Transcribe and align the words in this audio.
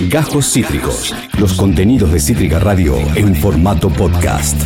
Gajos 0.00 0.52
Cítricos. 0.52 1.12
Los 1.38 1.54
contenidos 1.54 2.12
de 2.12 2.20
Cítrica 2.20 2.60
Radio 2.60 2.96
en 3.16 3.34
formato 3.34 3.88
podcast. 3.90 4.56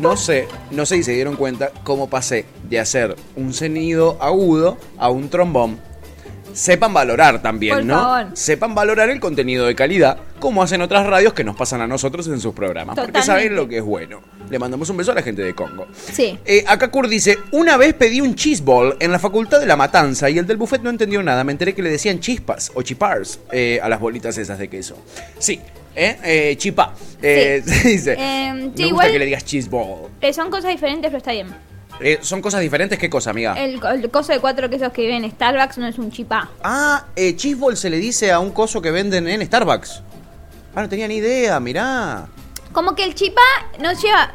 No 0.00 0.16
sé, 0.18 0.48
no 0.70 0.84
sé 0.84 0.96
si 0.96 1.02
se 1.04 1.12
dieron 1.12 1.36
cuenta 1.36 1.72
cómo 1.82 2.10
pasé 2.10 2.44
de 2.68 2.78
hacer 2.78 3.16
un 3.36 3.54
sonido 3.54 4.18
agudo 4.20 4.76
a 4.98 5.08
un 5.08 5.30
trombón. 5.30 5.89
Sepan 6.52 6.92
valorar 6.92 7.42
también, 7.42 7.74
Por 7.76 7.84
¿no? 7.84 7.94
favor. 8.00 8.26
Sepan 8.34 8.74
valorar 8.74 9.10
el 9.10 9.20
contenido 9.20 9.66
de 9.66 9.74
calidad, 9.74 10.18
como 10.38 10.62
hacen 10.62 10.82
otras 10.82 11.06
radios 11.06 11.32
que 11.32 11.44
nos 11.44 11.56
pasan 11.56 11.80
a 11.80 11.86
nosotros 11.86 12.26
en 12.28 12.40
sus 12.40 12.54
programas. 12.54 12.96
Porque 12.96 13.22
saben 13.22 13.54
lo 13.54 13.68
que 13.68 13.78
es 13.78 13.82
bueno. 13.84 14.20
Le 14.50 14.58
mandamos 14.58 14.90
un 14.90 14.96
beso 14.96 15.12
a 15.12 15.14
la 15.14 15.22
gente 15.22 15.42
de 15.42 15.54
Congo. 15.54 15.86
Sí. 16.12 16.38
Eh, 16.44 16.64
acá 16.66 16.90
Kurt 16.90 17.08
dice, 17.08 17.38
una 17.52 17.76
vez 17.76 17.94
pedí 17.94 18.20
un 18.20 18.34
cheese 18.34 18.62
ball 18.62 18.96
en 18.98 19.12
la 19.12 19.18
facultad 19.18 19.60
de 19.60 19.66
La 19.66 19.76
Matanza 19.76 20.28
y 20.28 20.38
el 20.38 20.46
del 20.46 20.56
buffet 20.56 20.82
no 20.82 20.90
entendió 20.90 21.22
nada. 21.22 21.44
Me 21.44 21.52
enteré 21.52 21.74
que 21.74 21.82
le 21.82 21.90
decían 21.90 22.18
chispas 22.18 22.72
o 22.74 22.82
chipars 22.82 23.38
eh, 23.52 23.78
a 23.82 23.88
las 23.88 24.00
bolitas 24.00 24.36
esas 24.38 24.58
de 24.58 24.68
queso. 24.68 24.96
Sí, 25.38 25.60
¿eh? 25.94 26.16
Eh, 26.24 26.56
chipa. 26.58 26.94
Eh, 27.22 27.62
Sí. 27.64 27.88
dice, 27.90 28.16
Eh, 28.18 28.52
me 28.54 28.62
gusta 28.66 28.82
igual- 28.82 29.12
que 29.12 29.18
le 29.20 29.26
digas 29.26 29.44
cheese 29.44 29.68
ball. 29.68 30.08
Eh, 30.20 30.32
son 30.32 30.50
cosas 30.50 30.70
diferentes, 30.72 31.08
pero 31.10 31.18
está 31.18 31.32
bien. 31.32 31.46
Eh, 32.00 32.18
¿Son 32.22 32.40
cosas 32.40 32.60
diferentes? 32.60 32.98
¿Qué 32.98 33.10
cosa, 33.10 33.30
amiga? 33.30 33.54
El, 33.62 33.80
el 33.84 34.10
coso 34.10 34.32
de 34.32 34.40
cuatro 34.40 34.70
quesos 34.70 34.92
que 34.92 35.02
vive 35.02 35.16
en 35.16 35.30
Starbucks 35.30 35.78
no 35.78 35.86
es 35.86 35.98
un 35.98 36.10
chipá. 36.10 36.48
Ah, 36.62 37.04
eh, 37.16 37.36
cheese 37.36 37.56
ball 37.58 37.76
se 37.76 37.90
le 37.90 37.98
dice 37.98 38.32
a 38.32 38.38
un 38.40 38.50
coso 38.52 38.80
que 38.80 38.90
venden 38.90 39.28
en 39.28 39.44
Starbucks. 39.44 40.02
Ah, 40.74 40.82
no 40.82 40.88
tenía 40.88 41.06
ni 41.08 41.16
idea, 41.16 41.60
mirá. 41.60 42.26
Como 42.72 42.94
que 42.94 43.04
el 43.04 43.14
chipá 43.14 43.42
no 43.80 43.92
lleva. 43.92 44.32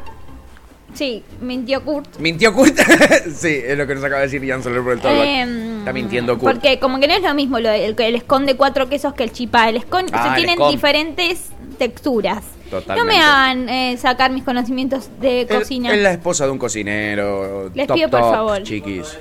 Sí, 0.94 1.22
mintió 1.40 1.82
Kurt. 1.84 2.18
¿Mintió 2.18 2.54
Kurt? 2.54 2.78
sí, 3.36 3.60
es 3.66 3.76
lo 3.76 3.86
que 3.86 3.94
nos 3.96 4.04
acaba 4.04 4.20
de 4.22 4.28
decir 4.28 4.48
Jan 4.48 4.62
Soler 4.62 4.82
por 4.82 4.92
el 4.92 4.98
Starbucks. 5.00 5.26
Em, 5.26 5.78
Está 5.80 5.92
mintiendo 5.92 6.38
Kurt. 6.38 6.54
Porque 6.54 6.78
como 6.78 7.00
que 7.00 7.08
no 7.08 7.14
es 7.14 7.22
lo 7.22 7.34
mismo 7.34 7.58
lo 7.58 7.70
el, 7.70 7.96
escon 8.14 8.46
de 8.46 8.54
cuatro 8.56 8.88
quesos 8.88 9.12
que 9.14 9.24
el 9.24 9.32
chipá. 9.32 9.68
El 9.68 9.76
escon 9.76 10.06
Ah, 10.12 10.22
se 10.22 10.28
el 10.28 10.34
tienen 10.36 10.54
escon. 10.54 10.70
diferentes 10.72 11.40
texturas. 11.78 12.44
Totalmente. 12.70 12.94
No 12.96 13.04
me 13.04 13.22
hagan 13.22 13.68
eh, 13.68 13.96
sacar 13.96 14.30
mis 14.32 14.42
conocimientos 14.44 15.08
de 15.20 15.46
cocina. 15.50 15.94
Es 15.94 16.00
la 16.02 16.12
esposa 16.12 16.44
de 16.46 16.50
un 16.52 16.58
cocinero. 16.58 17.70
Les 17.74 17.86
top, 17.86 17.96
pido 17.96 18.10
por 18.10 18.20
top, 18.20 18.30
favor. 18.32 18.62
Chiquis. 18.62 19.18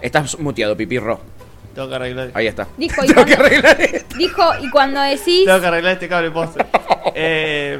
Estás 0.00 0.38
muteado, 0.38 0.76
pipirro. 0.76 1.18
Tengo 1.74 1.88
que 1.88 1.94
arreglar. 1.96 2.30
Ahí 2.34 2.46
está. 2.46 2.68
Dijo, 2.76 3.04
y 3.04 3.08
Tengo 3.08 3.24
que 3.24 3.34
cuando- 3.36 3.46
arreglar 3.46 3.80
esto. 3.80 4.16
Dijo, 4.16 4.42
y 4.62 4.70
cuando 4.70 5.00
decís. 5.00 5.44
Tengo 5.44 5.60
que 5.60 5.66
arreglar 5.66 5.92
este 5.94 6.08
cable 6.08 6.30
poste. 6.30 6.64
Eh, 7.16 7.78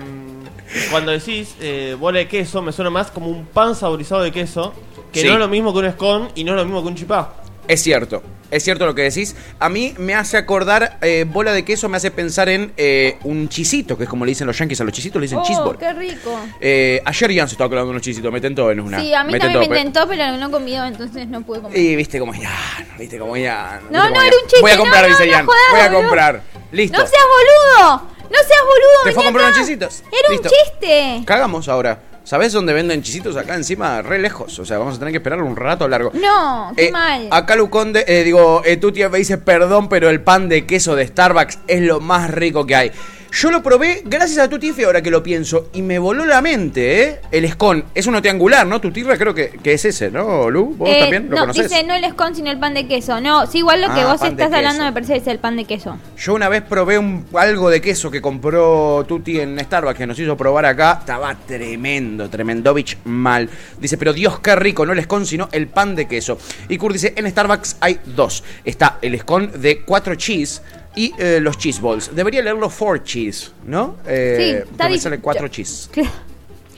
cuando 0.91 1.11
decís 1.11 1.56
eh, 1.61 1.97
bola 1.99 2.19
de 2.19 2.28
queso, 2.28 2.62
me 2.62 2.71
suena 2.73 2.91
más 2.91 3.11
como 3.11 3.28
un 3.28 3.47
pan 3.47 3.75
saborizado 3.75 4.23
de 4.23 4.31
queso. 4.31 4.73
Que 5.12 5.21
Sí. 5.23 5.27
no 5.27 5.33
es 5.34 5.39
lo 5.39 5.49
mismo 5.49 5.73
que 5.73 5.78
un 5.81 5.91
scone 5.93 6.28
y 6.34 6.45
no 6.45 6.53
es 6.53 6.56
lo 6.59 6.65
mismo 6.65 6.83
que 6.83 6.89
un 6.89 6.95
chipá. 6.95 7.33
Es 7.67 7.83
cierto. 7.83 8.23
Es 8.51 8.62
cierto 8.62 8.87
lo 8.87 8.95
que 8.95 9.03
decís. 9.03 9.34
A 9.59 9.69
mí 9.69 9.95
me 9.98 10.15
hace 10.15 10.37
acordar, 10.37 10.98
eh, 11.01 11.25
bola 11.27 11.53
de 11.53 11.65
queso 11.65 11.89
me 11.89 11.97
hace 11.97 12.11
pensar 12.11 12.48
en 12.48 12.73
eh, 12.77 13.17
un 13.25 13.48
chisito, 13.48 13.97
que 13.97 14.05
es 14.05 14.09
como 14.09 14.25
le 14.25 14.31
dicen 14.31 14.47
los 14.47 14.56
yankees 14.59 14.81
a 14.81 14.84
los 14.84 14.93
chisitos, 14.93 15.19
le 15.21 15.25
dicen 15.25 15.39
Oh, 15.39 15.45
cheeseball. 15.45 15.79
qué 15.79 15.93
rico. 15.93 16.39
Eh, 16.61 17.01
ayer 17.05 17.34
Jan 17.34 17.48
se 17.48 17.55
estaba 17.55 17.69
colando 17.69 17.91
unos 17.91 18.03
chisitos, 18.03 18.31
me 18.33 18.41
tentó 18.41 18.71
en 18.71 18.81
una. 18.81 19.01
Sí, 19.01 19.12
a 19.15 19.25
mí 19.25 19.33
me 19.33 19.39
también 19.39 19.61
tentó, 19.61 19.75
me 19.75 19.81
intentó, 19.81 20.09
pero 20.09 20.37
no 20.37 20.51
comió, 20.51 20.84
entonces 20.84 21.27
no 21.27 21.43
pude 21.43 21.62
comer. 21.62 21.79
Y 21.79 21.97
viste 21.97 22.19
como 22.19 22.33
Jan, 22.33 22.87
viste 22.98 23.19
como 23.19 23.33
viste 23.33 23.51
No, 23.91 24.11
no, 24.11 24.23
era 24.23 24.37
un 24.37 24.43
chiste, 24.43 24.61
Voy 24.61 24.71
a 24.71 24.77
comprar, 24.78 25.03
no, 25.03 25.09
no, 25.09 25.19
dice 25.19 25.33
jodas, 25.33 25.47
Voy 25.73 25.81
a 25.81 25.93
comprar. 25.93 26.43
Listo. 26.71 26.99
¡No 26.99 27.06
seas 27.06 27.23
boludo! 27.25 28.03
¡No 28.31 28.39
seas 28.39 28.61
boludo! 28.62 29.05
¿Te 29.05 29.12
fue 29.12 29.23
a 29.23 29.27
comprar 29.27 29.47
unos 29.47 29.59
chisitos? 29.59 30.03
Era 30.12 30.28
Listo. 30.31 30.49
un 30.49 30.55
chiste. 30.81 31.23
Cagamos 31.25 31.69
ahora. 31.69 31.99
¿Sabés 32.25 32.53
dónde 32.55 32.72
venden 32.72 33.03
chisitos? 33.03 33.36
Acá 33.36 33.55
encima, 33.55 34.00
re 34.00 34.19
lejos. 34.19 34.58
O 34.58 34.64
sea, 34.64 34.78
vamos 34.78 34.97
a 34.97 34.98
tener 34.98 35.12
que 35.12 35.19
esperar 35.19 35.42
un 35.42 35.56
rato 35.56 35.86
largo. 35.86 36.11
No, 36.14 36.72
qué 36.75 36.87
Eh, 36.87 36.91
mal. 36.91 37.28
Acá 37.31 37.54
Luconde, 37.54 38.03
eh, 38.09 38.25
digo, 38.25 38.62
eh, 38.65 38.78
tu 38.78 38.93
tía 38.93 39.10
me 39.10 39.19
dice 39.19 39.37
perdón, 39.37 39.91
pero 39.91 40.09
el 40.09 40.22
pan 40.22 40.49
de 40.49 40.65
queso 40.65 40.97
de 40.97 41.06
Starbucks 41.06 41.59
es 41.66 41.82
lo 41.82 42.00
más 42.00 42.31
rico 42.31 42.65
que 42.66 42.76
hay. 42.76 42.93
Yo 43.33 43.51
lo 43.51 43.62
probé 43.62 44.03
gracias 44.05 44.39
a 44.39 44.49
tu 44.49 44.59
tife 44.59 44.85
ahora 44.85 45.03
que 45.03 45.11
lo 45.11 45.23
pienso 45.23 45.69
y 45.73 45.83
me 45.83 45.99
voló 45.99 46.25
la 46.25 46.41
mente, 46.41 47.03
¿eh? 47.03 47.21
El 47.33 47.51
scone. 47.51 47.85
Es 47.95 48.07
uno 48.07 48.21
triangular, 48.23 48.65
¿no? 48.67 48.81
Tu 48.81 48.93
tierra 48.93 49.17
creo 49.19 49.35
que, 49.35 49.51
que 49.62 49.73
es 49.73 49.85
ese, 49.85 50.11
¿no, 50.11 50.49
Lu? 50.51 50.75
¿Vos 50.77 50.89
Eh, 50.89 51.01
también 51.01 51.25
lo 51.29 51.37
no, 51.37 51.41
conocés? 51.43 51.69
dice 51.69 51.83
no 51.85 51.95
el 51.95 52.05
scone, 52.12 52.37
sino 52.37 52.51
el 52.51 52.59
pan 52.61 52.75
de 52.75 52.87
queso. 52.87 53.21
No, 53.21 53.47
sí, 53.47 53.59
igual 53.59 53.81
lo 53.81 53.89
que 53.93 54.01
Ah, 54.03 54.07
vos 54.12 54.23
estás 54.23 54.53
hablando 54.53 54.85
me 54.85 54.93
parece 54.93 55.15
que 55.15 55.19
es 55.19 55.27
el 55.27 55.39
pan 55.41 55.57
de 55.57 55.65
queso. 55.65 55.99
Yo 56.17 56.35
una 56.35 56.49
vez 56.49 56.62
probé 56.62 56.97
un, 56.99 57.25
algo 57.35 57.71
de 57.71 57.81
queso 57.81 58.11
que 58.11 58.21
compró 58.23 59.05
Tuti 59.09 59.41
en 59.41 59.59
Starbucks 59.59 59.99
que 59.99 60.06
nos 60.06 60.19
hizo 60.19 60.37
probar 60.37 60.67
acá. 60.67 60.99
Estaba 61.01 61.35
tremendo, 61.35 62.29
tremendovich 62.31 62.99
mal. 63.05 63.49
Dice, 63.81 63.97
pero 63.99 64.12
Dios, 64.12 64.39
qué 64.41 64.55
rico, 64.55 64.87
no 64.87 64.93
el 64.93 65.03
scone, 65.03 65.27
sino 65.27 65.49
el 65.51 65.67
pan 65.67 65.97
de 65.97 66.06
queso. 66.06 66.39
Y 66.69 66.79
Kurt 66.79 66.93
dice, 66.95 67.15
en 67.17 67.29
Starbucks 67.29 67.79
hay 67.81 67.99
dos. 68.05 68.45
Está 68.65 68.99
el 69.03 69.19
scone 69.19 69.49
de 69.49 69.81
cuatro 69.83 70.15
cheese 70.15 70.62
y 70.97 71.12
eh, 71.19 71.38
los 71.41 71.59
cheese 71.59 71.81
balls. 71.81 72.15
Debería 72.15 72.43
leerlo 72.43 72.71
four 72.71 73.03
cheese, 73.03 73.53
¿no? 73.66 73.97
Eh, 74.06 74.37
Sí, 74.65 74.71
está 74.72 74.88
me 74.88 74.99
sale 74.99 75.19
cuatro 75.21 75.47
yo- 75.47 75.53
cheese. 75.53 75.88
Claro. 75.93 76.10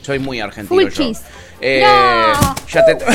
Soy 0.01 0.19
muy 0.19 0.39
argentino 0.39 0.81
Full 0.81 0.89
yo. 0.91 0.95
cheese. 1.03 1.21
Eh, 1.61 1.83
No. 1.83 2.55
Ya 2.71 2.85
te... 2.85 2.97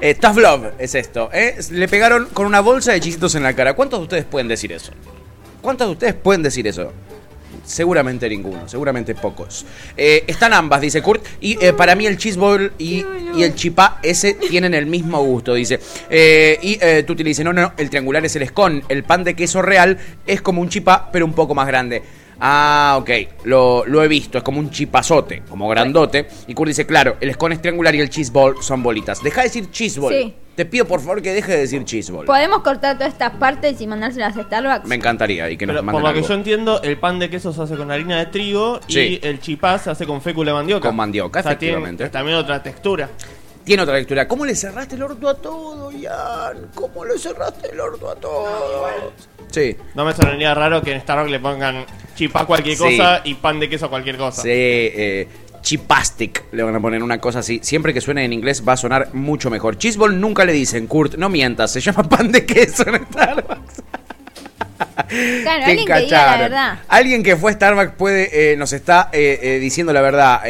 Eh, 0.00 0.14
tough 0.14 0.36
love 0.36 0.66
es 0.78 0.94
esto. 0.94 1.28
¿eh? 1.32 1.56
Le 1.72 1.88
pegaron 1.88 2.26
con 2.32 2.46
una 2.46 2.60
bolsa 2.60 2.92
de 2.92 3.00
chisitos 3.00 3.34
en 3.34 3.42
la 3.42 3.54
cara. 3.54 3.74
¿Cuántos 3.74 3.98
de 3.98 4.02
ustedes 4.04 4.24
pueden 4.24 4.46
decir 4.46 4.70
eso? 4.72 4.92
¿Cuántos 5.60 5.88
de 5.88 5.92
ustedes 5.94 6.14
pueden 6.14 6.40
decir 6.44 6.68
eso? 6.68 6.92
Seguramente 7.68 8.26
ninguno, 8.30 8.66
seguramente 8.66 9.14
pocos. 9.14 9.66
Eh, 9.94 10.24
están 10.26 10.54
ambas, 10.54 10.80
dice 10.80 11.02
Kurt. 11.02 11.22
Y 11.38 11.62
eh, 11.62 11.74
para 11.74 11.94
mí 11.94 12.06
el 12.06 12.16
cheese 12.16 12.38
ball 12.38 12.72
y, 12.78 13.04
y 13.36 13.42
el 13.42 13.54
chipá, 13.54 13.98
ese 14.02 14.32
tienen 14.32 14.72
el 14.72 14.86
mismo 14.86 15.22
gusto, 15.22 15.52
dice. 15.52 15.78
Eh, 16.08 16.58
y 16.62 16.78
eh, 16.80 17.04
tú 17.06 17.14
te 17.14 17.22
dice, 17.22 17.44
no, 17.44 17.52
no, 17.52 17.60
no, 17.60 17.72
el 17.76 17.90
triangular 17.90 18.24
es 18.24 18.34
el 18.36 18.48
scone. 18.48 18.82
El 18.88 19.04
pan 19.04 19.22
de 19.22 19.34
queso 19.34 19.60
real 19.60 19.98
es 20.26 20.40
como 20.40 20.62
un 20.62 20.70
chipá, 20.70 21.10
pero 21.12 21.26
un 21.26 21.34
poco 21.34 21.54
más 21.54 21.66
grande. 21.66 22.02
Ah, 22.40 22.96
ok, 23.00 23.10
lo, 23.44 23.84
lo 23.86 24.02
he 24.02 24.08
visto, 24.08 24.38
es 24.38 24.44
como 24.44 24.60
un 24.60 24.70
chipazote, 24.70 25.42
como 25.48 25.68
grandote. 25.68 26.28
Y 26.46 26.54
Kurt 26.54 26.68
dice, 26.68 26.86
claro, 26.86 27.16
el 27.20 27.32
scone 27.34 27.56
es 27.56 27.60
triangular 27.62 27.94
y 27.94 28.00
el 28.00 28.10
cheese 28.10 28.30
ball 28.32 28.56
son 28.62 28.82
bolitas. 28.82 29.22
Deja 29.22 29.40
de 29.42 29.48
decir 29.48 29.70
cheese 29.70 29.98
ball. 29.98 30.12
Sí. 30.14 30.34
Te 30.54 30.64
pido 30.66 30.86
por 30.86 30.98
favor 31.00 31.22
que 31.22 31.32
deje 31.32 31.52
de 31.52 31.58
decir 31.58 31.84
cheese 31.84 32.10
ball. 32.10 32.26
¿Podemos 32.26 32.62
cortar 32.62 32.96
todas 32.98 33.12
estas 33.12 33.30
partes 33.36 33.80
y 33.80 33.86
mandárselas 33.86 34.36
a 34.36 34.42
Starbucks? 34.42 34.86
Me 34.88 34.96
encantaría 34.96 35.48
y 35.50 35.56
que 35.56 35.66
nos 35.66 35.74
Pero 35.74 35.84
por 35.84 35.94
manden 35.94 36.14
lo 36.14 36.20
que 36.20 36.26
yo 36.28 36.34
entiendo, 36.34 36.82
el 36.82 36.96
pan 36.98 37.20
de 37.20 37.30
queso 37.30 37.52
se 37.52 37.62
hace 37.62 37.76
con 37.76 37.90
harina 37.92 38.18
de 38.18 38.26
trigo 38.26 38.80
Sí. 38.88 39.20
y 39.22 39.26
el 39.26 39.38
chipá 39.40 39.78
se 39.78 39.90
hace 39.90 40.04
con 40.04 40.20
fécula 40.20 40.50
de 40.50 40.56
mandioca. 40.56 40.88
Con 40.88 40.96
mandioca, 40.96 41.40
O 41.40 41.42
sea, 41.44 41.56
tiene 41.56 41.74
efectivamente. 41.74 42.08
también 42.10 42.38
otra 42.38 42.60
textura. 42.60 43.08
Tiene 43.68 43.82
otra 43.82 43.96
lectura. 43.96 44.26
¿Cómo 44.26 44.46
le 44.46 44.54
cerraste 44.54 44.94
el 44.94 45.02
orto 45.02 45.28
a 45.28 45.34
todo, 45.34 45.92
Ian? 45.92 46.70
¿Cómo 46.74 47.04
le 47.04 47.18
cerraste 47.18 47.70
el 47.70 47.78
orto 47.78 48.10
a 48.10 48.14
todo? 48.14 48.88
Sí. 49.50 49.76
No 49.94 50.06
me 50.06 50.14
sonaría 50.14 50.54
raro 50.54 50.80
que 50.80 50.92
en 50.94 51.02
Starbucks 51.02 51.30
le 51.30 51.38
pongan 51.38 51.84
chipá 52.14 52.40
a 52.40 52.46
cualquier 52.46 52.78
Sí. 52.78 52.82
cosa 52.96 53.20
y 53.24 53.34
pan 53.34 53.60
de 53.60 53.68
queso 53.68 53.84
a 53.84 53.90
cualquier 53.90 54.16
cosa. 54.16 54.40
Sí, 54.40 54.48
eh, 54.50 55.28
chipastic 55.60 56.44
le 56.52 56.62
van 56.62 56.76
a 56.76 56.80
poner 56.80 57.02
una 57.02 57.20
cosa 57.20 57.40
así. 57.40 57.60
Siempre 57.62 57.92
que 57.92 58.00
suene 58.00 58.24
en 58.24 58.32
inglés 58.32 58.64
va 58.66 58.72
a 58.72 58.76
sonar 58.78 59.10
mucho 59.12 59.50
mejor. 59.50 59.76
Cheeseball 59.76 60.18
nunca 60.18 60.46
le 60.46 60.54
dicen, 60.54 60.86
Kurt, 60.86 61.16
no 61.16 61.28
mientas, 61.28 61.70
se 61.70 61.82
llama 61.82 62.04
pan 62.04 62.32
de 62.32 62.46
queso 62.46 62.84
en 62.88 63.04
Starbucks. 63.04 63.82
Claro, 65.08 65.64
alguien 65.64 65.86
que 65.86 65.94
diga 65.94 65.94
la 65.94 66.00
encacharon. 66.00 66.40
verdad. 66.40 66.78
Alguien 66.88 67.22
que 67.22 67.36
fue 67.36 67.50
a 67.50 67.54
Starbucks 67.54 67.92
puede, 67.96 68.52
eh, 68.52 68.56
nos 68.56 68.72
está 68.72 69.08
eh, 69.12 69.38
eh, 69.42 69.58
diciendo 69.58 69.92
la 69.92 70.00
verdad. 70.00 70.42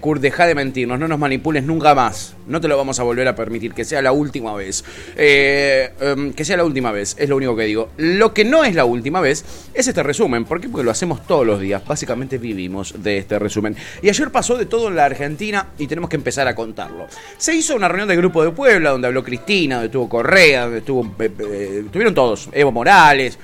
Kurt, 0.00 0.20
deja 0.20 0.46
de 0.46 0.54
mentirnos, 0.54 0.98
no 0.98 1.08
nos 1.08 1.18
manipules 1.18 1.64
nunca 1.64 1.94
más. 1.94 2.34
No 2.46 2.60
te 2.60 2.68
lo 2.68 2.76
vamos 2.76 2.98
a 2.98 3.04
volver 3.04 3.28
a 3.28 3.36
permitir, 3.36 3.72
que 3.72 3.84
sea 3.84 4.02
la 4.02 4.12
última 4.12 4.54
vez. 4.54 4.84
Em, 5.16 6.32
que 6.32 6.44
sea 6.44 6.56
la 6.56 6.64
última 6.64 6.90
vez, 6.90 7.14
es 7.18 7.28
lo 7.28 7.36
único 7.36 7.54
que 7.54 7.64
digo. 7.64 7.90
Lo 7.96 8.34
que 8.34 8.44
no 8.44 8.64
es 8.64 8.74
la 8.74 8.84
última 8.84 9.20
vez 9.20 9.44
es 9.72 9.86
este 9.86 10.02
resumen. 10.02 10.44
¿Por 10.44 10.60
qué? 10.60 10.68
Porque 10.68 10.84
lo 10.84 10.90
hacemos 10.90 11.26
todos 11.26 11.46
los 11.46 11.60
días. 11.60 11.82
Básicamente 11.86 12.38
vivimos 12.38 12.94
de 13.02 13.18
este 13.18 13.38
resumen. 13.38 13.76
Y 14.02 14.08
ayer 14.08 14.30
pasó 14.30 14.56
de 14.56 14.66
todo 14.66 14.88
en 14.88 14.96
la 14.96 15.04
Argentina 15.04 15.68
y 15.78 15.86
tenemos 15.86 16.10
que 16.10 16.16
empezar 16.16 16.48
a 16.48 16.54
contarlo. 16.54 17.06
Se 17.38 17.54
hizo 17.54 17.76
una 17.76 17.88
reunión 17.88 18.08
de 18.08 18.16
grupo 18.16 18.44
de 18.44 18.50
Puebla 18.50 18.90
donde 18.90 19.06
habló 19.06 19.22
Cristina, 19.22 19.76
donde 19.76 19.86
estuvo 19.86 20.08
Correa, 20.08 20.62
donde 20.62 20.78
estuvo, 20.78 21.14
estuvieron 21.18 22.14
todos, 22.14 22.48
Evo 22.52 22.72
Morales, 22.72 23.38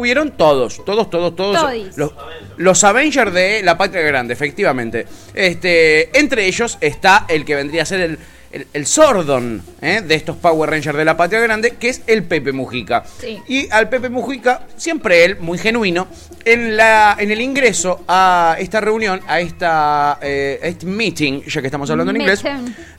estuvieron 0.00 0.30
todos, 0.30 0.82
todos, 0.82 1.10
todos, 1.10 1.36
todos. 1.36 1.60
Todis. 1.60 1.98
Los, 1.98 2.12
los 2.56 2.84
Avengers 2.84 3.34
de 3.34 3.62
la 3.62 3.76
Patria 3.76 4.00
Grande, 4.00 4.32
efectivamente. 4.32 5.06
Este, 5.34 6.18
entre 6.18 6.46
ellos 6.46 6.78
está 6.80 7.26
el 7.28 7.44
que 7.44 7.54
vendría 7.54 7.82
a 7.82 7.84
ser 7.84 8.00
el, 8.00 8.18
el, 8.50 8.66
el 8.72 8.86
Sordon 8.86 9.62
¿eh? 9.82 10.00
de 10.00 10.14
estos 10.14 10.36
Power 10.36 10.70
Rangers 10.70 10.96
de 10.96 11.04
la 11.04 11.18
Patria 11.18 11.40
Grande, 11.40 11.72
que 11.72 11.90
es 11.90 12.00
el 12.06 12.22
Pepe 12.22 12.52
Mujica. 12.52 13.04
Sí. 13.20 13.38
Y 13.46 13.70
al 13.70 13.90
Pepe 13.90 14.08
Mujica, 14.08 14.62
siempre 14.78 15.22
él, 15.26 15.36
muy 15.38 15.58
genuino, 15.58 16.08
en, 16.46 16.78
la, 16.78 17.14
en 17.18 17.30
el 17.30 17.42
ingreso 17.42 18.02
a 18.08 18.56
esta 18.58 18.80
reunión, 18.80 19.20
a 19.26 19.40
esta 19.40 20.18
eh, 20.22 20.60
a 20.62 20.66
este 20.66 20.86
meeting, 20.86 21.42
ya 21.42 21.60
que 21.60 21.66
estamos 21.66 21.90
hablando 21.90 22.10
en 22.12 22.22
inglés, 22.22 22.42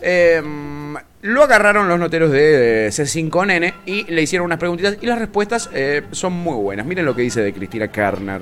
eh, 0.01 0.39
Lo 1.23 1.43
agarraron 1.43 1.87
los 1.87 1.99
noteros 1.99 2.31
de 2.31 2.87
eh, 2.87 2.89
C5N 2.89 3.73
y 3.85 4.03
le 4.11 4.23
hicieron 4.23 4.45
unas 4.45 4.57
preguntitas 4.57 4.97
y 5.01 5.05
las 5.05 5.19
respuestas 5.19 5.69
eh, 5.73 6.01
son 6.11 6.33
muy 6.33 6.55
buenas. 6.55 6.85
Miren 6.85 7.05
lo 7.05 7.15
que 7.15 7.21
dice 7.21 7.41
de 7.41 7.53
Cristina 7.53 7.87
Kerner. 7.89 8.41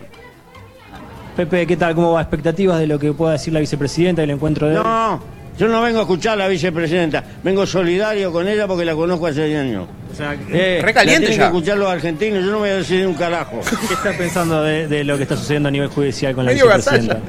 Pepe, 1.35 1.67
¿qué 1.67 1.75
tal? 1.75 1.93
¿Cómo 1.95 2.13
va? 2.13 2.21
¿Expectativas 2.21 2.79
de 2.79 2.87
lo 2.87 2.97
que 2.97 3.11
pueda 3.11 3.33
decir 3.33 3.53
la 3.53 3.59
vicepresidenta 3.59 4.21
del 4.21 4.31
encuentro 4.31 4.67
de? 4.69 4.75
No, 4.75 5.21
yo 5.57 5.67
no 5.67 5.81
vengo 5.81 5.99
a 5.99 6.01
escuchar 6.03 6.33
a 6.33 6.35
la 6.37 6.47
vicepresidenta. 6.47 7.21
Vengo 7.43 7.65
solidario 7.65 8.31
con 8.31 8.47
ella 8.47 8.65
porque 8.65 8.85
la 8.85 8.95
conozco 8.95 9.27
hace 9.27 9.57
años. 9.57 9.87
O 10.11 10.15
sea, 10.15 10.35
Eh, 10.49 10.79
Re 10.81 10.93
caliente 10.93 11.21
la 11.21 11.27
tienen 11.27 11.37
ya. 11.37 11.37
que 11.51 11.57
escuchar 11.57 11.77
los 11.77 11.89
argentinos. 11.89 12.45
Yo 12.45 12.51
no 12.51 12.59
voy 12.59 12.69
a 12.69 12.77
decir 12.77 13.05
un 13.05 13.13
carajo. 13.13 13.59
¿Qué 13.87 13.93
está 13.93 14.11
pensando 14.17 14.63
de, 14.63 14.87
de 14.87 15.03
lo 15.03 15.17
que 15.17 15.23
está 15.23 15.35
sucediendo 15.35 15.67
a 15.67 15.71
nivel 15.71 15.89
judicial 15.89 16.33
con 16.33 16.45
la 16.45 16.51
Medio 16.51 16.65
vicepresidenta? 16.65 17.19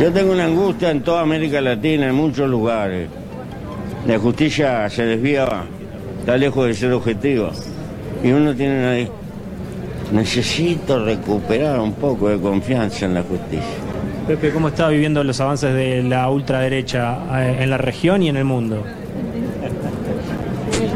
Yo 0.00 0.12
tengo 0.12 0.32
una 0.32 0.44
angustia 0.44 0.90
en 0.90 1.02
toda 1.02 1.22
América 1.22 1.60
Latina, 1.60 2.08
en 2.08 2.14
muchos 2.14 2.48
lugares. 2.50 3.08
La 4.06 4.18
justicia 4.18 4.88
se 4.90 5.04
desvía, 5.04 5.64
está 6.20 6.36
lejos 6.36 6.66
de 6.66 6.74
ser 6.74 6.92
objetiva. 6.92 7.50
Y 8.22 8.30
uno 8.30 8.54
tiene 8.54 8.78
una... 8.78 9.10
Necesito 10.12 11.04
recuperar 11.04 11.80
un 11.80 11.94
poco 11.94 12.28
de 12.28 12.38
confianza 12.38 13.06
en 13.06 13.14
la 13.14 13.22
justicia. 13.22 13.66
Pepe, 14.26 14.50
¿cómo 14.50 14.68
está 14.68 14.88
viviendo 14.88 15.24
los 15.24 15.40
avances 15.40 15.74
de 15.74 16.02
la 16.02 16.28
ultraderecha 16.30 17.18
eh, 17.40 17.58
en 17.60 17.70
la 17.70 17.78
región 17.78 18.22
y 18.22 18.28
en 18.28 18.36
el 18.36 18.44
mundo? 18.44 18.84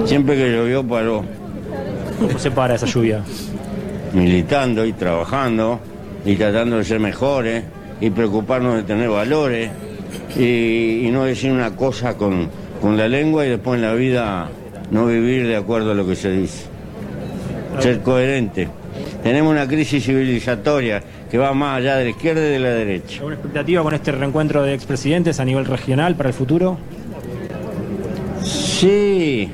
Siempre 0.04 0.36
que 0.36 0.52
llovió 0.52 0.86
paró, 0.86 1.24
¿Cómo 2.20 2.38
se 2.38 2.50
para 2.50 2.74
esa 2.74 2.86
lluvia? 2.86 3.22
militando 4.12 4.84
y 4.84 4.92
trabajando 4.92 5.80
y 6.24 6.34
tratando 6.36 6.78
de 6.78 6.84
ser 6.84 7.00
mejores 7.00 7.64
y 8.00 8.10
preocuparnos 8.10 8.76
de 8.76 8.82
tener 8.84 9.08
valores 9.08 9.70
y, 10.36 11.06
y 11.06 11.10
no 11.12 11.24
decir 11.24 11.52
una 11.52 11.74
cosa 11.76 12.16
con, 12.16 12.48
con 12.80 12.96
la 12.96 13.08
lengua 13.08 13.44
y 13.46 13.50
después 13.50 13.76
en 13.76 13.82
la 13.86 13.94
vida 13.94 14.48
no 14.90 15.06
vivir 15.06 15.46
de 15.46 15.56
acuerdo 15.56 15.92
a 15.92 15.94
lo 15.94 16.06
que 16.06 16.16
se 16.16 16.30
dice. 16.30 16.64
Ser 17.78 18.00
coherente. 18.00 18.68
Tenemos 19.22 19.50
una 19.52 19.68
crisis 19.68 20.04
civilizatoria 20.04 21.02
que 21.30 21.38
va 21.38 21.52
más 21.54 21.78
allá 21.78 21.96
de 21.96 22.04
la 22.04 22.10
izquierda 22.10 22.40
y 22.40 22.50
de 22.52 22.58
la 22.58 22.70
derecha. 22.70 23.16
¿Alguna 23.18 23.34
expectativa 23.36 23.82
con 23.82 23.94
este 23.94 24.12
reencuentro 24.12 24.62
de 24.62 24.74
expresidentes 24.74 25.38
a 25.38 25.44
nivel 25.44 25.64
regional 25.66 26.16
para 26.16 26.30
el 26.30 26.34
futuro? 26.34 26.78
Sí, 28.42 29.48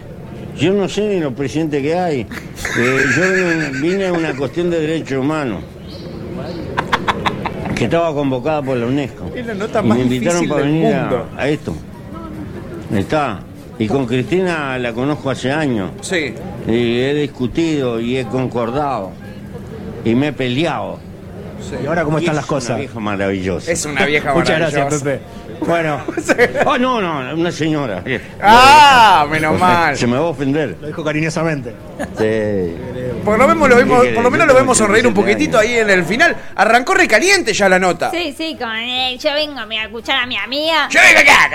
yo 0.59 0.73
no 0.73 0.89
sé 0.89 1.09
ni 1.09 1.21
los 1.21 1.35
presidentes 1.35 1.83
que 1.83 1.95
hay. 1.95 2.21
Eh, 2.21 2.27
yo 3.17 3.23
vine- 3.23 3.81
vine 3.81 4.07
a 4.07 4.13
una 4.13 4.35
cuestión 4.35 4.71
de 4.71 4.81
derechos 4.81 5.19
humanos 5.19 5.63
que 7.77 7.85
estaba 7.85 8.13
convocada 8.15 8.63
por 8.63 8.77
la 8.79 8.87
UNESCO. 8.87 9.31
Es 9.35 9.47
la 9.47 9.55
nota 9.55 9.83
y 9.85 9.87
me 9.87 10.01
invitaron 10.01 10.49
para 10.49 10.63
venir 10.63 10.95
a, 10.95 11.01
mundo. 11.03 11.29
a 11.37 11.49
esto. 11.49 11.75
Está. 12.93 13.41
Y 13.79 13.87
con 13.87 14.07
Cristina 14.07 14.79
la 14.79 14.93
conozco 14.95 15.29
hace 15.29 15.53
años. 15.53 15.91
Sí. 16.01 16.33
Y 16.67 17.01
he 17.01 17.15
discutido 17.15 18.01
y 18.01 18.17
he 18.17 18.25
concordado. 18.25 19.13
Y 20.05 20.15
me 20.15 20.29
he 20.29 20.33
peleado. 20.33 20.99
¿Y 21.83 21.87
ahora 21.87 22.05
cómo 22.05 22.19
Y 22.19 22.23
están 22.23 22.35
es 22.35 22.41
las 22.41 22.47
cosas? 22.47 22.71
Una 22.71 22.79
vieja 22.79 23.01
maravillosa. 23.01 23.71
Es 23.73 23.85
una 23.85 24.07
vieja 24.07 24.35
Muchas 24.35 24.59
gracias, 24.59 24.85
maravillosa. 24.85 25.05
Pepe. 25.05 25.21
Bueno, 25.61 26.05
Oh, 26.65 26.79
no, 26.79 27.01
no, 27.01 27.35
una 27.35 27.51
señora. 27.51 28.03
Ah, 28.41 29.27
menos 29.31 29.59
mal. 29.59 29.97
Se 29.97 30.07
me 30.07 30.15
va 30.15 30.27
a 30.27 30.31
ofender. 30.31 30.77
lo 30.81 30.87
dijo 30.87 31.05
cariñosamente. 31.05 31.75
Sí. 32.19 32.77
Por 33.25 33.39
lo, 33.39 33.49
menos 33.49 33.69
lo, 33.69 33.77
vimos, 33.77 34.05
¿Qué 34.05 34.11
por 34.11 34.23
lo 34.23 34.31
menos 34.31 34.47
lo 34.47 34.55
vemos 34.55 34.79
sonreír 34.79 35.07
un 35.07 35.13
87 35.13 35.35
poquitito 35.37 35.59
ahí 35.59 35.79
en 35.79 35.91
el 35.91 36.05
final. 36.05 36.37
Arrancó 36.55 36.95
recaliente 36.95 37.53
ya 37.53 37.69
la 37.69 37.79
nota. 37.79 38.11
Sí, 38.11 38.35
sí, 38.37 38.57
con 38.59 38.71
eh, 38.77 39.19
yo 39.19 39.33
vengo 39.33 39.59
a 39.59 39.85
escuchar 39.85 40.19
a 40.19 40.27
mi 40.27 40.37
amiga. 40.37 40.89
Yo 40.91 41.01
vengo 41.01 41.21
acá, 41.21 41.51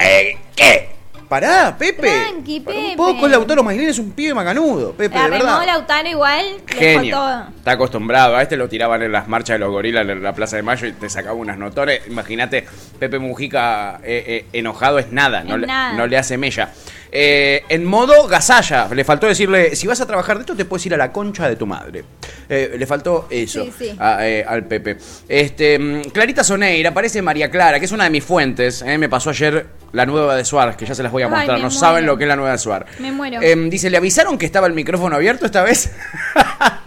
¿qué? 0.55 1.00
Pará, 1.31 1.77
Pepe. 1.79 2.09
Tranqui, 2.11 2.59
Pará 2.59 2.77
Un 2.77 2.83
Pepe. 2.83 2.97
poco, 2.97 3.25
Lautaro 3.29 3.63
Maglini 3.63 3.87
es 3.91 3.99
un 3.99 4.11
pibe 4.11 4.33
macanudo, 4.33 4.91
Pepe, 4.91 5.15
La 5.17 5.23
de 5.23 5.29
verdad. 5.29 5.65
Lautaro 5.65 6.09
igual, 6.09 6.45
Genio. 6.67 7.45
Está 7.55 7.71
acostumbrado. 7.71 8.35
A 8.35 8.41
este 8.41 8.57
lo 8.57 8.67
tiraban 8.67 9.01
en 9.01 9.13
las 9.13 9.29
marchas 9.29 9.55
de 9.55 9.59
los 9.59 9.71
gorilas 9.71 10.05
en 10.09 10.21
la 10.21 10.33
Plaza 10.35 10.57
de 10.57 10.63
Mayo 10.63 10.87
y 10.87 10.91
te 10.91 11.09
sacaba 11.09 11.33
unas 11.35 11.57
notones. 11.57 12.01
Imagínate, 12.07 12.65
Pepe 12.99 13.17
Mujica 13.17 14.01
eh, 14.03 14.23
eh, 14.27 14.45
enojado 14.51 14.99
es 14.99 15.13
nada, 15.13 15.45
no, 15.45 15.55
Es 15.55 15.61
le, 15.61 15.67
nada. 15.67 15.93
no 15.93 16.05
le 16.05 16.17
hace 16.17 16.37
mella. 16.37 16.73
Eh, 17.13 17.63
en 17.67 17.83
modo 17.83 18.25
gasalla, 18.27 18.87
le 18.93 19.03
faltó 19.03 19.27
decirle, 19.27 19.75
si 19.75 19.85
vas 19.85 19.99
a 19.99 20.05
trabajar 20.07 20.37
de 20.37 20.41
esto 20.43 20.55
te 20.55 20.63
puedes 20.63 20.85
ir 20.85 20.93
a 20.93 20.97
la 20.97 21.11
concha 21.11 21.49
de 21.49 21.57
tu 21.57 21.67
madre. 21.67 22.05
Eh, 22.47 22.75
le 22.77 22.85
faltó 22.87 23.27
eso 23.29 23.65
Sí, 23.65 23.73
sí. 23.77 23.95
a- 23.99 24.25
eh, 24.25 24.45
al 24.47 24.65
Pepe. 24.65 24.97
Este, 25.27 25.77
mm, 25.77 26.01
Clarita 26.11 26.43
Soneira, 26.43 26.89
aparece 26.91 27.21
María 27.21 27.51
Clara, 27.51 27.79
que 27.79 27.85
es 27.85 27.91
una 27.91 28.05
de 28.05 28.09
mis 28.11 28.23
fuentes. 28.23 28.81
eh, 28.81 28.97
me 28.97 29.09
pasó 29.09 29.29
ayer 29.31 29.65
la 29.91 30.05
nueva 30.05 30.35
de 30.37 30.45
Suárez, 30.45 30.77
que 30.77 30.85
ya 30.85 30.95
se 30.95 31.03
las 31.03 31.11
voy 31.11 31.23
a 31.23 31.27
mostrar. 31.27 31.57
No 31.59 31.65
muero. 31.65 31.71
saben 31.71 32.05
lo 32.05 32.17
que 32.17 32.23
es 32.23 32.27
la 32.29 32.35
nueva 32.37 32.53
de 32.53 32.57
Suárez. 32.57 32.87
Me 32.99 33.11
muero. 33.11 33.41
Em, 33.41 33.69
dice, 33.69 33.89
¿le 33.89 33.97
avisaron 33.97 34.37
que 34.37 34.45
estaba 34.45 34.67
el 34.67 34.73
micrófono 34.73 35.17
abierto 35.17 35.45
esta 35.45 35.63
vez? 35.63 35.91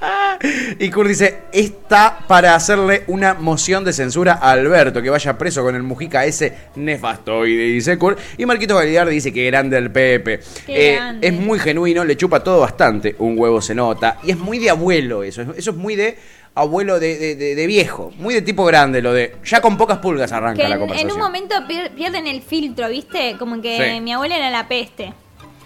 y 0.79 0.91
Kurt 0.91 1.09
dice, 1.09 1.39
está 1.53 2.19
para 2.27 2.55
hacerle 2.55 3.05
una 3.06 3.35
moción 3.35 3.85
de 3.85 3.93
censura 3.93 4.39
a 4.41 4.51
Alberto, 4.53 5.01
que 5.03 5.11
vaya 5.11 5.37
preso 5.39 5.62
con 5.62 5.75
el 5.75 5.83
Mujica 5.83 6.25
ese 6.25 6.53
nefastoide, 6.77 7.65
dice 7.65 7.99
Kurt. 7.99 8.19
Y 8.39 8.47
Marquito 8.47 8.77
Galiardi 8.77 9.15
dice 9.15 9.33
que 9.33 9.45
grande 9.47 9.77
el 9.79 9.91
Pepe. 9.91 10.41
Eh, 10.69 10.95
grande. 10.97 11.27
es 11.29 11.33
muy 11.33 11.59
genuino, 11.59 12.05
le 12.05 12.17
chupa 12.17 12.41
todo 12.43 12.61
bastante, 12.61 13.15
un 13.19 13.39
huevo 13.39 13.61
se 13.61 13.75
nota. 13.75 14.19
Y 14.25 14.31
es 14.33 14.39
muy 14.39 14.59
de 14.59 14.71
abuelo 14.71 15.23
eso, 15.23 15.43
eso 15.56 15.71
es 15.71 15.77
muy 15.77 15.95
de 15.97 16.17
abuelo 16.57 17.00
de, 17.00 17.19
de- 17.19 17.35
de- 17.35 17.55
de 17.57 17.67
viejo, 17.67 18.12
muy 18.17 18.33
de 18.33 18.43
tipo 18.43 18.65
grande 18.65 19.03
lo 19.03 19.12
de... 19.12 19.35
Ya 19.45 19.61
con 19.61 19.77
pocas 19.77 19.99
pulgas 19.99 20.31
arranca 20.31 20.62
Que 20.62 20.69
la 20.69 20.75
en, 20.77 20.81
conversación. 20.83 21.11
en 21.11 21.17
un 21.17 21.21
momento 21.21 21.55
pier- 21.69 21.91
pierden 21.97 22.29
el 22.29 22.43
filtro, 22.43 22.89
¿viste? 22.89 23.35
Como 23.41 23.61
que 23.61 23.95
Sí. 23.95 24.00
mi 24.00 24.12
abuela 24.12 24.37
era 24.37 24.50
la 24.50 24.69
peste. 24.69 25.12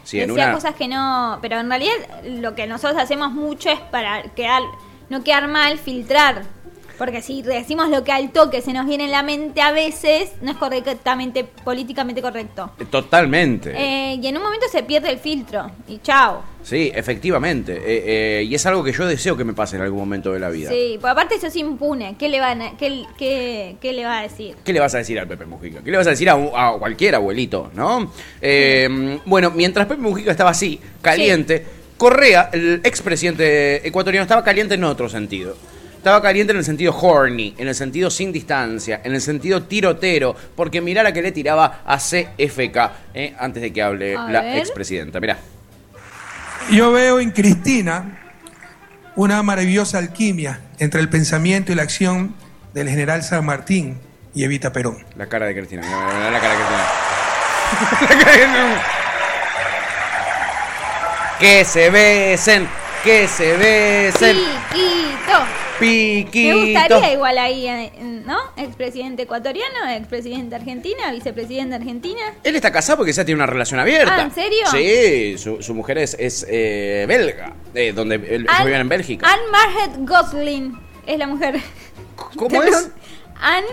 Sí, 0.08 0.19
en 0.20 0.28
Decía 0.28 0.44
una- 0.46 0.55
cosas 0.55 0.75
que 0.75 0.88
no. 0.88 1.38
Pero 1.43 1.58
en 1.60 1.69
realidad 1.69 1.93
lo 2.25 2.55
que 2.55 2.66
nosotros 2.66 2.99
hacemos 3.00 3.31
mucho 3.32 3.69
es 3.69 3.78
para 3.78 4.22
quedar, 4.34 4.62
no 5.10 5.22
quedar 5.22 5.49
mal, 5.49 5.78
filtrar. 5.78 6.44
Porque 6.98 7.22
si 7.22 7.42
decimos 7.42 7.88
lo 7.90 8.02
que 8.02 8.10
al 8.10 8.30
toque 8.32 8.60
se 8.60 8.72
nos 8.72 8.84
viene 8.86 9.04
en 9.04 9.12
la 9.12 9.22
mente 9.22 9.60
a 9.60 9.70
veces, 9.70 10.30
no 10.42 10.50
es 10.50 10.56
correctamente, 10.56 11.44
políticamente 11.44 12.20
correcto. 12.20 12.72
Totalmente. 12.90 13.72
Eh, 13.76 14.18
y 14.20 14.26
en 14.26 14.36
un 14.36 14.42
momento 14.42 14.66
se 14.70 14.82
pierde 14.82 15.10
el 15.10 15.18
filtro. 15.18 15.70
Y 15.86 15.98
chao. 15.98 16.42
Sí, 16.62 16.90
efectivamente. 16.94 17.74
Eh, 17.76 18.40
eh, 18.40 18.42
y 18.44 18.54
es 18.54 18.66
algo 18.66 18.82
que 18.82 18.92
yo 18.92 19.06
deseo 19.06 19.36
que 19.36 19.44
me 19.44 19.52
pase 19.54 19.76
en 19.76 19.82
algún 19.82 20.00
momento 20.00 20.32
de 20.32 20.40
la 20.40 20.50
vida. 20.50 20.70
Sí, 20.70 20.98
pues 21.00 21.10
aparte 21.12 21.36
eso 21.36 21.46
es 21.46 21.56
impune. 21.56 22.16
¿Qué 22.18 22.28
le, 22.28 22.40
van 22.40 22.60
a- 22.62 22.76
qué, 22.76 23.04
qué- 23.16 23.76
qué 23.80 23.92
le 23.92 24.04
va 24.04 24.18
a 24.18 24.22
decir? 24.22 24.56
¿Qué 24.64 24.72
le 24.72 24.80
vas 24.80 24.94
a 24.94 24.98
decir 24.98 25.18
al 25.20 25.28
Pepe 25.28 25.46
Mujica? 25.46 25.80
¿Qué 25.84 25.90
le 25.92 25.96
vas 25.96 26.06
a 26.08 26.10
decir 26.10 26.28
a 26.28 26.72
cualquier 26.78 27.14
abuelito, 27.14 27.70
no? 27.74 28.12
Eh, 28.42 29.18
bueno, 29.24 29.52
mientras 29.52 29.86
Pepe 29.86 30.00
Mujica 30.02 30.32
estaba 30.32 30.50
así, 30.50 30.80
caliente, 31.00 31.64
Correa, 31.96 32.50
el 32.52 32.80
expresidente 32.84 33.86
ecuatoriano, 33.86 34.22
estaba 34.22 34.42
caliente 34.44 34.74
en 34.74 34.84
otro 34.84 35.08
sentido. 35.08 35.56
Estaba 36.08 36.22
caliente 36.22 36.52
en 36.52 36.58
el 36.60 36.65
sentido 36.65 36.96
horny, 36.98 37.55
en 37.58 37.69
el 37.69 37.74
sentido 37.74 38.10
sin 38.10 38.32
distancia, 38.32 39.03
en 39.05 39.12
el 39.15 39.20
sentido 39.20 39.65
tirotero, 39.65 40.34
porque 40.56 40.81
mirá 40.81 41.03
la 41.03 41.12
que 41.12 41.20
le 41.20 41.32
tiraba 41.32 41.82
a 41.84 41.98
CFK, 41.98 42.77
eh, 43.12 43.34
antes 43.38 43.60
de 43.62 43.70
que 43.74 43.82
hable 43.82 44.17
A 44.17 44.22
la 44.31 44.41
ver. 44.41 44.56
expresidenta. 44.56 45.20
Mirá. 45.20 45.36
Yo 46.70 46.93
veo 46.93 47.20
en 47.20 47.31
Cristina 47.31 48.20
una 49.17 49.43
maravillosa 49.43 49.98
alquimia 49.98 50.60
entre 50.79 51.03
el 51.03 51.10
pensamiento 51.10 51.72
y 51.72 51.74
la 51.74 51.82
acción 51.82 52.34
del 52.72 52.88
general 52.88 53.22
San 53.22 53.44
Martín 53.44 54.00
y 54.34 54.44
Evita 54.44 54.72
Perón. 54.72 55.05
La 55.15 55.27
cara 55.27 55.44
de 55.44 55.55
Cristina, 55.55 55.82
mirá, 55.82 55.98
mirá, 56.06 56.17
mirá 56.17 56.31
la 56.31 56.41
cara 56.41 56.55
de 56.55 56.58
Cristina. 56.58 56.86
La 58.00 58.24
cara 58.24 58.32
de- 58.32 58.79
Que 61.38 61.65
se 61.67 61.91
besen, 61.91 62.67
que 63.05 63.29
se 63.29 63.56
besen. 63.58 64.36
Chiquito. 64.72 65.68
Piquito. 65.79 66.56
Me 66.56 66.73
gustaría 66.73 67.13
igual 67.13 67.39
ahí, 67.39 67.67
eh, 67.67 67.93
¿no? 68.27 68.39
Expresidente 68.56 69.23
ecuatoriano, 69.23 69.89
expresidente 69.91 70.55
argentina, 70.56 71.11
vicepresidente 71.13 71.77
argentina. 71.77 72.20
Él 72.44 72.56
está 72.56 72.73
casado 72.73 72.99
porque 72.99 73.13
ya 73.13 73.25
tiene 73.25 73.39
una 73.39 73.47
relación 73.47 73.81
abierta. 73.81 74.17
Ah, 74.17 74.23
¿en 74.23 74.32
serio? 74.32 74.67
Sí, 74.70 75.39
su, 75.39 75.63
su 75.63 75.75
mujer 75.75 75.99
es, 75.99 76.17
es, 76.19 76.47
eh, 76.49 77.05
belga, 77.08 77.55
eh, 77.75 77.93
donde 77.93 78.17
él, 78.17 78.47
viven 78.65 78.81
en 78.81 78.89
Bélgica. 78.89 79.27
Anne 79.29 79.43
Margaret 79.51 80.08
Gosling 80.08 80.79
es 81.06 81.19
la 81.19 81.27
mujer. 81.27 81.61
¿Cómo 82.37 82.63
es? 82.63 82.91
Anne 83.41 83.67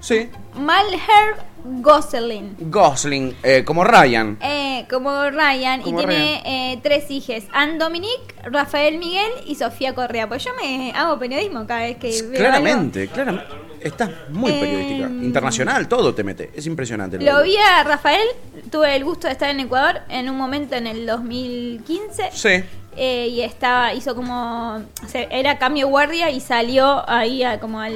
Sí. 0.00 0.28
Malher 0.54 1.36
Gosling. 1.82 2.56
Gosling, 2.70 3.36
eh, 3.42 3.64
como 3.64 3.84
Ryan. 3.84 4.38
Eh, 4.40 4.86
como 4.90 5.28
Ryan 5.30 5.82
Como 5.82 6.00
y 6.00 6.04
tiene 6.06 6.42
eh, 6.72 6.80
tres 6.82 7.10
hijas, 7.10 7.44
Anne 7.52 7.78
Dominique, 7.78 8.34
Rafael 8.44 8.98
Miguel 8.98 9.30
y 9.46 9.54
Sofía 9.56 9.94
Correa. 9.94 10.28
Pues 10.28 10.44
yo 10.44 10.50
me 10.60 10.92
hago 10.92 11.18
periodismo 11.18 11.66
cada 11.66 11.80
vez 11.80 11.96
que 11.98 12.08
veo 12.10 12.20
algo. 12.22 12.34
Claramente, 12.36 13.08
claramente. 13.08 13.48
Estás 13.80 14.10
muy 14.30 14.50
Eh, 14.52 14.58
periodística. 14.60 15.06
Internacional, 15.06 15.86
todo 15.88 16.14
te 16.14 16.24
mete. 16.24 16.50
Es 16.54 16.66
impresionante. 16.66 17.18
Lo 17.20 17.42
vi 17.42 17.56
a 17.56 17.84
Rafael, 17.84 18.26
tuve 18.70 18.96
el 18.96 19.04
gusto 19.04 19.26
de 19.26 19.34
estar 19.34 19.50
en 19.50 19.60
Ecuador 19.60 20.00
en 20.08 20.28
un 20.30 20.36
momento 20.36 20.74
en 20.76 20.86
el 20.86 21.06
2015. 21.06 22.30
Sí. 22.32 22.64
eh, 22.98 23.28
y 23.28 23.42
estaba, 23.42 23.92
hizo 23.92 24.14
como, 24.16 24.76
o 25.04 25.08
sea, 25.08 25.24
era 25.30 25.58
cambio 25.58 25.86
guardia 25.88 26.30
y 26.30 26.40
salió 26.40 27.08
ahí 27.08 27.42
a- 27.42 27.60
como 27.60 27.78
al, 27.78 27.92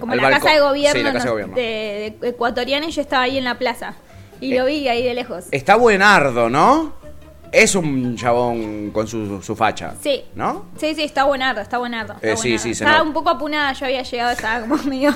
como 0.00 0.14
la 0.14 0.30
casa 0.30 0.52
de 0.52 0.60
gobierno, 0.60 0.98
Sí, 0.98 1.04
la 1.04 1.12
casa 1.12 1.24
de 1.24 1.28
no- 1.28 1.32
gobierno. 1.32 1.54
de- 1.54 2.16
de 2.20 2.28
ecuatoriana 2.30 2.86
y 2.86 2.90
yo 2.90 3.00
estaba 3.02 3.22
ahí 3.24 3.38
en 3.38 3.44
la 3.44 3.58
plaza. 3.58 3.94
Y 4.40 4.54
lo 4.56 4.64
vi 4.66 4.88
ahí 4.88 5.02
de 5.04 5.14
lejos. 5.14 5.44
Está 5.50 5.76
buenardo, 5.76 6.48
¿no? 6.48 6.94
Es 7.52 7.74
un 7.74 8.16
chabón 8.16 8.90
con 8.90 9.06
su, 9.06 9.42
su 9.42 9.54
facha. 9.56 9.94
Sí. 10.02 10.24
¿No? 10.34 10.66
Sí, 10.78 10.94
sí, 10.94 11.02
está 11.02 11.24
buenardo, 11.24 11.60
está 11.60 11.78
buenardo. 11.78 12.14
está 12.14 12.26
Eh, 12.28 12.36
sí, 12.36 12.42
buenardo. 12.50 12.62
sí, 12.62 12.74
se 12.74 12.84
Estaba 12.84 13.02
un 13.02 13.12
poco 13.12 13.28
apunada, 13.30 13.72
yo 13.74 13.86
había 13.86 14.02
llegado, 14.02 14.30
estaba 14.32 14.60
como 14.66 14.76
medio... 14.84 15.12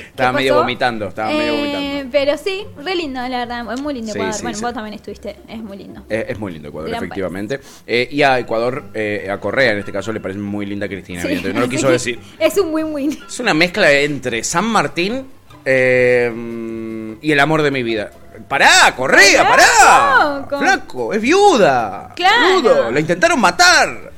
Estaba 0.00 0.30
¿Qué 0.30 0.36
medio 0.36 0.54
vomitando, 0.56 1.08
estaba 1.08 1.28
medio 1.30 1.52
Eh, 1.52 1.56
vomitando. 1.58 2.10
Pero 2.12 2.36
sí, 2.38 2.66
re 2.84 2.94
lindo, 2.94 3.20
la 3.20 3.38
verdad. 3.46 3.72
Es 3.74 3.80
muy 3.80 3.94
lindo 3.94 4.12
Sí, 4.12 4.18
Ecuador. 4.18 4.34
sí, 4.34 4.42
bueno, 4.42 4.58
sí. 4.58 4.64
vos 4.64 4.74
también 4.74 4.94
estuviste. 4.94 5.36
Es 5.48 5.58
muy 5.62 5.76
lindo. 5.78 6.02
Es, 6.08 6.24
es 6.28 6.38
muy 6.38 6.52
lindo 6.52 6.68
Ecuador, 6.68 6.90
Gran 6.90 7.02
efectivamente. 7.02 7.60
Eh, 7.86 8.08
y 8.10 8.22
a 8.22 8.38
Ecuador, 8.38 8.84
eh, 8.94 9.28
a 9.30 9.38
Correa 9.38 9.72
en 9.72 9.78
este 9.78 9.92
caso, 9.92 10.12
le 10.12 10.20
parece 10.20 10.40
muy 10.40 10.66
linda 10.66 10.86
Cristina. 10.88 11.22
No 11.52 11.60
lo 11.60 11.68
quiso 11.68 11.90
decir. 11.90 12.18
Es 12.38 12.56
un 12.58 12.72
win-win. 12.72 13.18
Es 13.28 13.40
una 13.40 13.54
mezcla 13.54 13.90
entre 13.92 14.42
San 14.44 14.64
Martín 14.66 15.26
eh, 15.64 17.16
y 17.20 17.32
el 17.32 17.40
amor 17.40 17.62
de 17.62 17.70
mi 17.70 17.82
vida. 17.82 18.10
¡Pará, 18.48 18.94
Correa, 18.96 19.48
Pará. 19.48 20.46
¡Flaco! 20.58 21.12
¡Es 21.14 21.20
viuda! 21.20 22.12
Claro. 22.14 22.60
Viudo, 22.62 22.90
La 22.90 23.00
intentaron 23.00 23.40
matar. 23.40 24.12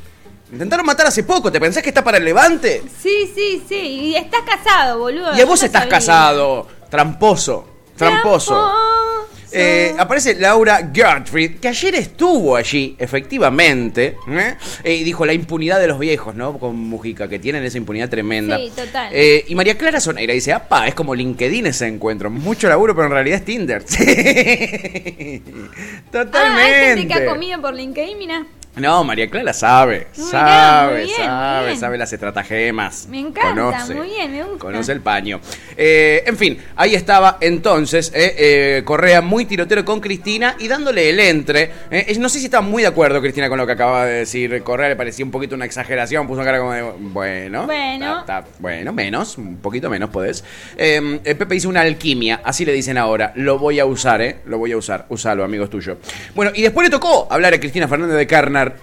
Intentaron 0.52 0.86
matar 0.86 1.06
hace 1.06 1.22
poco. 1.24 1.52
¿Te 1.52 1.60
pensás 1.60 1.82
que 1.82 1.90
está 1.90 2.02
para 2.02 2.18
el 2.18 2.24
levante? 2.24 2.82
Sí, 3.02 3.30
sí, 3.34 3.62
sí. 3.68 3.74
Y 3.76 4.16
estás 4.16 4.42
casado, 4.42 4.98
boludo. 4.98 5.36
Y 5.36 5.40
a 5.40 5.44
vos 5.44 5.60
no 5.60 5.66
estás 5.66 5.82
sabía. 5.82 5.90
casado. 5.98 6.66
Tramposo. 6.90 7.68
Tramposo. 7.96 8.72
Eh, 9.50 9.94
aparece 9.98 10.34
Laura 10.34 10.90
Gertrude, 10.92 11.56
que 11.56 11.68
ayer 11.68 11.94
estuvo 11.94 12.54
allí, 12.54 12.94
efectivamente, 12.98 14.16
¿eh? 14.28 14.54
Eh, 14.84 14.96
y 14.96 15.04
dijo 15.04 15.24
la 15.24 15.32
impunidad 15.32 15.80
de 15.80 15.86
los 15.86 15.98
viejos, 15.98 16.34
¿no? 16.34 16.58
Con 16.58 16.76
Mujica, 16.76 17.28
que 17.28 17.38
tienen 17.38 17.64
esa 17.64 17.78
impunidad 17.78 18.10
tremenda. 18.10 18.58
Sí, 18.58 18.70
total. 18.76 19.08
Eh, 19.10 19.46
y 19.48 19.54
María 19.54 19.78
Clara 19.78 20.00
Soneira 20.00 20.34
dice, 20.34 20.52
apa, 20.52 20.86
es 20.86 20.94
como 20.94 21.14
LinkedIn 21.14 21.66
ese 21.66 21.86
encuentro, 21.86 22.28
mucho 22.28 22.68
laburo, 22.68 22.94
pero 22.94 23.06
en 23.06 23.12
realidad 23.12 23.38
es 23.38 23.44
Tinder. 23.44 23.82
Totalmente. 26.12 26.38
Ah, 26.38 26.56
hay 26.56 26.96
gente 26.96 27.08
que 27.08 27.14
ha 27.14 27.26
comido 27.26 27.60
por 27.60 27.74
LinkedIn, 27.74 28.18
mira. 28.18 28.46
No, 28.76 29.02
María 29.02 29.28
Clara 29.28 29.52
sabe, 29.52 30.06
Muy 30.16 30.30
sabe, 30.30 31.04
bien, 31.04 31.16
sabe, 31.16 31.66
bien. 31.66 31.80
sabe 31.80 31.98
las 31.98 32.12
estratagemas. 32.12 33.08
Me 33.08 33.18
encanta, 33.18 33.48
conoce, 33.48 33.94
muy 33.94 34.06
bien, 34.08 34.30
me 34.30 34.44
gusta. 34.44 34.58
Conoce 34.58 34.92
el 34.92 35.00
paño. 35.00 35.40
Eh, 35.76 36.22
en 36.24 36.36
fin, 36.36 36.58
ahí 36.76 36.94
estaba 36.94 37.38
entonces 37.40 38.12
eh, 38.14 38.34
eh, 38.38 38.82
Correa 38.84 39.20
muy 39.20 39.46
tirotero 39.46 39.84
con 39.84 39.98
Cristina 40.00 40.54
y 40.60 40.68
dándole 40.68 41.10
el 41.10 41.18
entre. 41.18 41.72
No 42.18 42.28
sé 42.28 42.38
si 42.38 42.44
está 42.44 42.60
muy 42.60 42.82
de 42.82 42.88
acuerdo 42.88 43.20
Cristina 43.20 43.48
con 43.48 43.58
lo 43.58 43.66
que 43.66 43.72
acaba 43.72 44.04
de 44.06 44.18
decir 44.20 44.62
Correa, 44.62 44.88
le 44.90 44.96
parecía 44.96 45.24
un 45.24 45.32
poquito 45.32 45.56
una 45.56 45.64
exageración, 45.64 46.28
puso 46.28 46.36
una 46.40 46.44
cara 46.44 46.58
como 46.60 46.72
de, 46.72 46.82
bueno, 46.82 47.66
Bueno. 47.66 48.24
bueno, 48.60 48.92
menos, 48.92 49.38
un 49.38 49.56
poquito 49.56 49.90
menos 49.90 50.10
podés. 50.10 50.44
Eh, 50.76 51.18
Pepe 51.24 51.54
dice 51.54 51.66
una 51.66 51.80
alquimia, 51.80 52.42
así 52.44 52.64
le 52.64 52.72
dicen 52.72 52.96
ahora, 52.96 53.32
lo 53.34 53.58
voy 53.58 53.80
a 53.80 53.86
usar, 53.86 54.22
¿eh? 54.22 54.36
Lo 54.46 54.58
voy 54.58 54.70
a 54.70 54.76
usar, 54.76 55.06
usalo, 55.08 55.42
amigos 55.42 55.68
tuyos. 55.68 55.98
Bueno, 56.36 56.52
y 56.54 56.62
después 56.62 56.86
le 56.86 56.90
tocó 56.92 57.26
hablar 57.28 57.54
a 57.54 57.58
Cristina 57.58 57.88
Fernández 57.88 58.16
de 58.16 58.26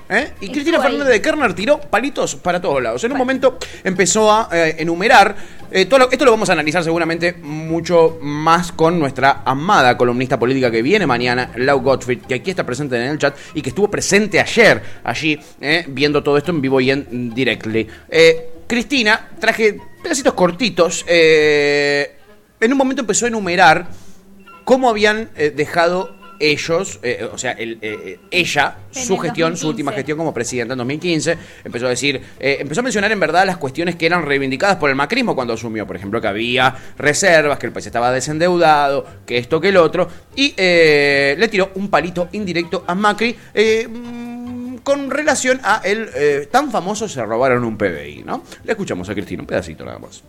¿eh? 0.10 0.34
Y 0.42 0.50
Cristina. 0.52 0.80
Fernández 0.82 1.08
de 1.08 1.22
Kerner 1.22 1.54
tiró 1.54 1.80
palitos 1.80 2.36
para 2.36 2.62
todos 2.62 2.82
lados. 2.82 3.04
En 3.04 3.12
un 3.12 3.18
momento 3.18 3.58
empezó 3.84 4.32
a 4.32 4.50
eh, 4.52 4.76
enumerar, 4.80 5.36
eh, 5.72 5.86
todo 5.86 6.00
lo- 6.00 6.12
esto 6.12 6.26
lo 6.26 6.32
vamos 6.32 6.50
a 6.50 6.54
analizar 6.54 6.84
seguramente 6.84 7.34
mucho 7.34 8.18
más 8.22 8.72
con 8.72 8.98
nuestra 9.00 9.42
amada 9.46 9.98
columnista 9.98 10.38
política 10.40 10.70
que 10.72 10.82
viene 10.82 11.06
mañana, 11.06 11.52
Lau 11.56 11.80
Gottfried, 11.82 12.22
que 12.22 12.36
aquí 12.36 12.50
está 12.52 12.66
presente 12.66 12.96
en 12.96 13.04
el 13.12 13.18
chat 13.18 13.36
y 13.54 13.62
que 13.62 13.70
estuvo 13.70 13.90
presente 13.90 14.40
ayer 14.40 14.82
allí, 15.04 15.40
viendo 15.88 16.22
todo 16.24 16.38
esto 16.38 16.52
en 16.52 16.62
vivo 16.62 16.80
y 16.82 16.92
en 16.92 17.34
directly. 17.34 17.88
Cristina, 18.68 19.30
traje 19.40 19.80
pedacitos 20.02 20.34
cortitos, 20.34 21.06
en 21.08 22.72
un 22.72 22.78
momento 22.78 23.02
empezó 23.02 23.26
a 23.26 23.28
enumerar 23.30 23.88
cómo 24.64 24.90
habían 24.90 25.30
dejado 25.56 26.16
ellos, 26.40 27.00
eh, 27.04 27.28
o 27.32 27.38
sea, 27.38 27.52
el, 27.52 27.74
eh, 27.82 27.98
eh, 28.06 28.20
ella, 28.32 28.78
En 28.94 29.04
su 29.06 29.14
el 29.14 29.22
gestión, 29.22 29.52
2015. 29.52 29.62
su 29.62 29.68
última 29.68 29.92
gestión 29.92 30.18
como 30.18 30.34
presidenta 30.34 30.74
en 30.74 30.78
2015, 30.80 31.38
empezó 31.64 31.86
a 31.86 31.90
decir, 31.90 32.22
eh, 32.40 32.58
empezó 32.60 32.82
a 32.82 32.84
mencionar 32.84 33.12
en 33.12 33.20
verdad 33.20 33.46
las 33.46 33.58
cuestiones 33.58 33.96
que 33.96 34.06
eran 34.06 34.26
reivindicadas 34.26 34.78
por 34.78 34.90
el 34.90 34.96
macrismo 34.96 35.36
cuando 35.36 35.54
asumió, 35.54 35.86
por 35.88 35.96
ejemplo, 35.96 36.20
que 36.22 36.28
había 36.28 36.76
reservas, 36.98 37.60
que 37.60 37.68
el 37.68 37.72
país 37.72 37.86
estaba 37.86 38.12
desendeudado, 38.12 39.06
que 39.26 39.38
esto, 39.38 39.60
que 39.62 39.70
el 39.70 39.78
otro, 39.78 40.08
y 40.36 40.54
eh, 40.58 41.36
le 41.38 41.48
tiró 41.48 41.72
un 41.76 41.90
palito 41.90 42.30
indirecto 42.32 42.84
a 42.88 42.96
Macri. 42.96 43.36
eh, 43.54 43.88
mm, 43.88 44.46
con 44.86 45.10
relación 45.10 45.60
a 45.64 45.82
el 45.84 46.10
eh, 46.14 46.48
tan 46.52 46.72
famoso 46.72 47.10
se 47.10 47.26
robaron 47.26 47.64
un 47.66 47.76
PBI, 47.76 48.24
¿no? 48.24 48.44
Le 48.64 48.74
escuchamos 48.74 49.10
a 49.10 49.14
Cristina, 49.16 49.42
un 49.42 49.48
pedacito 49.48 49.84
nada 49.84 49.98
más. 49.98 50.22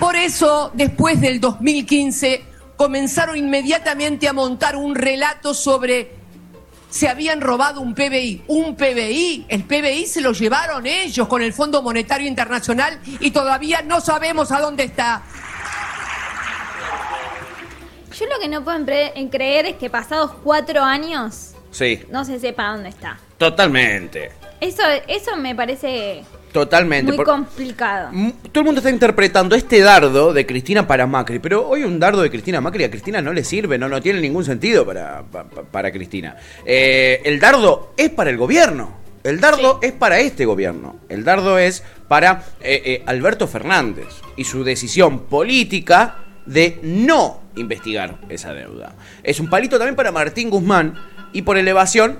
Por 0.00 0.16
eso, 0.16 0.72
después 0.74 1.20
del 1.20 1.40
2015, 1.40 2.42
comenzaron 2.80 3.36
inmediatamente 3.36 4.26
a 4.26 4.32
montar 4.32 4.74
un 4.74 4.94
relato 4.94 5.52
sobre 5.52 6.12
se 6.88 7.10
habían 7.10 7.42
robado 7.42 7.82
un 7.82 7.94
PBI. 7.94 8.44
Un 8.46 8.74
PBI, 8.74 9.44
el 9.50 9.64
PBI 9.64 10.06
se 10.06 10.22
lo 10.22 10.32
llevaron 10.32 10.86
ellos 10.86 11.28
con 11.28 11.42
el 11.42 11.52
Fondo 11.52 11.82
Monetario 11.82 12.26
Internacional 12.26 12.98
y 13.04 13.32
todavía 13.32 13.82
no 13.82 14.00
sabemos 14.00 14.50
a 14.50 14.60
dónde 14.60 14.84
está. 14.84 15.20
Yo 18.18 18.24
lo 18.24 18.40
que 18.40 18.48
no 18.48 18.64
puedo 18.64 18.78
en 18.78 19.28
creer 19.28 19.66
es 19.66 19.76
que 19.76 19.90
pasados 19.90 20.32
cuatro 20.42 20.82
años 20.82 21.52
Sí, 21.70 22.02
no 22.10 22.24
se 22.24 22.40
sepa 22.40 22.68
dónde 22.72 22.88
está. 22.88 23.18
totalmente. 23.36 24.39
Eso, 24.60 24.82
eso 25.08 25.36
me 25.36 25.54
parece 25.54 26.22
Totalmente. 26.52 27.12
muy 27.12 27.24
complicado. 27.24 28.10
Mm, 28.12 28.30
Todo 28.52 28.60
el 28.60 28.64
mundo 28.66 28.80
está 28.80 28.90
interpretando 28.90 29.54
este 29.56 29.80
dardo 29.80 30.32
de 30.32 30.44
Cristina 30.46 30.86
para 30.86 31.06
Macri, 31.06 31.38
pero 31.38 31.66
hoy 31.68 31.84
un 31.84 31.98
dardo 31.98 32.20
de 32.22 32.30
Cristina 32.30 32.60
Macri 32.60 32.84
a 32.84 32.90
Cristina 32.90 33.22
no 33.22 33.32
le 33.32 33.44
sirve, 33.44 33.78
no, 33.78 33.88
no 33.88 34.00
tiene 34.02 34.20
ningún 34.20 34.44
sentido 34.44 34.84
para, 34.84 35.22
pa- 35.22 35.44
pa- 35.44 35.62
para 35.62 35.90
Cristina. 35.92 36.36
Eh, 36.66 37.22
el 37.24 37.40
dardo 37.40 37.94
es 37.96 38.10
para 38.10 38.30
el 38.30 38.36
gobierno. 38.36 38.98
El 39.22 39.38
dardo 39.40 39.78
es 39.82 39.92
para 39.92 40.18
este 40.20 40.44
gobierno. 40.46 40.96
El 41.08 41.24
dardo 41.24 41.58
es 41.58 41.82
para 42.08 42.42
eh, 42.60 42.82
eh, 42.84 43.02
Alberto 43.06 43.46
Fernández 43.46 44.08
y 44.36 44.44
su 44.44 44.64
decisión 44.64 45.20
política 45.20 46.16
de 46.46 46.80
no 46.82 47.40
investigar 47.56 48.16
esa 48.28 48.52
deuda. 48.54 48.94
Es 49.22 49.38
un 49.38 49.48
palito 49.50 49.76
también 49.78 49.94
para 49.94 50.10
Martín 50.10 50.48
Guzmán 50.50 50.94
y 51.32 51.42
por 51.42 51.58
elevación 51.58 52.18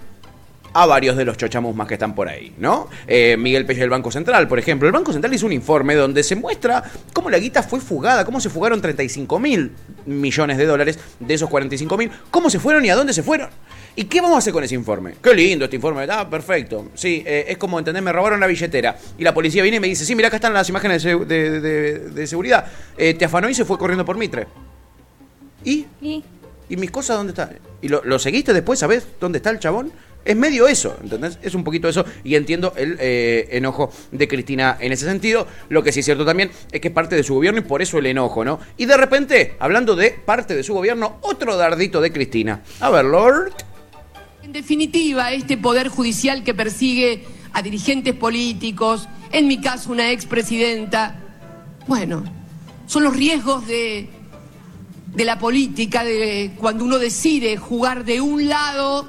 a 0.72 0.86
varios 0.86 1.16
de 1.16 1.24
los 1.24 1.36
chochamos 1.36 1.74
más 1.74 1.88
que 1.88 1.94
están 1.94 2.14
por 2.14 2.28
ahí, 2.28 2.54
¿no? 2.58 2.88
Eh, 3.06 3.36
Miguel 3.38 3.66
Pelle 3.66 3.80
del 3.80 3.90
Banco 3.90 4.10
Central, 4.10 4.46
por 4.48 4.58
ejemplo. 4.58 4.86
El 4.88 4.92
Banco 4.92 5.12
Central 5.12 5.34
hizo 5.34 5.46
un 5.46 5.52
informe 5.52 5.94
donde 5.96 6.22
se 6.22 6.36
muestra 6.36 6.82
cómo 7.12 7.28
la 7.30 7.38
guita 7.38 7.62
fue 7.62 7.80
fugada, 7.80 8.24
cómo 8.24 8.40
se 8.40 8.50
fugaron 8.50 8.80
35 8.80 9.38
mil 9.40 9.72
millones 10.06 10.58
de 10.58 10.66
dólares 10.66 10.98
de 11.18 11.34
esos 11.34 11.48
45 11.50 11.96
mil, 11.98 12.10
cómo 12.30 12.50
se 12.50 12.58
fueron 12.60 12.84
y 12.84 12.90
a 12.90 12.94
dónde 12.94 13.12
se 13.12 13.22
fueron. 13.22 13.50
¿Y 13.96 14.04
qué 14.04 14.20
vamos 14.20 14.36
a 14.36 14.38
hacer 14.38 14.52
con 14.52 14.62
ese 14.62 14.76
informe? 14.76 15.14
Qué 15.20 15.34
lindo 15.34 15.64
este 15.64 15.76
informe. 15.76 16.06
Ah, 16.08 16.28
perfecto. 16.30 16.90
Sí, 16.94 17.24
eh, 17.26 17.46
es 17.48 17.58
como, 17.58 17.78
¿entendés? 17.78 18.02
Me 18.04 18.12
robaron 18.12 18.38
la 18.38 18.46
billetera. 18.46 18.96
Y 19.18 19.24
la 19.24 19.34
policía 19.34 19.62
viene 19.64 19.78
y 19.78 19.80
me 19.80 19.88
dice, 19.88 20.04
sí, 20.04 20.14
mira, 20.14 20.28
acá 20.28 20.36
están 20.36 20.54
las 20.54 20.68
imágenes 20.68 21.02
de, 21.02 21.16
de- 21.24 21.60
de- 21.60 21.98
de 22.10 22.26
seguridad. 22.28 22.66
Eh, 22.96 23.14
te 23.14 23.24
afanó 23.24 23.48
y 23.50 23.54
se 23.54 23.64
fue 23.64 23.76
corriendo 23.76 24.04
por 24.04 24.16
Mitre. 24.16 24.46
¿Y? 25.64 25.86
Y 26.00 26.24
¿Y 26.68 26.76
mis 26.76 26.92
cosas 26.92 27.16
dónde 27.16 27.32
están? 27.32 27.50
¿Y 27.82 27.88
lo, 27.88 28.00
lo 28.04 28.20
seguiste 28.20 28.52
después? 28.52 28.78
¿Sabés 28.78 29.04
dónde 29.18 29.38
está 29.38 29.50
el 29.50 29.58
chabón? 29.58 29.90
Es 30.24 30.36
medio 30.36 30.68
eso, 30.68 30.96
¿entendés? 31.02 31.38
Es 31.42 31.54
un 31.54 31.64
poquito 31.64 31.88
eso 31.88 32.04
y 32.24 32.34
entiendo 32.34 32.74
el 32.76 32.96
eh, 33.00 33.48
enojo 33.52 33.90
de 34.12 34.28
Cristina 34.28 34.76
en 34.78 34.92
ese 34.92 35.06
sentido. 35.06 35.46
Lo 35.68 35.82
que 35.82 35.92
sí 35.92 36.00
es 36.00 36.04
cierto 36.04 36.24
también 36.24 36.50
es 36.70 36.80
que 36.80 36.88
es 36.88 36.94
parte 36.94 37.16
de 37.16 37.22
su 37.22 37.34
gobierno 37.34 37.60
y 37.60 37.62
por 37.64 37.80
eso 37.80 37.98
el 37.98 38.06
enojo, 38.06 38.44
¿no? 38.44 38.60
Y 38.76 38.84
de 38.84 38.96
repente, 38.96 39.56
hablando 39.58 39.96
de 39.96 40.10
parte 40.10 40.54
de 40.54 40.62
su 40.62 40.74
gobierno, 40.74 41.16
otro 41.22 41.56
dardito 41.56 42.00
de 42.00 42.12
Cristina. 42.12 42.62
A 42.80 42.90
ver, 42.90 43.06
Lord. 43.06 43.52
En 44.42 44.52
definitiva, 44.52 45.32
este 45.32 45.56
poder 45.56 45.88
judicial 45.88 46.44
que 46.44 46.54
persigue 46.54 47.24
a 47.52 47.62
dirigentes 47.62 48.14
políticos, 48.14 49.08
en 49.32 49.48
mi 49.48 49.60
caso 49.60 49.90
una 49.90 50.10
expresidenta, 50.10 51.20
bueno, 51.86 52.24
son 52.86 53.04
los 53.04 53.16
riesgos 53.16 53.66
de, 53.66 54.08
de 55.14 55.24
la 55.24 55.38
política, 55.38 56.04
de 56.04 56.52
cuando 56.58 56.84
uno 56.84 56.98
decide 56.98 57.56
jugar 57.56 58.04
de 58.04 58.20
un 58.20 58.48
lado, 58.48 59.08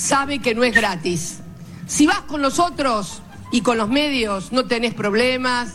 sabe 0.00 0.38
que 0.38 0.54
no 0.54 0.64
es 0.64 0.74
gratis. 0.74 1.40
Si 1.86 2.06
vas 2.06 2.20
con 2.20 2.40
los 2.40 2.58
otros 2.58 3.22
y 3.52 3.60
con 3.60 3.76
los 3.76 3.88
medios, 3.88 4.52
no 4.52 4.64
tenés 4.64 4.94
problemas, 4.94 5.74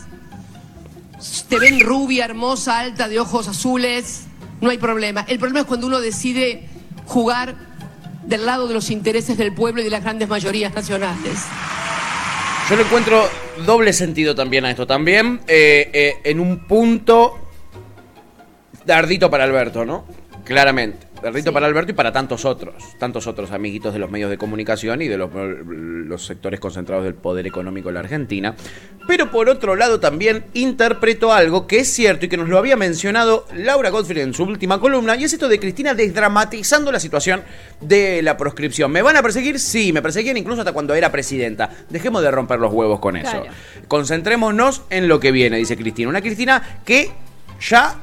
te 1.48 1.58
ven 1.58 1.80
rubia, 1.80 2.24
hermosa, 2.24 2.80
alta, 2.80 3.08
de 3.08 3.20
ojos 3.20 3.46
azules, 3.48 4.24
no 4.60 4.70
hay 4.70 4.78
problema. 4.78 5.24
El 5.28 5.38
problema 5.38 5.60
es 5.60 5.66
cuando 5.66 5.86
uno 5.86 6.00
decide 6.00 6.68
jugar 7.06 7.54
del 8.24 8.44
lado 8.44 8.66
de 8.66 8.74
los 8.74 8.90
intereses 8.90 9.38
del 9.38 9.54
pueblo 9.54 9.80
y 9.80 9.84
de 9.84 9.90
las 9.90 10.02
grandes 10.02 10.28
mayorías 10.28 10.74
nacionales. 10.74 11.44
Yo 12.68 12.74
le 12.74 12.82
encuentro 12.82 13.28
doble 13.64 13.92
sentido 13.92 14.34
también 14.34 14.64
a 14.64 14.70
esto. 14.70 14.88
También 14.88 15.40
eh, 15.46 15.88
eh, 15.92 16.14
en 16.24 16.40
un 16.40 16.66
punto 16.66 17.38
dardito 18.84 19.30
para 19.30 19.44
Alberto, 19.44 19.84
¿no? 19.84 20.04
Claramente. 20.44 21.06
El 21.28 21.34
rito 21.34 21.50
Sí. 21.50 21.54
para 21.54 21.66
Alberto 21.66 21.92
y 21.92 21.94
para 21.94 22.12
tantos 22.12 22.44
otros, 22.44 22.74
tantos 22.98 23.26
otros 23.26 23.50
amiguitos 23.52 23.92
de 23.92 23.98
los 23.98 24.10
medios 24.10 24.30
de 24.30 24.38
comunicación 24.38 25.02
y 25.02 25.08
de 25.08 25.16
los, 25.16 25.30
los 25.34 26.24
sectores 26.24 26.60
concentrados 26.60 27.04
del 27.04 27.14
poder 27.14 27.46
económico 27.46 27.88
en 27.88 27.94
la 27.94 28.00
Argentina. 28.00 28.54
Pero 29.06 29.30
por 29.30 29.48
otro 29.48 29.76
lado 29.76 30.00
también 30.00 30.44
interpreto 30.54 31.32
algo 31.32 31.66
que 31.66 31.78
es 31.80 31.88
cierto 31.92 32.26
y 32.26 32.28
que 32.28 32.36
nos 32.36 32.48
lo 32.48 32.58
había 32.58 32.76
mencionado 32.76 33.46
Laura 33.54 33.90
Godfrey 33.90 34.22
en 34.22 34.34
su 34.34 34.42
última 34.44 34.80
columna, 34.80 35.16
y 35.16 35.24
es 35.24 35.32
esto 35.32 35.48
de 35.48 35.60
Cristina 35.60 35.94
desdramatizando 35.94 36.90
la 36.90 36.98
situación 37.00 37.42
de 37.80 38.22
la 38.22 38.36
proscripción. 38.36 38.90
¿Me 38.90 39.02
van 39.02 39.16
a 39.16 39.22
perseguir? 39.22 39.60
Sí, 39.60 39.92
me 39.92 40.02
perseguían 40.02 40.36
incluso 40.36 40.62
hasta 40.62 40.72
cuando 40.72 40.94
era 40.94 41.12
presidenta. 41.12 41.70
Dejemos 41.88 42.22
de 42.22 42.30
romper 42.30 42.58
los 42.58 42.72
huevos 42.72 42.98
con 43.00 43.16
eso. 43.16 43.30
Claro. 43.30 43.46
Concentrémonos 43.88 44.82
en 44.90 45.08
lo 45.08 45.20
que 45.20 45.30
viene, 45.32 45.56
dice 45.56 45.76
Cristina. 45.76 46.08
Una 46.08 46.20
Cristina 46.20 46.80
que 46.84 47.10
ya 47.60 47.96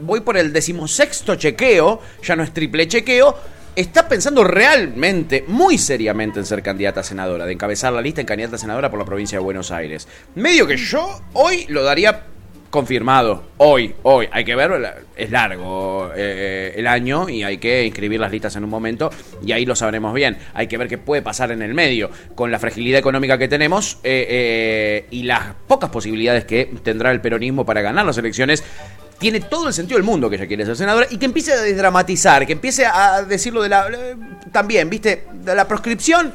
voy 0.00 0.20
por 0.20 0.36
el 0.36 0.52
decimosexto 0.52 1.36
chequeo, 1.36 2.00
ya 2.22 2.36
no 2.36 2.42
es 2.42 2.52
triple 2.52 2.88
chequeo, 2.88 3.36
está 3.76 4.08
pensando 4.08 4.42
realmente, 4.44 5.44
muy 5.46 5.78
seriamente 5.78 6.40
en 6.40 6.46
ser 6.46 6.62
candidata 6.62 7.00
a 7.00 7.04
senadora, 7.04 7.46
de 7.46 7.52
encabezar 7.52 7.92
la 7.92 8.00
lista 8.00 8.20
en 8.20 8.26
candidata 8.26 8.56
a 8.56 8.58
senadora 8.58 8.90
por 8.90 8.98
la 8.98 9.04
provincia 9.04 9.38
de 9.38 9.44
Buenos 9.44 9.70
Aires. 9.70 10.08
Medio 10.34 10.66
que 10.66 10.76
yo 10.76 11.20
hoy 11.34 11.66
lo 11.68 11.84
daría 11.84 12.24
confirmado, 12.70 13.44
hoy, 13.56 13.94
hoy, 14.02 14.28
hay 14.30 14.44
que 14.44 14.54
ver, 14.54 15.06
es 15.16 15.30
largo 15.30 16.10
eh, 16.14 16.74
el 16.76 16.86
año 16.86 17.28
y 17.28 17.42
hay 17.42 17.56
que 17.56 17.84
inscribir 17.84 18.20
las 18.20 18.30
listas 18.30 18.56
en 18.56 18.64
un 18.64 18.70
momento 18.70 19.10
y 19.42 19.52
ahí 19.52 19.64
lo 19.64 19.74
sabremos 19.74 20.12
bien. 20.12 20.36
Hay 20.52 20.66
que 20.66 20.76
ver 20.76 20.88
qué 20.88 20.98
puede 20.98 21.22
pasar 21.22 21.50
en 21.50 21.62
el 21.62 21.72
medio 21.72 22.10
con 22.34 22.50
la 22.50 22.58
fragilidad 22.58 22.98
económica 22.98 23.38
que 23.38 23.48
tenemos 23.48 24.00
eh, 24.04 24.26
eh, 24.28 25.06
y 25.10 25.22
las 25.22 25.54
pocas 25.66 25.88
posibilidades 25.88 26.44
que 26.44 26.70
tendrá 26.82 27.10
el 27.10 27.20
peronismo 27.20 27.64
para 27.64 27.80
ganar 27.80 28.04
las 28.04 28.18
elecciones 28.18 28.62
tiene 29.18 29.40
todo 29.40 29.68
el 29.68 29.74
sentido 29.74 29.96
del 29.98 30.04
mundo 30.04 30.30
que 30.30 30.36
ella 30.36 30.46
quiere 30.46 30.64
ser 30.64 30.76
senadora 30.76 31.06
y 31.10 31.16
que 31.18 31.26
empiece 31.26 31.52
a 31.52 31.56
desdramatizar, 31.60 32.46
que 32.46 32.52
empiece 32.52 32.86
a 32.86 33.22
decirlo 33.22 33.62
de 33.62 33.68
la. 33.68 33.88
eh, 33.88 34.16
También, 34.52 34.88
¿viste? 34.88 35.24
De 35.32 35.54
la 35.54 35.66
proscripción. 35.66 36.32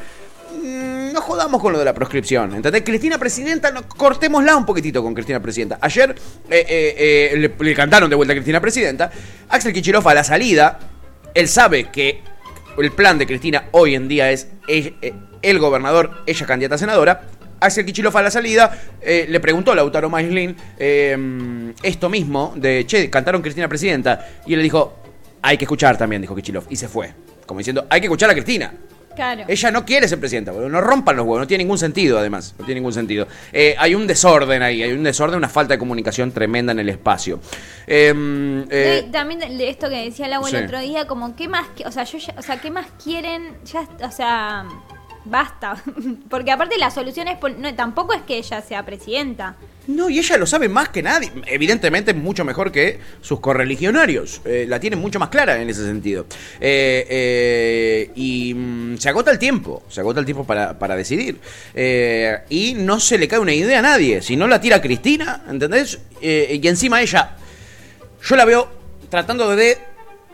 mm, 0.62 1.13
No 1.13 1.22
jodamos 1.22 1.62
con 1.62 1.72
lo 1.74 1.80
de 1.80 1.86
la 1.86 1.94
proscripción, 1.94 2.54
¿entendés? 2.56 2.82
Cristina 2.84 3.18
Presidenta, 3.18 3.72
cortémosla 3.74 4.56
un 4.56 4.66
poquitito 4.66 5.02
con 5.02 5.13
Cristina 5.13 5.40
Presidenta. 5.40 5.78
Ayer 5.80 6.13
eh, 6.50 7.32
eh, 7.36 7.54
le, 7.60 7.75
cantaron 7.75 8.10
de 8.10 8.16
vuelta 8.16 8.34
a 8.34 8.36
Cristina 8.36 8.60
Presidenta. 8.60 9.12
Axel 9.50 9.72
Kichilov 9.74 10.08
a 10.10 10.13
la 10.13 10.24
salida, 10.24 10.80
él 11.34 11.48
sabe 11.48 11.90
que 11.92 12.22
el 12.78 12.92
plan 12.92 13.18
de 13.20 13.28
Cristina 13.28 13.66
hoy 13.72 13.94
en 13.96 14.08
día 14.08 14.32
es 14.32 14.48
eh, 14.68 15.13
el 15.42 15.60
gobernador, 15.60 16.24
ella 16.25 16.46
candidata 16.46 16.75
a 16.75 16.78
senadora. 16.80 17.22
Axel 17.63 17.86
Kichilov 17.86 18.15
a 18.17 18.22
la 18.22 18.32
salida 18.32 18.72
eh, 19.01 19.25
le 19.29 19.39
preguntó 19.39 19.72
a 19.72 19.75
Lautaro 19.75 20.10
Maislin 20.10 20.55
eh, 20.77 21.74
esto 21.82 22.10
mismo 22.10 22.53
de, 22.55 22.86
che, 22.86 23.10
cantaron 23.10 23.41
Cristina 23.41 23.67
Presidenta. 23.67 24.25
Y 24.46 24.53
él 24.53 24.60
le 24.60 24.63
dijo, 24.63 24.93
hay 25.41 25.58
que 25.58 25.65
escuchar 25.65 25.98
también, 25.98 26.22
dijo 26.22 26.36
Kichilov. 26.36 26.65
Y 26.70 26.75
se 26.75 26.88
fue. 26.88 27.13
Como 27.46 27.60
diciendo, 27.60 27.86
hay 27.89 28.00
que 28.00 28.08
escuchar 28.08 28.29
a 28.29 28.34
Cristina. 28.34 28.74
Claro. 29.15 29.43
Ella 29.48 29.70
no 29.70 29.86
quiere 29.86 30.08
ser 30.08 30.20
presidenta, 30.20 30.51
boludo. 30.51 30.70
No 30.70 30.82
rompan 30.82 31.15
los 31.15 31.24
huevos, 31.25 31.41
no 31.41 31.46
tiene 31.48 31.63
ningún 31.63 31.77
sentido, 31.77 32.17
además. 32.17 32.55
No 32.58 32.65
tiene 32.65 32.79
ningún 32.79 32.93
sentido. 32.93 33.27
Eh, 33.51 33.75
hay 33.77 33.93
un 33.93 34.08
desorden 34.08 34.63
ahí, 34.63 34.82
hay 34.82 34.91
un 34.91 35.03
desorden, 35.03 35.38
una 35.38 35.50
falta 35.50 35.75
de 35.75 35.77
comunicación 35.77 36.32
tremenda 36.32 36.72
en 36.72 36.79
el 36.79 36.89
espacio. 36.89 37.39
Em, 37.86 38.65
eh, 38.72 39.03
Y 39.08 39.12
también 39.12 39.39
de 39.39 39.70
esto 39.70 39.88
que 39.88 40.05
decía 40.05 40.25
el 40.25 40.43
sí. 40.46 40.55
el 40.55 40.65
otro 40.65 40.79
día, 40.79 41.05
como 41.05 41.36
qué 41.36 41.48
más, 41.48 41.67
o 41.86 41.91
sea, 41.91 42.05
yo 42.05 42.17
ya- 42.17 42.34
o 42.38 42.41
sea, 42.41 42.60
qué 42.60 42.72
más 42.72 42.88
quieren, 43.03 43.50
ya, 43.65 43.88
o 44.03 44.12
sea, 44.12 44.65
basta, 45.25 45.82
porque 46.30 46.51
aparte 46.51 46.77
la 46.77 46.92
solución 46.92 47.27
es, 47.27 47.38
no, 47.58 47.74
tampoco 47.75 48.13
es 48.13 48.22
que 48.22 48.38
ella 48.38 48.62
sea 48.62 48.86
presidenta. 48.86 49.56
No, 49.88 50.10
y 50.10 50.18
ella 50.18 50.38
lo 50.38 50.46
sabe 50.46 50.70
más 50.70 50.89
que 50.89 51.03
nadie. 51.03 51.30
Evidentemente, 51.46 52.13
mucho 52.13 52.46
mejor 52.46 52.72
que 52.72 53.00
sus 53.22 53.42
correligionarios. 53.42 54.42
Eh, 54.46 54.65
la 54.68 54.80
tiene 54.80 54.96
mucho 54.96 55.20
más 55.20 55.27
clara 55.27 55.62
en 55.62 55.70
ese 55.70 55.86
sentido. 55.86 56.25
Eh, 56.62 57.06
eh, 57.10 58.12
y 58.15 58.53
mm, 58.53 58.98
se 58.98 59.10
agota 59.10 59.30
el 59.32 59.39
tiempo. 59.39 59.84
Se 59.89 60.00
agota 60.00 60.22
el 60.22 60.25
tiempo 60.25 60.46
para, 60.46 60.80
para 60.80 60.96
decidir. 60.96 61.38
Eh, 61.74 62.39
y 62.50 62.75
no 62.75 63.00
se 63.01 63.18
le 63.18 63.27
cae 63.27 63.39
una 63.39 63.53
idea 63.53 63.80
a 63.80 63.82
nadie. 63.82 64.22
Si 64.22 64.38
no 64.38 64.48
la 64.48 64.62
tira 64.62 64.82
Cristina, 64.82 65.44
¿entendés? 65.50 66.00
Y 66.22 66.65
encima 66.65 67.01
ella, 67.01 67.36
yo 68.24 68.36
la 68.38 68.46
veo 68.46 68.72
tratando 69.10 69.53
de 69.53 69.77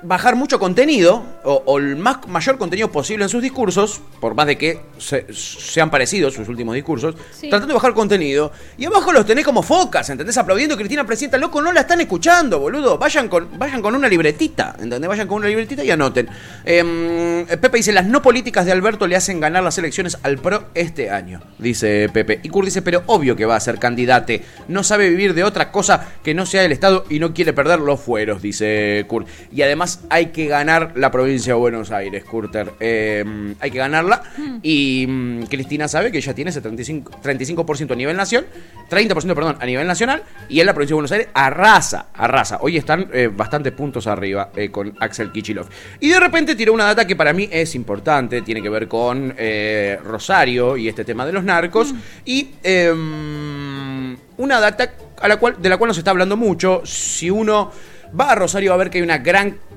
bajar 0.01 0.35
mucho 0.35 0.59
contenido, 0.59 1.23
o, 1.43 1.61
o 1.65 1.77
el 1.77 1.95
más, 1.97 2.25
mayor 2.27 2.57
contenido 2.57 2.91
posible 2.91 3.23
en 3.25 3.29
sus 3.29 3.41
discursos, 3.41 4.01
por 4.21 4.33
más 4.33 4.47
de 4.47 4.57
que 4.57 4.79
se, 4.97 5.25
sean 5.33 5.89
parecidos 5.89 6.33
sus 6.33 6.47
últimos 6.47 6.73
discursos, 6.75 7.15
Sí. 7.31 7.49
tratando 7.49 7.67
de 7.67 7.73
bajar 7.73 7.93
contenido, 7.93 8.51
y 8.77 8.85
abajo 8.85 9.11
los 9.11 9.25
tenés 9.25 9.43
como 9.45 9.61
focas, 9.61 10.09
¿entendés? 10.09 10.37
Aplaudiendo 10.37 10.77
Cristina 10.77 11.05
Presidenta, 11.05 11.37
loco, 11.37 11.61
no 11.61 11.71
la 11.73 11.81
están 11.81 11.99
escuchando, 12.01 12.59
boludo, 12.59 12.97
vayan 12.97 13.27
con, 13.27 13.57
vayan 13.59 13.81
con 13.81 13.93
una 13.95 14.07
libretita, 14.07 14.75
¿entendés? 14.79 15.07
Vayan 15.09 15.27
con 15.27 15.37
una 15.39 15.47
libretita 15.47 15.83
y 15.83 15.91
anoten. 15.91 16.29
Em, 16.63 17.45
Pepe 17.45 17.77
dice, 17.77 17.91
las 17.91 18.05
no 18.05 18.21
políticas 18.21 18.65
de 18.65 18.71
Alberto 18.71 19.07
le 19.07 19.15
hacen 19.15 19.39
ganar 19.39 19.63
las 19.63 19.77
elecciones 19.77 20.17
al 20.23 20.37
PRO 20.37 20.65
este 20.75 21.09
año, 21.09 21.41
dice 21.57 22.09
Pepe. 22.13 22.39
Y 22.43 22.49
Kurt 22.49 22.65
dice, 22.65 22.81
pero 22.81 23.03
obvio 23.07 23.35
que 23.35 23.45
va 23.45 23.55
a 23.55 23.59
ser 23.59 23.79
candidate, 23.79 24.43
no 24.67 24.83
sabe 24.83 25.09
vivir 25.09 25.33
de 25.33 25.43
otra 25.43 25.71
cosa 25.71 26.07
que 26.23 26.33
no 26.33 26.45
sea 26.45 26.63
el 26.63 26.71
Estado 26.71 27.05
y 27.09 27.19
no 27.19 27.33
quiere 27.33 27.53
perder 27.53 27.79
los 27.79 27.99
fueros, 27.99 28.41
dice 28.41 29.03
Kurt. 29.07 29.27
Y 29.51 29.61
además 29.61 29.88
hay 30.09 30.27
que 30.27 30.47
ganar 30.47 30.93
la 30.95 31.11
provincia 31.11 31.53
de 31.53 31.59
Buenos 31.59 31.91
Aires, 31.91 32.23
Kurter. 32.23 32.73
Em, 32.79 33.55
hay 33.59 33.71
que 33.71 33.77
ganarla. 33.77 34.21
Y 34.61 35.05
mm, 35.07 35.43
Cristina 35.43 35.87
sabe 35.87 36.11
que 36.11 36.19
ella 36.19 36.33
tiene 36.33 36.51
ese 36.51 36.61
35%, 36.61 37.03
35% 37.21 37.91
a 37.91 37.95
nivel 37.95 38.15
nación, 38.15 38.45
30% 38.89 39.33
perdón, 39.33 39.57
a 39.59 39.65
nivel 39.65 39.87
nacional. 39.87 40.23
Y 40.49 40.59
en 40.59 40.65
la 40.65 40.73
provincia 40.73 40.93
de 40.93 40.95
Buenos 40.95 41.11
Aires 41.11 41.29
arrasa, 41.33 42.07
arrasa. 42.13 42.59
Hoy 42.61 42.77
están 42.77 43.09
eh, 43.13 43.29
bastante 43.33 43.71
puntos 43.71 44.07
arriba 44.07 44.51
eh, 44.55 44.69
con 44.69 44.93
Axel 44.99 45.31
Kichilov. 45.31 45.67
Y 45.99 46.09
de 46.09 46.19
repente 46.19 46.55
tiró 46.55 46.73
una 46.73 46.85
data 46.85 47.07
que 47.07 47.15
para 47.15 47.33
mí 47.33 47.49
es 47.51 47.75
importante, 47.75 48.41
tiene 48.41 48.61
que 48.61 48.69
ver 48.69 48.87
con 48.87 49.33
eh, 49.37 49.97
Rosario 50.03 50.77
y 50.77 50.87
este 50.87 51.05
tema 51.05 51.25
de 51.25 51.33
los 51.33 51.43
narcos. 51.43 51.93
Y 52.25 52.51
em, 52.63 54.17
una 54.37 54.59
data 54.59 54.93
a 55.21 55.27
la 55.27 55.37
cual, 55.37 55.55
de 55.59 55.69
la 55.69 55.77
cual 55.77 55.89
nos 55.89 55.97
está 55.97 56.11
hablando 56.11 56.37
mucho. 56.37 56.81
Si 56.85 57.29
uno 57.29 57.71
va 58.19 58.31
a 58.31 58.35
Rosario 58.35 58.71
va 58.71 58.75
a 58.75 58.77
ver 58.77 58.89
que 58.89 58.97
hay 58.99 59.03
una 59.03 59.17
gran 59.19 59.49
mm, 59.49 59.68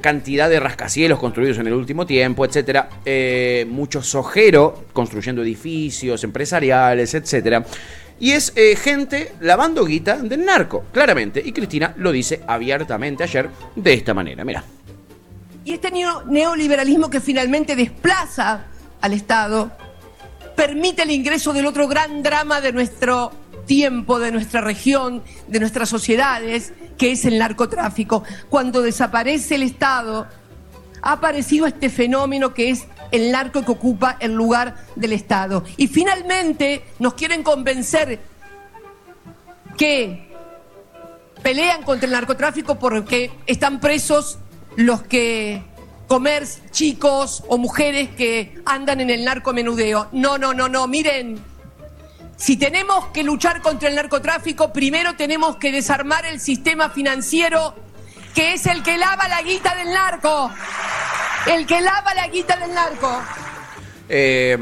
cantidad 0.00 0.48
de 0.50 0.58
rascacielos 0.60 1.18
construidos 1.18 1.58
en 1.58 1.66
el 1.68 1.72
último 1.74 2.04
tiempo, 2.06 2.44
etcétera, 2.44 2.88
eh, 3.04 3.66
mucho 3.68 4.02
sojero 4.02 4.84
construyendo 4.92 5.42
edificios 5.42 6.24
empresariales, 6.24 7.14
etcétera. 7.14 7.64
Y 8.18 8.32
es 8.32 8.52
eh, 8.56 8.74
gente 8.76 9.32
lavando 9.40 9.84
guita 9.84 10.16
del 10.18 10.44
narco, 10.44 10.84
claramente. 10.92 11.42
Y 11.44 11.52
Cristina 11.52 11.94
lo 11.98 12.12
dice 12.12 12.40
abiertamente 12.46 13.22
ayer 13.24 13.48
de 13.74 13.92
esta 13.92 14.14
manera. 14.14 14.44
Mira. 14.44 14.64
Y 15.64 15.72
este 15.74 15.90
neo- 15.90 16.24
neoliberalismo 16.24 17.10
que 17.10 17.20
finalmente 17.20 17.76
desplaza 17.76 18.66
al 19.00 19.12
Estado 19.12 19.70
permite 20.56 21.02
el 21.02 21.10
ingreso 21.10 21.52
del 21.52 21.66
otro 21.66 21.86
gran 21.86 22.22
drama 22.22 22.60
de 22.62 22.72
nuestro 22.72 23.30
tiempo, 23.66 24.18
de 24.18 24.32
nuestra 24.32 24.60
región, 24.62 25.22
de 25.48 25.60
nuestras 25.60 25.88
sociedades, 25.88 26.72
que 26.98 27.12
es 27.12 27.24
el 27.24 27.38
narcotráfico. 27.38 28.22
Cuando 28.48 28.82
desaparece 28.82 29.56
el 29.56 29.62
Estado, 29.62 30.26
ha 31.02 31.12
aparecido 31.12 31.66
este 31.66 31.90
fenómeno 31.90 32.54
que 32.54 32.70
es 32.70 32.86
el 33.12 33.30
narco 33.30 33.64
que 33.64 33.72
ocupa 33.72 34.16
el 34.20 34.34
lugar 34.34 34.76
del 34.96 35.12
Estado. 35.12 35.64
Y 35.76 35.88
finalmente 35.88 36.84
nos 36.98 37.14
quieren 37.14 37.42
convencer 37.42 38.20
que 39.76 40.26
pelean 41.42 41.82
contra 41.82 42.06
el 42.06 42.12
narcotráfico 42.12 42.78
porque 42.78 43.30
están 43.46 43.78
presos 43.80 44.38
los 44.76 45.02
que 45.02 45.62
comer 46.08 46.46
chicos 46.70 47.44
o 47.48 47.58
mujeres 47.58 48.10
que 48.10 48.60
andan 48.64 49.00
en 49.00 49.10
el 49.10 49.24
narcomenudeo. 49.24 50.08
No, 50.12 50.38
no, 50.38 50.54
no, 50.54 50.68
no, 50.68 50.86
miren. 50.86 51.55
Si 52.36 52.56
tenemos 52.56 53.06
que 53.08 53.22
luchar 53.22 53.62
contra 53.62 53.88
el 53.88 53.94
narcotráfico, 53.94 54.72
primero 54.72 55.16
tenemos 55.16 55.56
que 55.56 55.72
desarmar 55.72 56.26
el 56.26 56.38
sistema 56.38 56.90
financiero 56.90 57.74
que 58.34 58.52
es 58.52 58.66
el 58.66 58.82
que 58.82 58.98
lava 58.98 59.26
la 59.28 59.40
guita 59.40 59.74
del 59.74 59.90
narco. 59.90 60.50
El 61.46 61.66
que 61.66 61.80
lava 61.80 62.12
la 62.14 62.28
guita 62.28 62.56
del 62.56 62.74
narco. 62.74 63.22
Eh, 64.08 64.58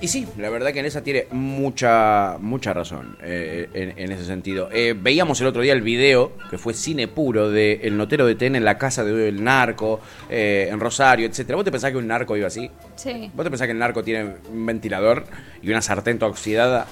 y 0.00 0.08
sí, 0.08 0.26
la 0.38 0.50
verdad 0.50 0.72
que 0.72 0.80
en 0.80 0.86
esa 0.86 1.02
tiene 1.02 1.26
mucha 1.30 2.36
mucha 2.40 2.72
razón 2.72 3.16
eh, 3.22 3.68
en, 3.72 3.98
en 3.98 4.12
ese 4.12 4.24
sentido. 4.24 4.68
Eh, 4.72 4.94
veíamos 4.98 5.40
el 5.40 5.46
otro 5.46 5.62
día 5.62 5.72
el 5.72 5.82
video, 5.82 6.32
que 6.50 6.58
fue 6.58 6.74
cine 6.74 7.08
puro, 7.08 7.50
de 7.50 7.80
El 7.82 7.96
Notero 7.96 8.26
de 8.26 8.34
TN 8.34 8.56
en 8.56 8.64
la 8.64 8.78
casa 8.78 9.04
del 9.04 9.42
narco, 9.42 10.00
eh, 10.28 10.68
en 10.70 10.80
Rosario, 10.80 11.26
etcétera. 11.26 11.56
¿Vos 11.56 11.64
te 11.64 11.70
pensás 11.70 11.90
que 11.90 11.96
un 11.96 12.06
narco 12.06 12.36
iba 12.36 12.46
así? 12.46 12.70
Sí. 12.96 13.30
¿Vos 13.34 13.44
te 13.44 13.50
pensás 13.50 13.66
que 13.66 13.72
el 13.72 13.78
narco 13.78 14.02
tiene 14.02 14.34
un 14.50 14.66
ventilador 14.66 15.24
y 15.62 15.70
una 15.70 15.82
sartén 15.82 16.18
toda 16.18 16.30
oxidada? 16.30 16.86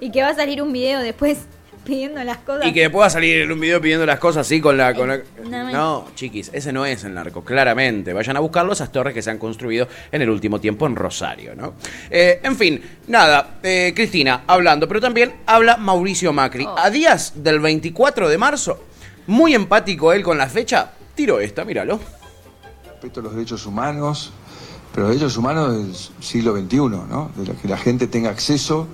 Y 0.00 0.10
que 0.10 0.22
va 0.22 0.28
a 0.28 0.34
salir 0.34 0.62
un 0.62 0.72
video 0.72 1.00
después 1.00 1.46
pidiendo 1.84 2.22
las 2.24 2.38
cosas. 2.38 2.66
Y 2.66 2.72
que 2.72 2.80
después 2.82 3.02
va 3.02 3.06
a 3.06 3.10
salir 3.10 3.42
en 3.42 3.52
un 3.52 3.60
video 3.60 3.80
pidiendo 3.80 4.04
las 4.06 4.18
cosas 4.18 4.46
así 4.46 4.60
con 4.60 4.76
la... 4.76 4.94
Con 4.94 5.08
la- 5.08 5.18
no 5.44 5.64
me- 5.66 5.72
No, 5.72 6.08
chiquis, 6.14 6.50
ese 6.52 6.72
no 6.72 6.84
es 6.86 7.04
el 7.04 7.14
narco, 7.14 7.44
claramente. 7.44 8.12
Vayan 8.12 8.36
a 8.36 8.40
buscarlo, 8.40 8.72
esas 8.72 8.90
torres 8.90 9.14
que 9.14 9.22
se 9.22 9.30
han 9.30 9.38
construido 9.38 9.86
en 10.10 10.22
el 10.22 10.30
último 10.30 10.60
tiempo 10.60 10.86
en 10.86 10.96
Rosario, 10.96 11.54
¿no? 11.54 11.74
Eh, 12.10 12.40
en 12.42 12.56
fin, 12.56 12.82
nada, 13.08 13.58
eh, 13.62 13.92
Cristina 13.94 14.42
hablando, 14.46 14.88
pero 14.88 15.00
también 15.00 15.34
habla 15.46 15.76
Mauricio 15.76 16.32
Macri. 16.32 16.64
Oh. 16.66 16.74
A 16.78 16.90
días 16.90 17.32
del 17.36 17.60
24 17.60 18.28
de 18.28 18.38
marzo, 18.38 18.84
muy 19.26 19.54
empático 19.54 20.12
él 20.12 20.22
con 20.22 20.38
la 20.38 20.48
fecha, 20.48 20.92
tiró 21.14 21.40
esta, 21.40 21.64
míralo. 21.64 22.00
respeto 22.86 23.20
a 23.20 23.22
los 23.24 23.34
derechos 23.34 23.66
humanos, 23.66 24.32
pero 24.92 25.06
los 25.08 25.16
derechos 25.16 25.36
humanos 25.36 25.72
del 25.76 26.24
siglo 26.24 26.56
XXI, 26.56 26.76
¿no? 26.78 27.30
De 27.36 27.46
la- 27.52 27.54
que 27.60 27.68
la 27.68 27.76
gente 27.76 28.06
tenga 28.06 28.30
acceso 28.30 28.88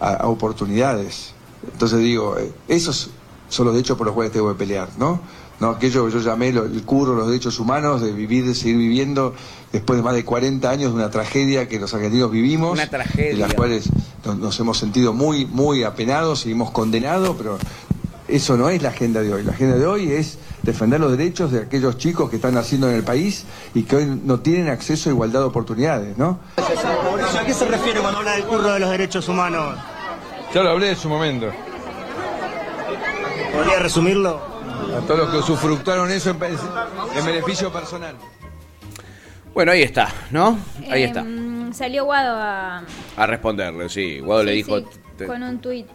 a, 0.00 0.14
a 0.14 0.26
oportunidades. 0.28 1.34
Entonces 1.72 1.98
digo, 2.00 2.36
eh, 2.38 2.52
esos 2.68 3.10
son 3.48 3.66
los 3.66 3.74
derechos 3.74 3.96
por 3.96 4.06
los 4.06 4.14
cuales 4.14 4.32
tengo 4.32 4.48
que 4.52 4.58
pelear, 4.58 4.88
¿no? 4.98 5.20
No 5.60 5.70
aquello 5.70 6.06
que 6.06 6.12
yo 6.12 6.20
llamé 6.20 6.52
lo- 6.52 6.64
el 6.66 6.82
curro, 6.84 7.14
los 7.16 7.26
derechos 7.28 7.58
humanos, 7.58 8.00
de 8.00 8.12
vivir, 8.12 8.46
de 8.46 8.54
seguir 8.54 8.76
viviendo 8.76 9.34
después 9.72 9.96
de 9.98 10.02
más 10.04 10.14
de 10.14 10.24
40 10.24 10.70
años 10.70 10.92
de 10.92 10.96
una 10.96 11.10
tragedia 11.10 11.66
que 11.68 11.80
los 11.80 11.92
argentinos 11.94 12.30
vivimos. 12.30 12.72
Una 12.72 12.88
tragedia. 12.88 13.32
De 13.32 13.36
las 13.38 13.54
cuales 13.54 13.88
nos, 14.24 14.38
nos 14.38 14.60
hemos 14.60 14.78
sentido 14.78 15.12
muy, 15.12 15.46
muy 15.46 15.82
apenados, 15.82 16.40
seguimos 16.40 16.70
condenados, 16.70 17.34
pero 17.36 17.58
eso 18.28 18.56
no 18.56 18.68
es 18.68 18.82
la 18.82 18.90
agenda 18.90 19.20
de 19.22 19.32
hoy. 19.34 19.42
La 19.42 19.50
agenda 19.52 19.76
de 19.76 19.86
hoy 19.86 20.12
es 20.12 20.38
defender 20.62 21.00
los 21.00 21.10
derechos 21.10 21.50
de 21.50 21.60
aquellos 21.62 21.96
chicos 21.98 22.30
que 22.30 22.36
están 22.36 22.54
naciendo 22.54 22.88
en 22.88 22.94
el 22.94 23.02
país 23.02 23.44
y 23.74 23.82
que 23.82 23.96
hoy 23.96 24.20
no 24.24 24.38
tienen 24.40 24.68
acceso 24.68 25.08
a 25.08 25.12
igualdad 25.12 25.40
de 25.40 25.46
oportunidades, 25.46 26.16
¿no? 26.18 26.38
¿A 26.56 27.44
qué 27.46 27.54
se 27.54 27.64
refiere 27.64 28.00
cuando 28.00 28.18
habla 28.18 28.32
del 28.32 28.44
curro 28.44 28.72
de 28.74 28.78
los 28.78 28.90
derechos 28.90 29.28
humanos? 29.28 29.74
Ya 30.54 30.62
lo 30.62 30.70
hablé 30.70 30.90
en 30.90 30.96
su 30.96 31.08
momento. 31.08 31.52
¿Podría 33.52 33.78
resumirlo? 33.80 34.40
A 34.96 35.00
todos 35.06 35.18
los 35.20 35.30
que 35.30 35.36
usufructaron 35.38 36.10
eso 36.10 36.30
en, 36.30 36.38
en 37.16 37.26
beneficio 37.26 37.72
personal. 37.72 38.14
Bueno, 39.52 39.72
ahí 39.72 39.82
está, 39.82 40.08
¿no? 40.30 40.58
Ahí 40.90 41.02
está. 41.04 41.20
Em, 41.20 41.72
Salió 41.72 42.04
Guado 42.04 42.36
a. 42.38 42.82
A 43.16 43.26
responderle, 43.26 43.88
sí. 43.88 44.20
Guado 44.20 44.44
le 44.44 44.52
dijo. 44.52 44.78
sí, 44.78 44.86
te- 45.16 45.26
con 45.26 45.42
un 45.42 45.58
tuit. 45.60 45.86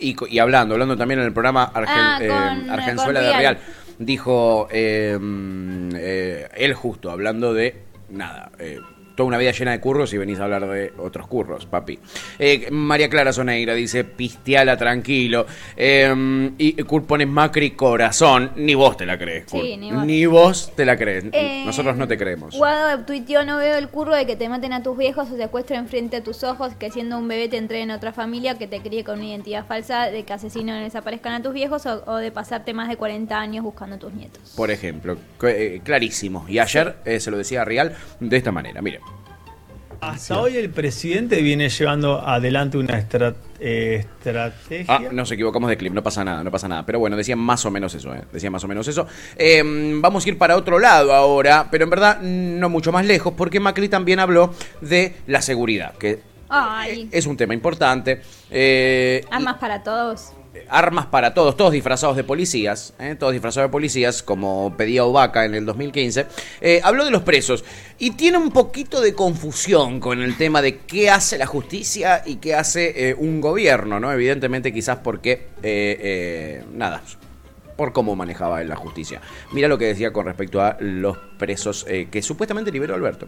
Y, 0.00 0.38
hablando, 0.38 0.74
hablando 0.74 0.96
también 0.96 1.20
en 1.20 1.26
el 1.26 1.32
programa 1.32 1.70
Argen- 1.72 1.86
Ah, 1.88 2.18
eh, 2.20 2.28
con- 2.28 2.70
Argenzuela 2.70 3.20
con 3.20 3.30
de 3.30 3.36
Real. 3.36 3.58
Dijo 3.98 4.68
eh, 4.70 5.16
mm, 5.20 5.90
eh, 5.96 6.48
él 6.56 6.74
justo, 6.74 7.10
hablando 7.10 7.54
de 7.54 7.84
nada, 8.10 8.50
eh, 8.58 8.78
toda 9.14 9.26
una 9.28 9.38
vida 9.38 9.52
llena 9.52 9.70
de 9.72 9.80
curros 9.80 10.12
y 10.12 10.18
venís 10.18 10.40
a 10.40 10.44
hablar 10.44 10.66
de 10.68 10.92
otros 10.98 11.26
curros, 11.26 11.66
papi. 11.66 11.98
Eh, 12.38 12.68
María 12.70 13.08
Clara 13.08 13.32
Soneira 13.32 13.74
dice, 13.74 14.04
pistiala 14.04 14.76
tranquilo. 14.76 15.46
Eh, 15.76 16.50
y 16.58 16.72
Kurt 16.82 17.06
pone 17.06 17.26
Macri 17.26 17.72
corazón, 17.72 18.50
ni 18.56 18.74
vos 18.74 18.96
te 18.96 19.06
la 19.06 19.18
crees, 19.18 19.44
Sí, 19.46 19.58
Kurt. 19.58 19.78
ni 19.80 19.90
vos. 19.92 20.04
Ni 20.06 20.26
vos 20.26 20.72
te 20.74 20.84
la 20.84 20.96
crees. 20.96 21.24
Eh, 21.32 21.62
Nosotros 21.64 21.96
no 21.96 22.08
te 22.08 22.18
creemos. 22.18 22.56
Guado 22.56 23.04
tuiteó, 23.04 23.44
no 23.44 23.58
veo 23.58 23.76
el 23.78 23.88
curro 23.88 24.14
de 24.14 24.26
que 24.26 24.36
te 24.36 24.48
maten 24.48 24.72
a 24.72 24.82
tus 24.82 24.96
viejos 24.96 25.30
o 25.30 25.36
secuestren 25.36 25.88
frente 25.88 26.16
a 26.18 26.22
tus 26.24 26.42
ojos, 26.44 26.74
que 26.74 26.90
siendo 26.90 27.18
un 27.18 27.28
bebé 27.28 27.48
te 27.48 27.56
entreguen 27.56 27.90
a 27.90 27.96
otra 27.96 28.12
familia, 28.12 28.58
que 28.58 28.66
te 28.66 28.80
críe 28.80 29.04
con 29.04 29.18
una 29.18 29.26
identidad 29.28 29.64
falsa, 29.66 30.10
de 30.10 30.24
que 30.24 30.32
asesinos 30.32 30.80
desaparezcan 30.80 31.34
a 31.34 31.42
tus 31.42 31.52
viejos 31.54 31.86
o, 31.86 32.02
o 32.06 32.16
de 32.16 32.30
pasarte 32.32 32.74
más 32.74 32.88
de 32.88 32.96
40 32.96 33.38
años 33.38 33.64
buscando 33.64 33.96
a 33.96 33.98
tus 33.98 34.12
nietos. 34.12 34.54
Por 34.56 34.70
ejemplo, 34.70 35.16
eh, 35.42 35.80
clarísimo. 35.84 36.44
Y 36.48 36.58
ayer 36.58 36.96
eh, 37.04 37.20
se 37.20 37.30
lo 37.30 37.36
decía 37.38 37.62
a 37.62 37.64
Real 37.64 37.94
de 38.20 38.36
esta 38.36 38.50
manera, 38.52 38.82
mire. 38.82 39.00
Hasta 40.10 40.40
hoy 40.40 40.56
el 40.56 40.70
presidente 40.70 41.40
viene 41.42 41.68
llevando 41.68 42.20
adelante 42.20 42.78
una 42.78 42.98
eh, 43.60 44.04
estrategia. 44.18 44.84
Ah, 44.88 45.00
nos 45.12 45.30
equivocamos 45.30 45.70
de 45.70 45.76
clip, 45.76 45.92
no 45.92 46.02
pasa 46.02 46.24
nada, 46.24 46.44
no 46.44 46.50
pasa 46.50 46.68
nada. 46.68 46.84
Pero 46.86 46.98
bueno, 46.98 47.16
decían 47.16 47.38
más 47.38 47.64
o 47.64 47.70
menos 47.70 47.94
eso, 47.94 48.14
¿eh? 48.14 48.22
Decían 48.32 48.52
más 48.52 48.64
o 48.64 48.68
menos 48.68 48.86
eso. 48.88 49.06
Eh, 49.36 49.62
vamos 50.00 50.24
a 50.24 50.28
ir 50.28 50.38
para 50.38 50.56
otro 50.56 50.78
lado 50.78 51.14
ahora, 51.14 51.68
pero 51.70 51.84
en 51.84 51.90
verdad 51.90 52.20
no 52.20 52.68
mucho 52.68 52.92
más 52.92 53.04
lejos, 53.06 53.34
porque 53.36 53.60
Macri 53.60 53.88
también 53.88 54.20
habló 54.20 54.54
de 54.80 55.16
la 55.26 55.42
seguridad, 55.42 55.94
que 55.94 56.20
Ay, 56.48 57.08
es 57.10 57.26
un 57.26 57.36
tema 57.36 57.54
importante. 57.54 58.22
Eh, 58.50 59.24
armas 59.30 59.56
para 59.58 59.82
todos. 59.82 60.32
Armas 60.68 61.06
para 61.06 61.34
todos, 61.34 61.56
todos 61.56 61.72
disfrazados 61.72 62.16
de 62.16 62.24
policías, 62.24 62.94
¿eh? 62.98 63.16
todos 63.18 63.32
disfrazados 63.32 63.68
de 63.68 63.72
policías, 63.72 64.22
como 64.22 64.74
pedía 64.76 65.04
Ovaca 65.04 65.44
en 65.44 65.54
el 65.54 65.66
2015, 65.66 66.26
eh, 66.60 66.80
habló 66.82 67.04
de 67.04 67.10
los 67.10 67.22
presos 67.22 67.64
y 67.98 68.12
tiene 68.12 68.38
un 68.38 68.50
poquito 68.50 69.00
de 69.00 69.14
confusión 69.14 70.00
con 70.00 70.22
el 70.22 70.36
tema 70.36 70.62
de 70.62 70.78
qué 70.78 71.10
hace 71.10 71.38
la 71.38 71.46
justicia 71.46 72.22
y 72.24 72.36
qué 72.36 72.54
hace 72.54 73.10
eh, 73.10 73.14
un 73.14 73.40
gobierno, 73.40 74.00
¿no? 74.00 74.12
Evidentemente 74.12 74.72
quizás 74.72 74.98
porque, 74.98 75.48
eh, 75.62 76.62
nada, 76.72 77.02
por 77.76 77.92
cómo 77.92 78.14
manejaba 78.14 78.62
la 78.64 78.76
justicia. 78.76 79.20
Mira 79.52 79.68
lo 79.68 79.78
que 79.78 79.86
decía 79.86 80.12
con 80.12 80.26
respecto 80.26 80.60
a 80.60 80.76
los 80.80 81.16
presos 81.38 81.84
que 81.84 82.22
supuestamente 82.22 82.70
liberó 82.70 82.94
Alberto. 82.94 83.26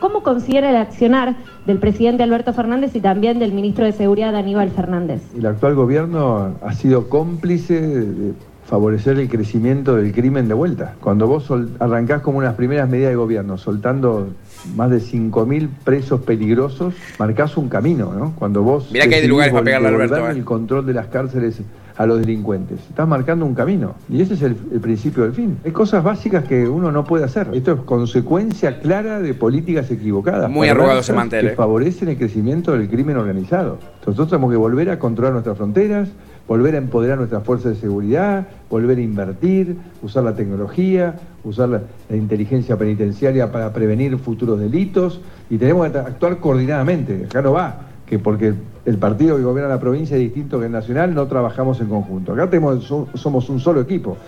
¿Cómo 0.00 0.22
considera 0.22 0.70
el 0.70 0.76
accionar 0.76 1.36
del 1.66 1.78
presidente 1.78 2.22
Alberto 2.22 2.54
Fernández 2.54 2.96
y 2.96 3.00
también 3.00 3.38
del 3.38 3.52
ministro 3.52 3.84
de 3.84 3.92
Seguridad 3.92 4.34
Aníbal 4.34 4.70
Fernández? 4.70 5.20
El 5.36 5.44
actual 5.44 5.74
gobierno 5.74 6.54
ha 6.62 6.72
sido 6.72 7.10
cómplice 7.10 7.80
de 7.80 8.32
favorecer 8.66 9.18
el 9.18 9.28
crecimiento 9.28 9.96
del 9.96 10.12
crimen 10.12 10.48
de 10.48 10.54
vuelta. 10.54 10.94
Cuando 11.02 11.26
vos 11.26 11.52
arrancás 11.80 12.22
como 12.22 12.38
unas 12.38 12.54
primeras 12.54 12.88
medidas 12.88 13.10
de 13.10 13.16
gobierno, 13.16 13.58
soltando 13.58 14.28
más 14.74 14.90
de 14.90 14.98
5.000 14.98 15.68
presos 15.84 16.20
peligrosos, 16.20 16.94
marcás 17.18 17.58
un 17.58 17.68
camino, 17.68 18.14
¿no? 18.14 18.32
Cuando 18.38 18.62
vos... 18.62 18.90
Mirá 18.92 19.04
que 19.06 19.16
hay 19.16 19.20
decidís 19.20 19.30
lugares 19.30 19.52
para 19.52 19.64
pegarle 19.64 19.88
a 19.88 19.90
Alberto, 19.90 20.28
eh. 20.28 20.30
el 20.30 20.44
control 20.44 20.86
de 20.86 20.94
las 20.94 21.08
cárceles 21.08 21.60
a 22.00 22.06
los 22.06 22.18
delincuentes. 22.18 22.80
Estás 22.88 23.06
marcando 23.06 23.44
un 23.44 23.54
camino. 23.54 23.94
Y 24.08 24.22
ese 24.22 24.32
es 24.32 24.40
el, 24.40 24.56
el 24.72 24.80
principio 24.80 25.24
del 25.24 25.34
fin. 25.34 25.58
Hay 25.66 25.70
cosas 25.70 26.02
básicas 26.02 26.44
que 26.44 26.66
uno 26.66 26.90
no 26.90 27.04
puede 27.04 27.24
hacer. 27.24 27.48
Esto 27.52 27.72
es 27.72 27.80
consecuencia 27.82 28.80
clara 28.80 29.20
de 29.20 29.34
políticas 29.34 29.90
equivocadas. 29.90 30.50
Muy 30.50 30.68
arrugado 30.68 30.92
perversas, 30.92 31.14
mantel, 31.14 31.46
que 31.48 31.52
eh. 31.52 31.56
favorecen 31.56 32.08
el 32.08 32.16
crecimiento 32.16 32.72
del 32.72 32.88
crimen 32.88 33.18
organizado. 33.18 33.78
Nosotros 33.98 34.30
tenemos 34.30 34.50
que 34.50 34.56
volver 34.56 34.88
a 34.88 34.98
controlar 34.98 35.34
nuestras 35.34 35.58
fronteras, 35.58 36.08
volver 36.48 36.74
a 36.74 36.78
empoderar 36.78 37.18
nuestras 37.18 37.44
fuerzas 37.44 37.74
de 37.74 37.80
seguridad, 37.82 38.48
volver 38.70 38.96
a 38.96 39.02
invertir, 39.02 39.76
usar 40.00 40.24
la 40.24 40.34
tecnología, 40.34 41.16
usar 41.44 41.68
la, 41.68 41.82
la 42.08 42.16
inteligencia 42.16 42.78
penitenciaria 42.78 43.52
para 43.52 43.74
prevenir 43.74 44.16
futuros 44.16 44.58
delitos 44.58 45.20
y 45.50 45.58
tenemos 45.58 45.90
que 45.90 45.98
actuar 45.98 46.38
coordinadamente. 46.38 47.26
Acá 47.26 47.42
no 47.42 47.52
va 47.52 47.89
que 48.10 48.18
porque 48.18 48.52
el 48.84 48.98
partido 48.98 49.36
que 49.36 49.42
gobierna 49.44 49.72
la 49.72 49.80
provincia 49.80 50.16
es 50.16 50.22
distinto 50.22 50.58
que 50.58 50.66
el 50.66 50.72
nacional, 50.72 51.14
no 51.14 51.26
trabajamos 51.28 51.80
en 51.80 51.86
conjunto. 51.86 52.32
Acá 52.32 52.50
tenemos, 52.50 52.84
so- 52.84 53.08
somos 53.14 53.48
un 53.48 53.60
solo 53.60 53.80
equipo. 53.80 54.18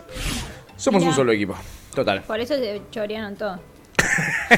Somos 0.76 1.00
Mirá. 1.00 1.10
un 1.10 1.16
solo 1.16 1.32
equipo, 1.32 1.54
total. 1.94 2.22
Por 2.22 2.38
eso 2.40 2.54
se 2.54 2.80
chorearon 2.92 3.34
todo. 3.34 3.58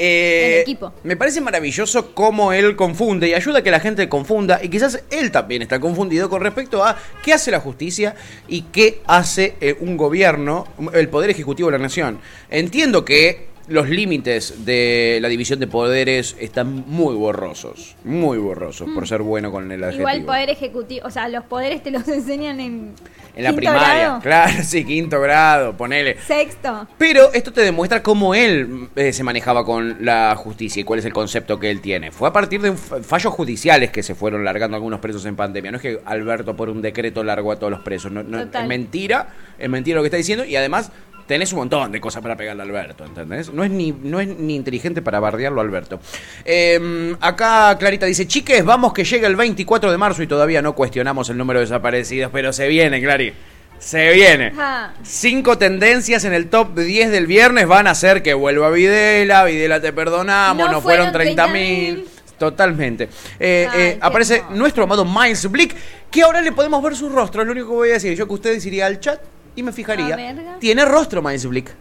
Eh, 0.00 0.54
El 0.56 0.62
equipo. 0.62 0.92
Me 1.02 1.16
parece 1.16 1.40
maravilloso 1.40 2.14
cómo 2.14 2.52
él 2.52 2.76
confunde 2.76 3.28
y 3.28 3.34
ayuda 3.34 3.58
a 3.58 3.62
que 3.62 3.70
la 3.72 3.80
gente 3.80 4.08
confunda 4.08 4.60
y 4.62 4.68
quizás 4.68 5.02
él 5.10 5.32
también 5.32 5.60
está 5.62 5.80
confundido 5.80 6.30
con 6.30 6.40
respecto 6.40 6.84
a 6.84 6.96
qué 7.24 7.32
hace 7.32 7.50
la 7.50 7.58
justicia 7.58 8.14
y 8.46 8.62
qué 8.62 9.02
hace 9.08 9.56
eh, 9.60 9.76
un 9.80 9.96
gobierno, 9.96 10.66
el 10.94 11.08
poder 11.08 11.30
ejecutivo 11.30 11.68
de 11.70 11.78
la 11.78 11.82
nación. 11.82 12.20
Entiendo 12.48 13.04
que 13.04 13.48
los 13.68 13.88
límites 13.88 14.64
de 14.64 15.18
la 15.20 15.28
división 15.28 15.60
de 15.60 15.66
poderes 15.66 16.36
están 16.40 16.84
muy 16.86 17.14
borrosos, 17.14 17.96
muy 18.04 18.38
borrosos 18.38 18.88
por 18.94 19.06
ser 19.06 19.22
bueno 19.22 19.52
con 19.52 19.70
el 19.70 19.84
adjetivo. 19.84 20.08
Igual 20.08 20.24
poder 20.24 20.50
ejecutivo, 20.50 21.06
o 21.06 21.10
sea, 21.10 21.28
los 21.28 21.44
poderes 21.44 21.82
te 21.82 21.90
los 21.90 22.06
enseñan 22.08 22.60
en, 22.60 22.94
en 23.36 23.44
la 23.44 23.52
primaria, 23.52 23.98
grado, 23.98 24.20
claro, 24.20 24.62
sí, 24.62 24.84
quinto 24.84 25.20
grado, 25.20 25.76
ponele. 25.76 26.16
sexto. 26.26 26.88
Pero 26.96 27.32
esto 27.32 27.52
te 27.52 27.60
demuestra 27.60 28.02
cómo 28.02 28.34
él 28.34 28.88
eh, 28.96 29.12
se 29.12 29.22
manejaba 29.22 29.64
con 29.64 29.98
la 30.00 30.34
justicia 30.36 30.80
y 30.80 30.84
cuál 30.84 31.00
es 31.00 31.04
el 31.04 31.12
concepto 31.12 31.60
que 31.60 31.70
él 31.70 31.80
tiene. 31.80 32.10
Fue 32.10 32.28
a 32.28 32.32
partir 32.32 32.60
de 32.62 32.72
fallos 32.72 33.32
judiciales 33.32 33.90
que 33.90 34.02
se 34.02 34.14
fueron 34.14 34.44
largando 34.44 34.76
algunos 34.76 35.00
presos 35.00 35.24
en 35.26 35.36
pandemia. 35.36 35.70
No 35.70 35.76
es 35.76 35.82
que 35.82 36.00
Alberto 36.04 36.56
por 36.56 36.70
un 36.70 36.80
decreto 36.80 37.22
largó 37.22 37.52
a 37.52 37.56
todos 37.56 37.70
los 37.70 37.80
presos. 37.80 38.10
No, 38.10 38.22
no, 38.22 38.40
es 38.40 38.66
mentira, 38.66 39.28
es 39.58 39.68
mentira 39.68 39.96
lo 39.96 40.02
que 40.02 40.08
está 40.08 40.16
diciendo 40.16 40.44
y 40.44 40.56
además 40.56 40.90
tenés 41.28 41.52
un 41.52 41.60
montón 41.60 41.92
de 41.92 42.00
cosas 42.00 42.22
para 42.22 42.36
pegarle 42.36 42.62
a 42.62 42.64
Alberto, 42.64 43.04
¿entendés? 43.04 43.52
No 43.52 43.62
es 43.62 43.70
ni, 43.70 43.92
no 43.92 44.18
es 44.18 44.26
ni 44.26 44.56
inteligente 44.56 45.02
para 45.02 45.20
bardearlo 45.20 45.60
a 45.60 45.64
Alberto. 45.64 46.00
Eh, 46.44 47.14
acá 47.20 47.76
Clarita 47.78 48.06
dice, 48.06 48.26
chiques, 48.26 48.64
vamos 48.64 48.92
que 48.92 49.04
llega 49.04 49.28
el 49.28 49.36
24 49.36 49.92
de 49.92 49.98
marzo 49.98 50.22
y 50.22 50.26
todavía 50.26 50.62
no 50.62 50.74
cuestionamos 50.74 51.28
el 51.28 51.36
número 51.36 51.60
de 51.60 51.66
desaparecidos, 51.66 52.32
pero 52.32 52.52
se 52.52 52.66
viene, 52.66 53.00
Clary. 53.00 53.34
Se 53.78 54.10
viene. 54.12 54.48
Ajá. 54.48 54.94
Cinco 55.04 55.56
tendencias 55.56 56.24
en 56.24 56.32
el 56.32 56.48
top 56.48 56.76
10 56.76 57.10
del 57.10 57.28
viernes 57.28 57.68
van 57.68 57.86
a 57.86 57.90
hacer 57.90 58.22
que 58.22 58.34
vuelva 58.34 58.70
Videla, 58.70 59.44
Videla 59.44 59.80
te 59.80 59.92
perdonamos, 59.92 60.66
no, 60.66 60.72
No 60.72 60.80
fueron 60.80 61.12
fueron 61.12 61.12
30 61.12 61.46
mil. 61.48 62.08
Totalmente. 62.38 63.08
Eh, 63.38 63.68
Ay, 63.70 63.80
eh, 63.80 63.98
aparece 64.00 64.44
nuestro 64.50 64.84
amado 64.84 65.04
Miles 65.04 65.48
Blick, 65.50 65.76
que 66.10 66.22
ahora 66.22 66.40
le 66.40 66.52
podemos 66.52 66.82
ver 66.82 66.96
su 66.96 67.08
rostro, 67.08 67.42
es 67.42 67.46
lo 67.46 67.52
único 67.52 67.68
que 67.68 67.74
voy 67.74 67.90
a 67.90 67.94
decir. 67.94 68.16
Yo 68.16 68.26
que 68.26 68.34
ustedes 68.34 68.64
iría 68.64 68.86
al 68.86 68.98
chat 68.98 69.20
y 69.58 69.62
me 69.64 69.72
fijaría. 69.72 70.16
Tiene 70.60 70.84
rostro 70.84 71.20
Miles 71.20 71.44
Blick. 71.46 71.74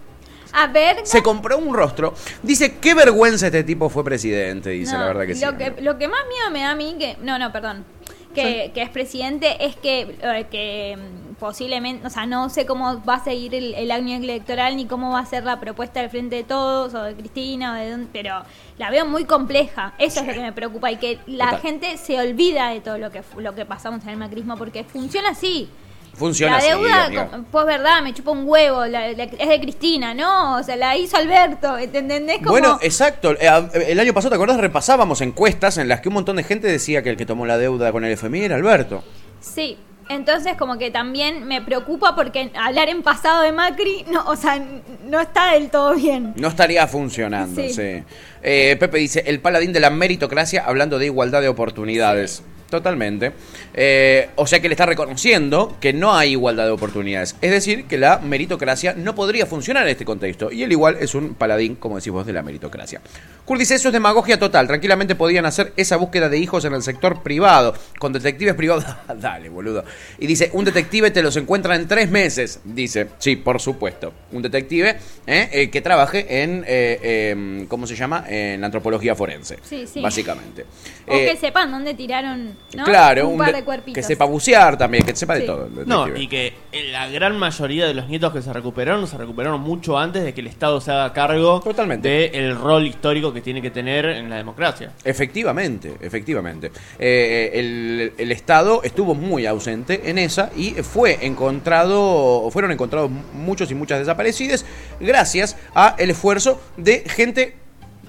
A 0.54 0.66
ver, 0.66 1.02
Se 1.04 1.22
compró 1.22 1.60
un 1.60 1.76
rostro. 1.76 2.16
Dice, 2.42 2.78
qué 2.80 2.96
vergüenza 2.96 3.48
este 3.48 3.63
tipo 3.63 3.90
fue 3.90 4.04
presidente, 4.04 4.72
dice 4.72 4.94
no, 4.94 5.02
la 5.02 5.08
verdad 5.08 5.28
que 5.28 5.36
sí. 5.36 5.46
lo 5.46 5.56
que 5.58 5.76
lo 5.82 5.98
que 6.00 6.08
más 6.08 6.22
miedo 6.28 6.50
me 6.52 6.62
da 6.62 6.72
a 6.72 6.76
mí 6.76 6.96
que 6.98 7.18
no, 7.22 7.38
no, 7.38 7.52
perdón. 7.52 7.86
Que, 8.34 8.72
que 8.74 8.84
es 8.84 8.90
presidente 8.90 9.66
es 9.66 9.76
que, 9.76 10.16
eh, 10.22 10.46
que 10.52 10.96
mm, 10.96 11.36
posiblemente, 11.36 12.06
o 12.06 12.10
sea, 12.12 12.28
no 12.28 12.50
sé 12.50 12.68
cómo 12.68 13.04
va 13.04 13.16
a 13.16 13.24
seguir 13.24 13.56
el, 13.56 13.74
el 13.74 13.90
año 13.90 14.16
electoral 14.16 14.76
ni 14.78 14.86
cómo 14.86 15.12
va 15.13 15.20
a 15.22 15.26
ser 15.26 15.44
la 15.44 15.60
propuesta 15.60 16.02
del 16.02 16.12
Frente 16.12 16.36
de 16.36 16.44
Todos 16.44 16.94
o 16.94 17.02
de 17.02 17.16
Cristina, 17.16 17.74
o 17.74 17.76
de 17.76 18.06
pero 18.13 18.44
la 18.78 18.92
veo 18.92 19.08
muy 19.08 19.26
compleja. 19.26 19.94
Eso 19.98 20.22
es 20.22 20.28
lo 20.28 20.34
que 20.34 20.40
me 20.40 20.52
preocupa 20.54 20.92
y 20.92 20.98
que 20.98 21.20
la 21.26 21.46
Total. 21.46 21.62
gente 21.62 21.98
se 21.98 22.20
olvida 22.20 22.70
de 22.70 22.80
todo 22.80 23.00
lo 23.00 23.10
que 23.12 23.24
lo 23.38 23.56
que 23.56 23.66
pasamos 23.66 24.04
en 24.04 24.10
el 24.10 24.18
macrismo 24.18 24.56
porque 24.56 24.84
funciona 24.84 25.30
así. 25.30 25.70
Funciona 26.18 26.58
la 26.58 26.64
deuda, 26.64 27.44
pues 27.52 27.66
verdad, 27.66 28.02
me 28.02 28.14
chupa 28.14 28.32
un 28.32 28.44
huevo, 28.48 28.86
la- 28.86 29.12
la- 29.14 29.24
es 29.24 29.50
de 29.50 29.60
Cristina, 29.62 30.14
¿no? 30.14 30.56
O 30.58 30.64
sea, 30.64 30.76
la 30.76 30.98
hizo 30.98 31.16
Alberto, 31.16 31.78
¿entendés? 31.78 32.38
Como, 32.40 32.50
Bueno, 32.50 32.80
exacto. 32.82 33.34
Eh, 33.40 33.50
El 33.90 34.00
año 34.00 34.14
pasado, 34.14 34.32
¿te 34.32 34.36
acordás? 34.36 34.58
Repasábamos 34.58 35.22
encuestas 35.22 35.78
en 35.78 35.88
las 35.88 36.02
que 36.02 36.10
un 36.10 36.16
montón 36.16 36.36
de 36.38 36.44
gente 36.44 36.68
decía 36.68 37.04
que 37.04 37.10
el 37.12 37.18
que 37.18 37.26
tomó 37.26 37.46
la 37.46 37.58
deuda 37.58 37.92
con 37.92 38.04
el 38.04 38.12
FMI 38.14 38.42
era 38.46 38.56
Alberto. 38.56 39.04
sí. 39.40 39.78
Entonces, 40.10 40.54
como 40.58 40.78
que 40.78 40.90
también 40.90 41.46
me 41.50 41.62
preocupa 41.62 42.16
porque 42.16 42.50
hablar 42.56 42.88
en 42.88 43.04
pasado 43.04 43.42
de 43.42 43.52
Macri, 43.52 44.06
no, 44.10 44.24
o 44.28 44.38
sea, 44.38 44.58
no 45.04 45.20
está 45.20 45.52
del 45.52 45.70
todo 45.70 45.96
bien. 45.96 46.32
No 46.38 46.48
estaría 46.48 46.88
funcionando, 46.88 47.62
sí. 47.62 47.74
Sí. 47.74 48.04
Eh, 48.42 48.78
Pepe 48.80 49.00
dice, 49.00 49.24
el 49.28 49.42
paladín 49.42 49.74
de 49.74 49.82
la 49.82 49.90
meritocracia 49.90 50.64
hablando 50.66 50.98
de 50.98 51.08
igualdad 51.08 51.42
de 51.42 51.50
oportunidades. 51.50 52.42
Totalmente. 52.70 53.32
Eh, 53.74 54.30
o 54.36 54.46
sea 54.46 54.60
que 54.60 54.68
le 54.68 54.74
está 54.74 54.86
reconociendo 54.86 55.78
que 55.80 55.94
no 55.94 56.14
hay 56.14 56.32
igualdad 56.32 56.66
de 56.66 56.72
oportunidades. 56.72 57.36
Es 57.42 57.52
decir, 57.52 57.86
que 57.86 57.98
la 57.98 58.20
meritocracia 58.20 58.94
no 58.94 59.16
podría 59.16 59.46
funcionar 59.46 59.84
en 59.84 59.92
este 59.92 60.06
contexto. 60.06 60.52
Y 60.52 60.64
él 60.64 60.72
igual 60.72 60.98
es 61.00 61.16
un 61.16 61.34
paladín, 61.34 61.76
como 61.76 61.98
decís 61.98 62.12
vos, 62.12 62.26
de 62.26 62.34
la 62.34 62.44
meritocracia. 62.44 63.02
Kurt 63.46 63.60
dice, 63.60 63.76
eso 63.76 63.88
es 63.88 63.94
demagogia 63.94 64.38
total. 64.38 64.68
Tranquilamente 64.68 65.16
podían 65.16 65.46
hacer 65.46 65.72
esa 65.78 65.96
búsqueda 65.96 66.28
de 66.28 66.38
hijos 66.38 66.66
en 66.66 66.74
el 66.74 66.84
sector 66.84 67.24
privado. 67.24 67.74
Con 68.00 68.12
detectives 68.12 68.56
privados. 68.56 68.86
Dale, 69.20 69.48
boludo. 69.48 69.86
Y 70.20 70.28
dice, 70.28 70.50
un 70.54 70.66
detective 70.66 71.12
te 71.12 71.22
los 71.22 71.38
encuentra 71.38 71.76
en 71.76 71.88
tres 71.88 72.10
meses. 72.10 72.60
Dice, 72.66 73.08
sí, 73.20 73.38
por 73.38 73.62
supuesto. 73.62 74.12
Un 74.34 74.42
detective 74.42 74.98
eh, 75.26 75.50
eh, 75.54 75.70
que 75.70 75.82
trabaje 75.82 76.44
en, 76.44 76.66
eh, 76.68 77.00
eh, 77.02 77.66
¿cómo 77.70 77.88
se 77.88 77.96
llama? 77.96 78.26
En 78.28 78.64
antropología 78.64 79.16
forense. 79.16 79.58
Sí, 79.64 79.88
sí. 79.88 80.02
Básicamente. 80.02 80.66
O 81.10 81.13
Eh, 81.13 81.26
que 81.32 81.38
sepan 81.38 81.72
dónde 81.72 81.93
tiraron, 81.93 82.56
¿no? 82.76 82.84
Claro, 82.84 83.28
un, 83.28 83.34
un 83.34 83.38
par 83.39 83.56
de- 83.56 83.63
cuerpitos. 83.63 83.96
que 83.96 84.04
sepa 84.04 84.26
bucear 84.26 84.78
también, 84.78 85.06
que 85.06 85.15
sepa 85.15 85.36
de 85.36 85.41
todo. 85.41 85.70
No, 85.86 86.15
y 86.15 86.28
que 86.28 86.54
la 86.91 87.08
gran 87.10 87.38
mayoría 87.39 87.86
de 87.88 87.93
los 87.93 88.08
nietos 88.10 88.34
que 88.34 88.41
se 88.41 88.52
recuperaron 88.52 89.08
se 89.08 89.17
recuperaron 89.17 89.62
mucho 89.62 89.98
antes 89.98 90.24
de 90.24 90.34
que 90.34 90.41
el 90.41 90.48
Estado 90.48 90.82
se 90.82 90.91
haga 90.91 91.13
cargo 91.13 91.62
del 92.02 92.56
rol 92.58 92.86
histórico 92.88 93.34
que 93.34 93.41
tiene 93.41 93.62
que 93.62 93.72
tener 93.72 94.06
en 94.06 94.30
la 94.30 94.36
democracia. 94.38 94.91
Efectivamente, 95.04 95.93
efectivamente. 96.02 96.72
Eh, 97.00 97.52
el, 97.54 98.13
el 98.17 98.32
Estado 98.32 98.82
estuvo 98.84 99.15
muy 99.15 99.46
ausente 99.46 100.10
en 100.10 100.17
esa 100.17 100.52
y 100.56 100.72
fue 100.72 101.26
encontrado, 101.26 102.50
fueron 102.52 102.72
encontrados 102.72 103.10
muchos 103.34 103.72
y 103.72 103.76
muchas 103.76 104.00
desaparecidas 104.00 104.65
gracias 105.00 105.56
a 105.74 105.96
el 105.98 106.10
esfuerzo 106.10 106.62
de 106.78 107.04
gente 107.08 107.56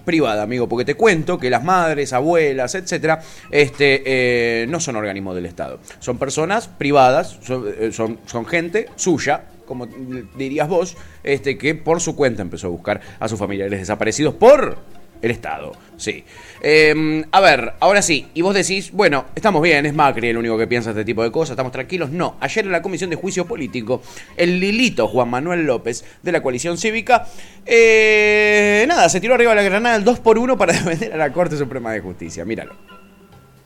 privada, 0.09 0.43
amigo, 0.43 0.67
porque 0.71 0.87
te 0.87 0.95
cuento 0.95 1.39
que 1.39 1.51
las 1.51 1.63
madres, 1.63 2.15
abuelas, 2.15 2.75
etcétera, 2.75 3.21
este, 3.51 4.03
eh, 4.07 4.67
no 4.67 4.81
son 4.81 4.97
organismos 4.97 5.35
del 5.35 5.45
Estado. 5.45 5.81
Son 5.99 6.17
personas 6.17 6.67
privadas, 6.67 7.39
son, 7.43 7.67
eh, 7.79 7.93
son, 7.93 8.19
son 8.25 8.47
gente 8.47 8.89
suya, 8.97 9.43
como 9.67 9.85
dirías 9.85 10.67
vos, 10.67 10.97
este, 11.23 11.59
que 11.59 11.75
por 11.75 12.01
su 12.01 12.17
cuenta 12.17 12.41
empezó 12.41 12.69
a 12.69 12.71
buscar 12.71 13.03
a 13.21 13.29
sus 13.29 13.39
familiares 13.39 13.81
desaparecidos 13.81 14.33
por 14.33 14.79
el 15.21 15.31
Estado. 15.31 15.73
Sí. 15.99 16.25
Eh, 16.61 17.25
a 17.31 17.41
ver, 17.41 17.75
ahora 17.81 18.03
sí, 18.03 18.27
y 18.35 18.43
vos 18.43 18.55
decís, 18.55 18.93
bueno, 18.93 19.27
estamos 19.35 19.63
bien, 19.63 19.87
es 19.87 19.95
Macri 19.95 20.29
el 20.29 20.37
único 20.37 20.59
que 20.59 20.67
piensa 20.67 20.91
este 20.91 21.05
tipo 21.05 21.23
de 21.23 21.31
cosas, 21.31 21.53
estamos 21.53 21.73
tranquilos. 21.73 22.11
No, 22.11 22.37
ayer 22.41 22.65
en 22.65 22.73
la 22.73 22.83
Comisión 22.83 23.11
de 23.11 23.17
Juicio 23.17 23.47
Político, 23.47 24.03
el 24.37 24.61
Lilito 24.61 25.09
Juan 25.09 25.31
Manuel 25.31 25.65
López 25.65 26.05
de 26.23 26.33
la 26.33 26.43
coalición 26.43 26.79
cívica, 26.79 27.27
eh, 27.65 28.85
nada, 28.89 29.09
se 29.09 29.21
tiró 29.21 29.35
arriba 29.35 29.55
la 29.55 29.63
granada 29.63 29.95
al 29.95 30.05
2 30.05 30.21
por 30.21 30.39
1 30.39 30.57
para 30.59 30.73
defender 30.79 31.13
a 31.13 31.17
la 31.17 31.33
Corte 31.33 31.57
Suprema 31.57 31.93
de 31.93 32.01
Justicia. 32.01 32.45
Míralo. 32.45 32.75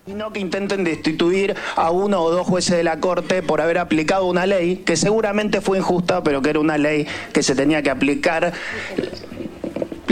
Y 0.04 0.14
no 0.14 0.32
que 0.32 0.40
intenten 0.40 0.82
destituir 0.82 1.54
a 1.76 1.92
uno 1.92 2.22
o 2.22 2.30
dos 2.32 2.44
jueces 2.44 2.76
de 2.76 2.82
la 2.82 2.98
Corte 2.98 3.40
por 3.40 3.60
haber 3.60 3.78
aplicado 3.78 4.26
una 4.26 4.46
ley 4.46 4.78
que 4.78 4.96
seguramente 4.96 5.60
fue 5.60 5.78
injusta, 5.78 6.24
pero 6.24 6.42
que 6.42 6.50
era 6.50 6.58
una 6.58 6.76
ley 6.76 7.06
que 7.32 7.44
se 7.44 7.54
tenía 7.54 7.82
que 7.82 7.90
aplicar 7.90 8.52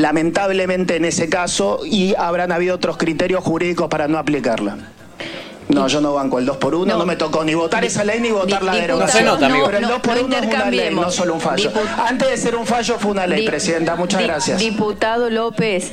lamentablemente 0.01 0.97
en 0.97 1.05
ese 1.05 1.29
caso 1.29 1.81
y 1.85 2.15
habrán 2.17 2.53
habido 2.53 2.75
otros 2.75 2.97
criterios 2.97 3.45
jurídicos 3.45 3.89
para 3.89 4.09
no 4.09 4.19
aplicarla. 4.19 4.77
No, 5.69 5.87
yo 5.87 6.01
no 6.01 6.15
banco 6.15 6.41
el 6.41 6.47
2 6.47 6.57
por 6.57 6.75
1 6.75 6.99
no, 6.99 7.07
me 7.07 7.15
tocó 7.15 7.45
ni 7.45 7.55
votar 7.55 7.85
esa 7.85 8.03
ley 8.03 8.19
ni 8.21 8.31
votar 8.33 8.63
la 8.65 8.75
derogación. 8.75 9.25
No 9.25 9.31
se 9.33 9.37
nota, 9.37 9.47
amigo. 9.47 9.67
Pero 9.67 9.79
el 9.79 9.87
2 9.87 10.01
por 10.01 10.17
no 10.17 10.25
1 10.25 10.37
es 10.37 10.47
una 10.47 10.71
ley, 10.71 10.95
no 10.95 11.11
solo 11.13 11.35
un 11.35 11.41
fallo. 11.41 11.71
Antes 12.07 12.29
de 12.29 12.37
ser 12.37 12.57
un 12.57 12.67
fallo 12.67 12.97
fue 12.99 13.13
una 13.13 13.27
ley, 13.27 13.43
Di- 13.43 13.47
Presidenta. 13.47 13.95
Muchas 13.95 14.21
di- 14.21 14.27
gracias. 14.27 14.59
Diputado 14.59 15.31
López, 15.31 15.93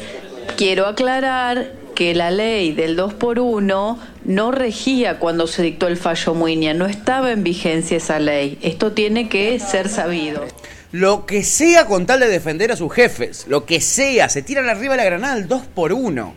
quiero 0.55 0.87
aclarar 0.87 1.73
que 1.93 2.15
la 2.15 2.31
ley 2.31 2.71
del 2.73 2.95
2 2.95 3.13
por 3.13 3.37
1 3.39 3.99
no 4.25 4.51
regía 4.51 5.19
cuando 5.19 5.45
se 5.45 5.61
dictó 5.61 5.87
el 5.87 5.97
fallo 5.97 6.33
Muiña, 6.33 6.73
no 6.73 6.87
estaba 6.87 7.31
en 7.31 7.43
vigencia 7.43 7.97
esa 7.97 8.17
ley. 8.19 8.57
Esto 8.63 8.93
tiene 8.93 9.29
que 9.29 9.59
ser 9.59 9.89
sabido. 9.89 10.41
Lo 10.97 11.25
que 11.27 11.43
sea 11.43 11.85
con 11.85 12.05
tal 12.07 12.19
de 12.21 12.27
defender 12.27 12.71
a 12.71 12.75
sus 12.75 12.91
jefes, 12.91 13.45
lo 13.47 13.65
que 13.65 13.79
sea, 13.81 14.29
se 14.29 14.41
tiran 14.41 14.67
arriba 14.67 14.93
de 14.93 14.97
la 14.97 15.03
granada 15.05 15.33
al 15.33 15.47
2 15.47 15.61
por 15.75 15.93
1 15.93 16.33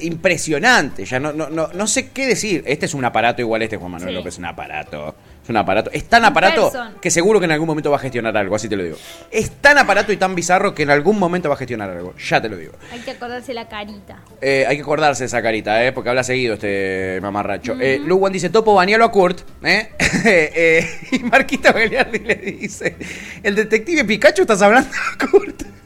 Impresionante, 0.00 1.04
ya 1.04 1.18
no, 1.18 1.32
no, 1.32 1.48
no, 1.48 1.68
no 1.72 1.86
sé 1.86 2.10
qué 2.10 2.26
decir. 2.26 2.62
Este 2.66 2.86
es 2.86 2.94
un 2.94 3.04
aparato 3.04 3.40
igual, 3.40 3.62
este 3.62 3.76
Juan 3.76 3.92
Manuel 3.92 4.10
Sí. 4.10 4.14
López 4.14 4.38
un 4.38 4.44
aparato. 4.44 5.14
Es 5.46 5.50
un 5.50 5.58
aparato. 5.58 5.90
Es 5.92 6.08
tan 6.08 6.24
aparato 6.24 6.72
person. 6.72 6.94
que 7.00 7.08
seguro 7.08 7.38
que 7.38 7.44
en 7.44 7.52
algún 7.52 7.68
momento 7.68 7.88
va 7.88 7.98
a 7.98 8.00
gestionar 8.00 8.36
algo, 8.36 8.56
así 8.56 8.68
te 8.68 8.74
lo 8.74 8.82
digo. 8.82 8.96
Es 9.30 9.48
tan 9.60 9.78
aparato 9.78 10.10
y 10.10 10.16
tan 10.16 10.34
bizarro 10.34 10.74
que 10.74 10.82
en 10.82 10.90
algún 10.90 11.20
momento 11.20 11.48
va 11.48 11.54
a 11.54 11.58
gestionar 11.58 11.88
algo, 11.88 12.16
ya 12.16 12.42
te 12.42 12.48
lo 12.48 12.56
digo. 12.56 12.72
Hay 12.90 12.98
que 12.98 13.12
acordarse 13.12 13.54
la 13.54 13.68
carita. 13.68 14.18
Eh, 14.40 14.64
hay 14.66 14.74
que 14.74 14.82
acordarse 14.82 15.22
de 15.22 15.26
esa 15.28 15.40
carita, 15.40 15.84
¿eh? 15.84 15.92
porque 15.92 16.10
habla 16.10 16.24
seguido 16.24 16.54
este 16.54 17.20
mamarracho. 17.22 17.76
Eh, 17.80 18.00
Luwan 18.04 18.32
dice, 18.32 18.50
Topo, 18.50 18.74
banealo 18.74 19.04
a 19.04 19.12
Kurt. 19.12 19.42
¿eh? 19.62 19.92
Eh, 20.28 20.84
y 21.12 21.20
Marquito 21.20 21.72
Gagliardi 21.72 22.18
le 22.18 22.34
dice, 22.34 22.96
el 23.44 23.54
detective 23.54 24.04
Pikachu 24.04 24.42
estás 24.42 24.60
hablando 24.62 24.90
a 24.90 25.26
Kurt. 25.26 25.62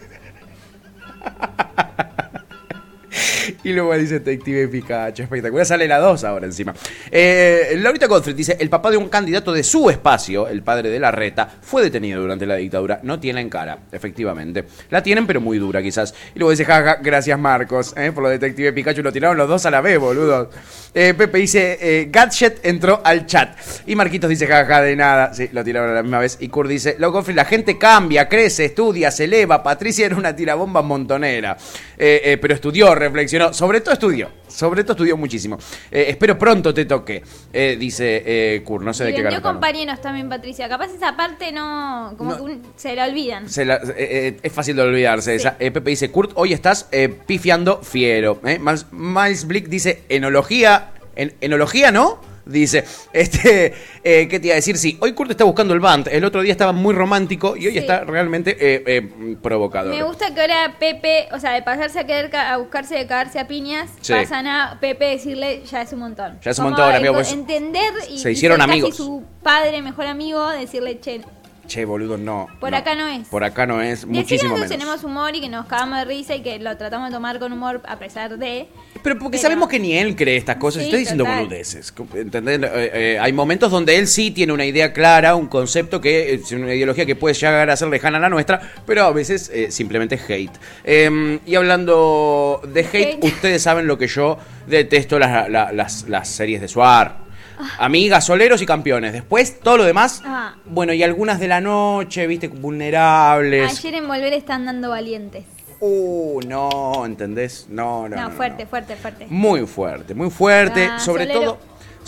Y 3.64 3.72
luego 3.72 3.96
dice 3.96 4.20
Detective 4.20 4.68
Pikachu, 4.68 5.22
espectacular. 5.22 5.66
Sale 5.66 5.86
la 5.86 5.98
2 5.98 6.24
ahora 6.24 6.46
encima. 6.46 6.74
Eh, 7.10 7.76
Laurita 7.78 8.06
Gottfried 8.06 8.36
dice: 8.36 8.56
El 8.58 8.68
papá 8.68 8.90
de 8.90 8.96
un 8.96 9.08
candidato 9.08 9.52
de 9.52 9.62
su 9.62 9.90
espacio, 9.90 10.48
el 10.48 10.62
padre 10.62 10.90
de 10.90 10.98
la 10.98 11.10
reta, 11.10 11.48
fue 11.60 11.82
detenido 11.82 12.20
durante 12.20 12.46
la 12.46 12.56
dictadura. 12.56 13.00
No 13.02 13.20
tienen 13.20 13.48
cara, 13.48 13.78
efectivamente. 13.92 14.64
La 14.90 15.02
tienen, 15.02 15.26
pero 15.26 15.40
muy 15.40 15.58
dura, 15.58 15.82
quizás. 15.82 16.14
Y 16.34 16.38
luego 16.38 16.50
dice: 16.50 16.64
Jaja, 16.64 16.98
gracias 17.02 17.38
Marcos, 17.38 17.94
eh, 17.96 18.12
por 18.12 18.22
lo 18.22 18.28
Detective 18.28 18.72
Pikachu. 18.72 19.02
Lo 19.02 19.12
tiraron 19.12 19.36
los 19.36 19.48
dos 19.48 19.66
a 19.66 19.70
la 19.70 19.80
vez, 19.80 19.98
boludo. 19.98 20.50
Eh, 20.94 21.14
Pepe 21.16 21.38
dice: 21.38 21.78
eh, 21.80 22.08
Gadget 22.10 22.64
entró 22.64 23.00
al 23.04 23.26
chat. 23.26 23.56
Y 23.86 23.94
Marquitos 23.94 24.30
dice: 24.30 24.46
Jaja, 24.46 24.82
de 24.82 24.96
nada. 24.96 25.34
Sí, 25.34 25.48
lo 25.52 25.64
tiraron 25.64 25.90
a 25.90 25.94
la 25.94 26.02
misma 26.02 26.18
vez. 26.18 26.38
Y 26.40 26.48
Kurt 26.48 26.68
dice: 26.68 26.96
la 26.98 27.44
gente 27.44 27.78
cambia, 27.78 28.28
crece, 28.28 28.66
estudia, 28.66 29.10
se 29.10 29.24
eleva. 29.24 29.62
Patricia 29.62 30.06
era 30.06 30.16
una 30.16 30.34
tirabomba 30.34 30.82
montonera. 30.82 31.56
Pero 31.96 32.54
estudió, 32.54 32.94
reflexionó. 32.94 33.29
Sobre 33.52 33.80
todo 33.80 33.92
estudió. 33.94 34.28
Sobre 34.48 34.82
todo 34.82 34.92
estudió 34.94 35.16
muchísimo. 35.16 35.58
Eh, 35.90 36.06
espero 36.08 36.38
pronto 36.38 36.74
te 36.74 36.84
toque. 36.84 37.22
eh, 37.52 37.76
dice 37.78 38.22
eh, 38.24 38.62
Kurt. 38.64 38.84
No 38.84 38.92
sé 38.92 39.04
Y 39.04 39.06
de 39.08 39.14
qué 39.14 39.22
carajo. 39.22 39.42
compañeros 39.42 40.00
también, 40.00 40.28
Patricia. 40.28 40.68
Capaz 40.68 40.88
esa 40.94 41.16
parte 41.16 41.52
no. 41.52 42.14
Como 42.18 42.30
No. 42.30 42.36
que 42.36 42.42
un- 42.42 42.62
se 42.76 42.94
la 42.94 43.06
olvidan. 43.06 43.48
Se 43.48 43.64
la- 43.64 43.80
eh, 43.96 44.38
es 44.42 44.52
fácil 44.52 44.76
de 44.76 44.82
olvidarse 44.82 45.34
esa. 45.34 45.56
Eh, 45.58 45.70
Pepe 45.70 45.90
dice, 45.90 46.10
Kurt, 46.10 46.32
hoy 46.34 46.52
estás 46.52 46.88
pifiando 47.26 47.80
fiero. 47.82 48.40
Miles, 48.42 48.86
Miles 48.92 49.46
Blick 49.46 49.68
dice, 49.68 50.02
enología, 50.08 50.92
en, 51.16 51.34
enología, 51.40 51.90
¿no? 51.92 52.20
Dice, 52.50 52.84
este, 53.12 53.72
eh, 54.02 54.26
¿qué 54.28 54.40
te 54.40 54.46
iba 54.48 54.54
a 54.54 54.56
decir? 54.56 54.76
Sí, 54.76 54.98
hoy 55.00 55.12
Kurt 55.12 55.30
está 55.30 55.44
buscando 55.44 55.72
el 55.74 55.80
band. 55.80 56.08
El 56.08 56.24
otro 56.24 56.42
día 56.42 56.52
estaba 56.52 56.72
muy 56.72 56.94
romántico 56.94 57.56
y 57.56 57.66
hoy 57.66 57.72
Sí. 57.72 57.78
está 57.78 58.04
realmente 58.04 58.56
eh, 58.60 58.82
eh, 58.86 59.36
provocador. 59.40 59.94
Me 59.94 60.02
gusta 60.02 60.34
que 60.34 60.40
ahora 60.40 60.76
Pepe, 60.78 61.28
o 61.32 61.38
sea, 61.38 61.52
de 61.52 61.62
pasarse 61.62 61.98
a 62.00 62.06
querer 62.06 62.34
a 62.34 62.56
buscarse 62.56 62.94
de 62.96 63.06
cagarse 63.06 63.38
a 63.38 63.46
piñas, 63.46 63.90
Sí. 64.00 64.12
pasan 64.12 64.46
a 64.46 64.78
Pepe 64.80 65.06
decirle 65.06 65.62
ya 65.70 65.82
es 65.82 65.92
un 65.92 66.00
montón. 66.00 66.38
Ya 66.42 66.50
es 66.50 66.58
un 66.58 66.64
montón, 66.66 66.92
amigo, 66.94 67.14
pues, 67.14 67.32
entender 67.32 67.92
y 68.10 68.18
se 68.18 68.30
y 68.30 68.32
hicieron 68.34 68.58
ser 68.58 68.66
casi 68.66 68.78
amigos. 68.80 68.96
su 68.96 69.22
padre, 69.42 69.80
mejor 69.82 70.06
amigo, 70.06 70.48
decirle, 70.50 70.98
che, 71.00 71.20
Che, 71.70 71.84
boludo, 71.84 72.18
no. 72.18 72.48
por 72.58 72.72
no. 72.72 72.76
acá 72.78 72.96
no 72.96 73.06
es. 73.06 73.28
Por 73.28 73.44
acá 73.44 73.64
no 73.64 73.80
es, 73.80 74.00
Decir 74.00 74.08
que 74.12 74.18
muchísimo 74.18 74.48
nosotros 74.56 74.70
menos. 74.70 74.84
tenemos 74.84 75.04
humor 75.04 75.36
y 75.36 75.40
que 75.40 75.48
nos 75.48 75.66
cagamos 75.66 75.98
de 76.00 76.04
risa 76.04 76.34
y 76.34 76.42
que 76.42 76.58
lo 76.58 76.76
tratamos 76.76 77.10
de 77.10 77.14
tomar 77.14 77.38
con 77.38 77.52
humor 77.52 77.80
a 77.86 77.96
pesar 77.96 78.36
de... 78.38 78.66
Pero 79.04 79.16
porque 79.20 79.38
sabemos 79.38 79.68
que 79.68 79.78
ni 79.78 79.96
él 79.96 80.16
cree 80.16 80.36
estas 80.36 80.56
cosas. 80.56 80.82
Sí, 80.82 80.86
Estoy 80.88 80.98
diciendo 81.00 81.22
total. 81.22 81.44
boludeces. 81.44 81.94
¿entendés? 82.14 82.60
Eh, 82.60 82.90
eh, 82.92 83.18
hay 83.20 83.32
momentos 83.32 83.70
donde 83.70 83.96
él 83.98 84.08
sí 84.08 84.32
tiene 84.32 84.52
una 84.52 84.64
idea 84.64 84.92
clara, 84.92 85.36
un 85.36 85.46
concepto 85.46 86.00
que 86.00 86.34
es 86.34 86.50
una 86.50 86.74
ideología 86.74 87.06
que 87.06 87.14
puede 87.14 87.34
llegar 87.36 87.70
a 87.70 87.76
ser 87.76 87.86
lejana 87.86 88.18
a 88.18 88.20
la 88.22 88.28
nuestra, 88.28 88.60
pero 88.84 89.04
a 89.04 89.12
veces 89.12 89.48
eh, 89.54 89.70
simplemente 89.70 90.18
hate. 90.28 90.50
Eh, 90.82 91.38
y 91.46 91.54
hablando 91.54 92.60
de 92.66 92.80
hate, 92.80 93.14
Hate. 93.14 93.24
ustedes 93.26 93.62
saben 93.62 93.86
lo 93.86 93.96
que 93.96 94.08
yo 94.08 94.38
detesto 94.66 95.20
las, 95.20 95.48
la- 95.48 95.70
las, 95.72 96.08
las 96.08 96.28
series 96.28 96.60
de 96.60 96.66
Suar. 96.66 97.29
Amigas, 97.78 98.24
soleros 98.26 98.60
y 98.62 98.66
campeones. 98.66 99.12
Después, 99.12 99.60
todo 99.60 99.78
lo 99.78 99.84
demás. 99.84 100.22
Ah, 100.24 100.54
Bueno, 100.64 100.92
y 100.92 101.02
algunas 101.02 101.40
de 101.40 101.48
la 101.48 101.60
noche, 101.60 102.26
viste, 102.26 102.48
vulnerables. 102.48 103.78
ayer 103.78 103.94
en 103.94 104.08
Volver 104.08 104.32
están 104.32 104.66
dando 104.66 104.90
valientes. 104.90 105.44
Uh, 105.82 106.40
no, 106.46 107.06
¿entendés? 107.06 107.66
No, 107.70 108.08
no. 108.08 108.14
No, 108.16 108.22
no, 108.22 108.28
no. 108.28 108.36
fuerte, 108.36 108.66
fuerte, 108.66 108.96
fuerte. 108.96 109.26
Muy 109.30 109.66
fuerte, 109.66 110.14
muy 110.14 110.28
fuerte. 110.30 110.84
Ah, 110.84 110.98
sobre 110.98 111.24
solero. 111.26 111.40
todo, 111.40 111.58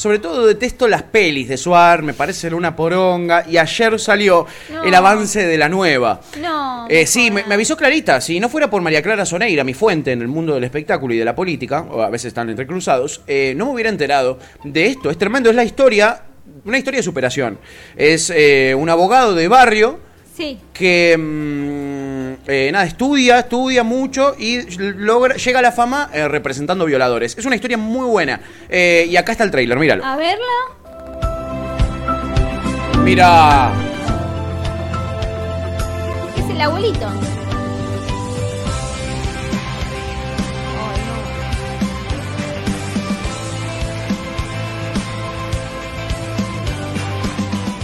Sobre 0.03 0.19
todo 0.19 0.45
detesto 0.47 0.89
las 0.89 1.05
pelis 1.05 1.47
de 1.49 1.57
Suar, 1.57 2.03
me 2.03 2.13
parecen 2.13 2.55
una 2.55 2.75
poronga. 2.75 3.45
Y 3.49 3.57
ayer 3.57 4.01
salió 4.01 4.45
No. 4.73 4.83
el 4.83 4.93
avance 4.97 5.47
de 5.47 5.57
la 5.57 5.69
nueva. 5.69 6.21
No. 6.41 6.87
Eh, 6.89 7.07
sí, 7.07 7.31
me, 7.31 7.45
me 7.45 7.55
avisó 7.55 7.77
Clarita. 7.77 8.21
Si 8.21 8.41
no 8.41 8.49
fuera 8.49 8.69
por 8.69 8.83
María 8.83 9.01
Clara 9.01 9.25
Soneira, 9.25 9.63
mi 9.63 9.75
fuente 9.75 10.11
en 10.11 10.21
el 10.21 10.27
mundo 10.27 10.55
del 10.55 10.65
espectáculo 10.65 11.15
y 11.15 11.19
de 11.19 11.25
la 11.25 11.37
política, 11.37 11.83
o 11.89 12.03
a 12.03 12.11
veces 12.11 12.27
están 12.31 12.51
entrecruzados, 12.51 13.21
eh, 13.29 13.55
no 13.57 13.67
me 13.67 13.73
hubiera 13.75 13.91
enterado 13.91 14.41
de 14.65 14.87
esto. 14.87 15.09
Es 15.09 15.19
tremendo, 15.19 15.51
es 15.51 15.55
la 15.55 15.63
historia, 15.63 16.23
una 16.65 16.79
historia 16.79 16.99
de 16.99 17.05
superación. 17.05 17.59
Es 17.97 18.29
eh, 18.35 18.75
un 18.77 18.91
abogado 18.91 19.37
de 19.37 19.47
barrio 19.47 20.01
Sí. 20.37 20.59
que 20.73 21.17
mm, 21.17 21.92
eh, 22.47 22.71
nada 22.73 22.85
estudia, 22.85 23.39
estudia 23.41 23.85
mucho 23.85 24.35
y 24.37 24.63
logra, 24.79 25.37
llega 25.37 25.61
a 25.61 25.63
la 25.63 25.71
fama 25.71 26.11
eh, 26.13 26.27
representando 26.27 26.85
violadores. 26.85 27.39
Es 27.39 27.45
una 27.47 27.55
historia 27.55 27.79
muy 27.79 28.07
buena. 28.07 28.41
Eh, 28.69 29.07
y 29.09 29.17
acá 29.17 29.33
está 29.33 29.45
el 29.45 29.51
trailer, 29.51 29.79
míralo. 29.79 30.05
A 30.05 30.17
verla. 30.17 30.43
Mira. 33.05 33.73
Es 36.37 36.51
el 36.51 36.61
abuelito. 36.61 37.09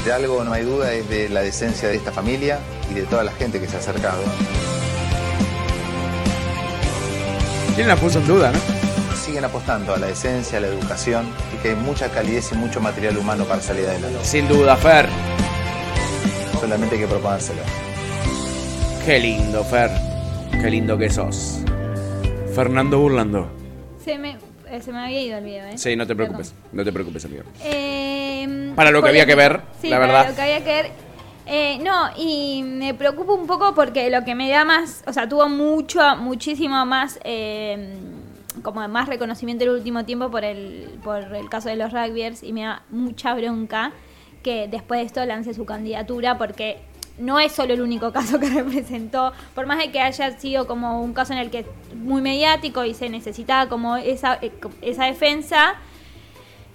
De 0.05 0.13
algo 0.13 0.43
no 0.43 0.53
hay 0.53 0.65
duda 0.65 0.93
es 0.95 1.09
de 1.09 1.29
la 1.29 1.43
decencia 1.43 1.89
de 1.89 1.97
esta 1.97 2.11
familia 2.11 2.59
y 2.91 2.95
de 2.95 3.03
toda 3.03 3.25
la 3.25 3.33
gente 3.33 3.61
que 3.61 3.67
se 3.69 3.77
ha 3.77 3.79
acercado. 3.81 4.23
¿Quién 7.75 7.89
la 7.89 7.97
puso 7.97 8.19
en 8.19 8.27
duda, 8.27 8.51
no? 8.53 8.59
Siguen 9.17 9.45
apostando 9.45 9.95
a 9.95 9.99
la 9.99 10.07
decencia, 10.07 10.59
a 10.59 10.61
la 10.61 10.69
educación 10.69 11.27
y 11.55 11.63
que 11.63 11.71
hay 11.71 11.77
mucha 11.77 12.09
calidez 12.11 12.51
y 12.53 12.57
mucho 12.57 12.81
material 12.81 13.17
humano 13.19 13.45
para 13.45 13.61
salir 13.61 13.87
adelante. 13.87 14.19
Sin 14.25 14.49
duda, 14.49 14.75
Fer. 14.77 15.07
Solamente 16.61 16.95
hay 16.97 17.03
que 17.03 17.07
proponérselo. 17.07 17.61
Qué 19.05 19.19
lindo, 19.21 19.63
Fer. 19.65 19.91
Qué 20.51 20.71
lindo 20.71 20.99
que 20.99 21.09
sos. 21.11 21.59
Fernando 22.55 22.99
Burlando. 22.99 23.49
Se 24.05 24.19
me, 24.19 24.39
eh, 24.71 24.81
se 24.83 24.91
me 24.93 24.99
había 25.05 25.21
ido 25.23 25.39
el 25.39 25.45
video, 25.45 25.67
¿eh? 25.67 25.79
Sí, 25.79 25.95
no 25.95 26.07
te 26.07 26.17
preocupes. 26.17 26.53
No 26.73 26.83
te 26.85 26.93
preocupes, 26.93 27.25
amigo. 27.27 27.43
Eh, 27.63 28.73
Para 28.75 28.91
lo 28.91 29.03
que 29.03 29.11
había 29.11 29.27
que 29.27 29.35
ver, 29.37 29.61
sí, 29.81 29.89
la 29.89 29.97
para 30.01 30.07
verdad. 30.13 30.29
lo 30.31 30.35
que 30.37 30.43
había 30.43 30.59
que 30.65 30.73
ver. 30.83 30.91
Eh, 31.51 31.79
no, 31.83 32.11
y 32.19 32.63
me 32.63 32.93
preocupa 32.93 33.33
un 33.33 33.47
poco 33.47 33.75
porque 33.75 34.11
lo 34.11 34.23
que 34.23 34.35
me 34.35 34.51
da 34.51 34.67
más, 34.67 35.03
o 35.07 35.15
sea, 35.15 35.27
tuvo 35.27 35.49
mucho, 35.49 36.01
muchísimo 36.17 36.85
más, 36.85 37.19
eh, 37.25 37.97
como 38.63 38.87
más 38.87 39.09
reconocimiento 39.09 39.65
en 39.65 39.71
el 39.71 39.77
último 39.77 40.05
tiempo 40.05 40.31
por 40.31 40.45
el, 40.45 40.99
por 41.03 41.35
el 41.35 41.49
caso 41.49 41.71
de 41.71 41.77
los 41.77 41.91
rugbyers 41.91 42.43
y 42.43 42.53
me 42.53 42.65
da 42.65 42.83
mucha 42.91 43.33
bronca 43.35 43.93
que 44.43 44.69
después 44.69 45.01
de 45.01 45.07
esto 45.07 45.25
lance 45.25 45.55
su 45.55 45.65
candidatura 45.65 46.37
porque 46.37 46.83
no 47.17 47.41
es 47.41 47.53
solo 47.53 47.73
el 47.73 47.81
único 47.81 48.13
caso 48.13 48.39
que 48.39 48.51
representó, 48.51 49.33
por 49.55 49.65
más 49.65 49.79
de 49.79 49.91
que 49.91 50.01
haya 50.01 50.39
sido 50.39 50.67
como 50.67 51.01
un 51.01 51.15
caso 51.15 51.33
en 51.33 51.39
el 51.39 51.49
que 51.51 51.65
muy 51.95 52.21
mediático 52.21 52.85
y 52.85 52.93
se 52.93 53.09
necesitaba 53.09 53.71
como 53.71 53.97
esa, 53.97 54.39
eh, 54.43 54.53
esa 54.83 55.07
defensa, 55.07 55.77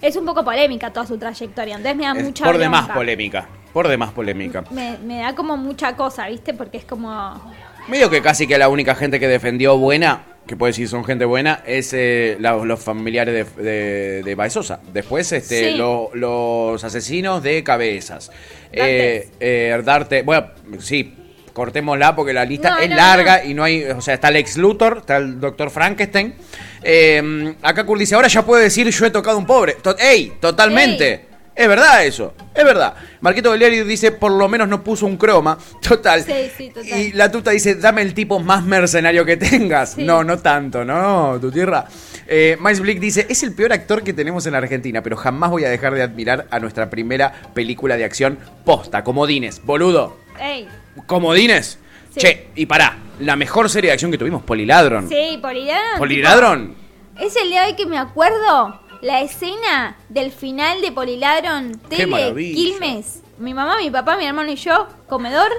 es 0.02 0.16
un 0.16 0.26
poco 0.26 0.44
polémica 0.44 0.92
toda 0.92 1.06
su 1.06 1.20
trayectoria, 1.20 1.76
entonces 1.76 1.96
me 1.96 2.06
da 2.06 2.14
Es 2.14 2.24
mucha 2.24 2.46
por 2.46 2.58
demás 2.58 2.90
polémica. 2.90 3.48
Por 3.74 3.88
demás 3.88 4.12
polémica. 4.12 4.64
Me, 4.72 4.98
me 5.00 5.20
da 5.20 5.34
como 5.36 5.58
mucha 5.58 5.96
cosa, 5.96 6.28
¿viste? 6.30 6.54
Porque 6.54 6.78
es 6.78 6.86
como... 6.86 7.54
Medio 7.90 8.10
que 8.10 8.22
casi 8.22 8.48
que 8.48 8.58
la 8.58 8.70
única 8.70 8.96
gente 8.96 9.20
que 9.20 9.28
defendió 9.28 9.78
buena, 9.78 10.24
que 10.48 10.56
puede 10.56 10.70
decir 10.72 10.88
son 10.88 11.04
gente 11.04 11.26
buena, 11.26 11.62
es 11.66 11.92
eh, 11.94 12.38
la- 12.40 12.56
los 12.56 12.80
familiares 12.82 13.56
de, 13.58 13.64
de, 13.64 14.24
de 14.24 14.36
Baezosa. 14.36 14.80
Después, 14.94 15.32
este, 15.34 15.72
Sí. 15.72 15.78
lo- 15.78 16.12
los 16.14 16.82
asesinos 16.84 17.42
de 17.44 17.62
cabezas. 17.64 18.32
Eh, 18.72 19.30
eh, 19.40 19.82
Darte, 19.84 20.22
bueno, 20.22 20.48
sí, 20.80 21.14
cortémosla 21.52 22.16
porque 22.16 22.32
la 22.32 22.46
lista 22.46 22.70
No, 22.76 22.78
es 22.80 22.90
no, 22.90 22.96
larga 22.96 23.44
y 23.44 23.54
no 23.54 23.64
hay, 23.64 23.84
o 23.84 24.00
sea, 24.02 24.14
está 24.14 24.30
el 24.30 24.38
ex 24.38 24.56
Luthor, 24.58 25.00
está 25.00 25.18
el 25.18 25.40
doctor 25.40 25.70
Frankenstein. 25.70 26.36
Eh, 26.84 27.56
acá 27.62 27.86
Kurt 27.86 28.00
dice, 28.00 28.16
ahora 28.16 28.28
ya 28.28 28.46
puede 28.46 28.64
decir 28.64 28.88
yo 28.90 29.06
he 29.06 29.12
tocado 29.12 29.38
un 29.38 29.46
pobre. 29.46 29.74
To- 29.82 29.98
¡Ey! 29.98 30.34
Totalmente. 30.40 31.33
Es 31.56 31.68
verdad 31.68 32.04
eso, 32.04 32.34
es 32.56 32.64
verdad. 32.66 32.96
Marquito 33.22 33.52
Galeari 33.52 33.84
dice, 33.84 34.12
por 34.12 34.32
lo 34.32 34.50
menos 34.50 34.68
no 34.68 34.84
puso 34.84 35.06
un 35.06 35.18
croma. 35.18 35.58
Total. 35.88 36.24
Sí, 36.24 36.52
sí, 36.58 36.70
total. 36.72 37.00
Y 37.00 37.12
la 37.14 37.32
tuta 37.32 37.52
dice, 37.52 37.76
dame 37.76 38.02
el 38.02 38.14
tipo 38.16 38.40
más 38.40 38.64
mercenario 38.64 39.24
que 39.24 39.38
tengas. 39.38 39.92
Sí. 39.94 40.04
No, 40.04 40.24
no 40.24 40.40
tanto, 40.40 40.84
no, 40.84 41.38
tu 41.40 41.52
tierra. 41.52 41.86
Eh, 42.28 42.58
Miles 42.60 42.80
Blick 42.80 43.00
dice, 43.00 43.28
es 43.30 43.44
el 43.44 43.54
peor 43.54 43.72
actor 43.74 44.02
que 44.04 44.14
tenemos 44.14 44.48
en 44.48 44.56
Argentina, 44.56 45.04
pero 45.04 45.16
jamás 45.16 45.52
voy 45.52 45.64
a 45.66 45.70
dejar 45.70 45.94
de 45.94 46.02
admirar 46.02 46.48
a 46.50 46.60
nuestra 46.60 46.90
primera 46.90 47.32
película 47.54 47.98
de 47.98 48.06
acción 48.06 48.40
posta, 48.66 49.04
Comodines. 49.04 49.62
Boludo, 49.64 50.18
Ey, 50.40 50.68
Comodines. 51.06 51.78
Sí. 52.14 52.20
Che, 52.20 52.48
y 52.56 52.66
pará, 52.66 52.98
la 53.20 53.36
mejor 53.36 53.70
serie 53.70 53.90
de 53.90 53.94
acción 53.94 54.10
que 54.12 54.18
tuvimos, 54.18 54.42
Poliladron. 54.44 55.08
sí, 55.10 55.38
Poliladron. 55.42 56.00
Poliladron. 56.00 56.76
Es 57.20 57.36
el 57.36 57.50
día 57.50 57.62
de 57.64 57.68
hoy 57.72 57.76
que 57.76 57.86
me 57.86 57.98
acuerdo 58.00 58.80
la 59.04 59.22
escena 59.22 59.96
del 60.10 60.32
final 60.32 60.82
de 60.82 60.92
Poliladron, 60.92 61.74
tele. 61.90 62.34
Quilmes. 62.34 63.22
Mi 63.38 63.54
mamá, 63.54 63.78
mi 63.78 63.92
papá, 63.92 64.16
mi 64.18 64.26
hermano 64.26 64.50
y 64.52 64.56
yo, 64.56 64.88
comedor. 65.08 65.52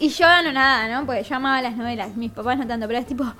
Y 0.00 0.08
yo 0.10 0.26
no 0.44 0.52
nada, 0.52 0.88
¿no? 0.88 1.06
Porque 1.06 1.24
yo 1.24 1.36
amaba 1.36 1.60
las 1.60 1.76
novelas. 1.76 2.16
Mis 2.16 2.30
papás 2.30 2.56
no 2.58 2.66
tanto, 2.66 2.86
pero 2.86 2.98
es 3.00 3.06
tipo... 3.06 3.24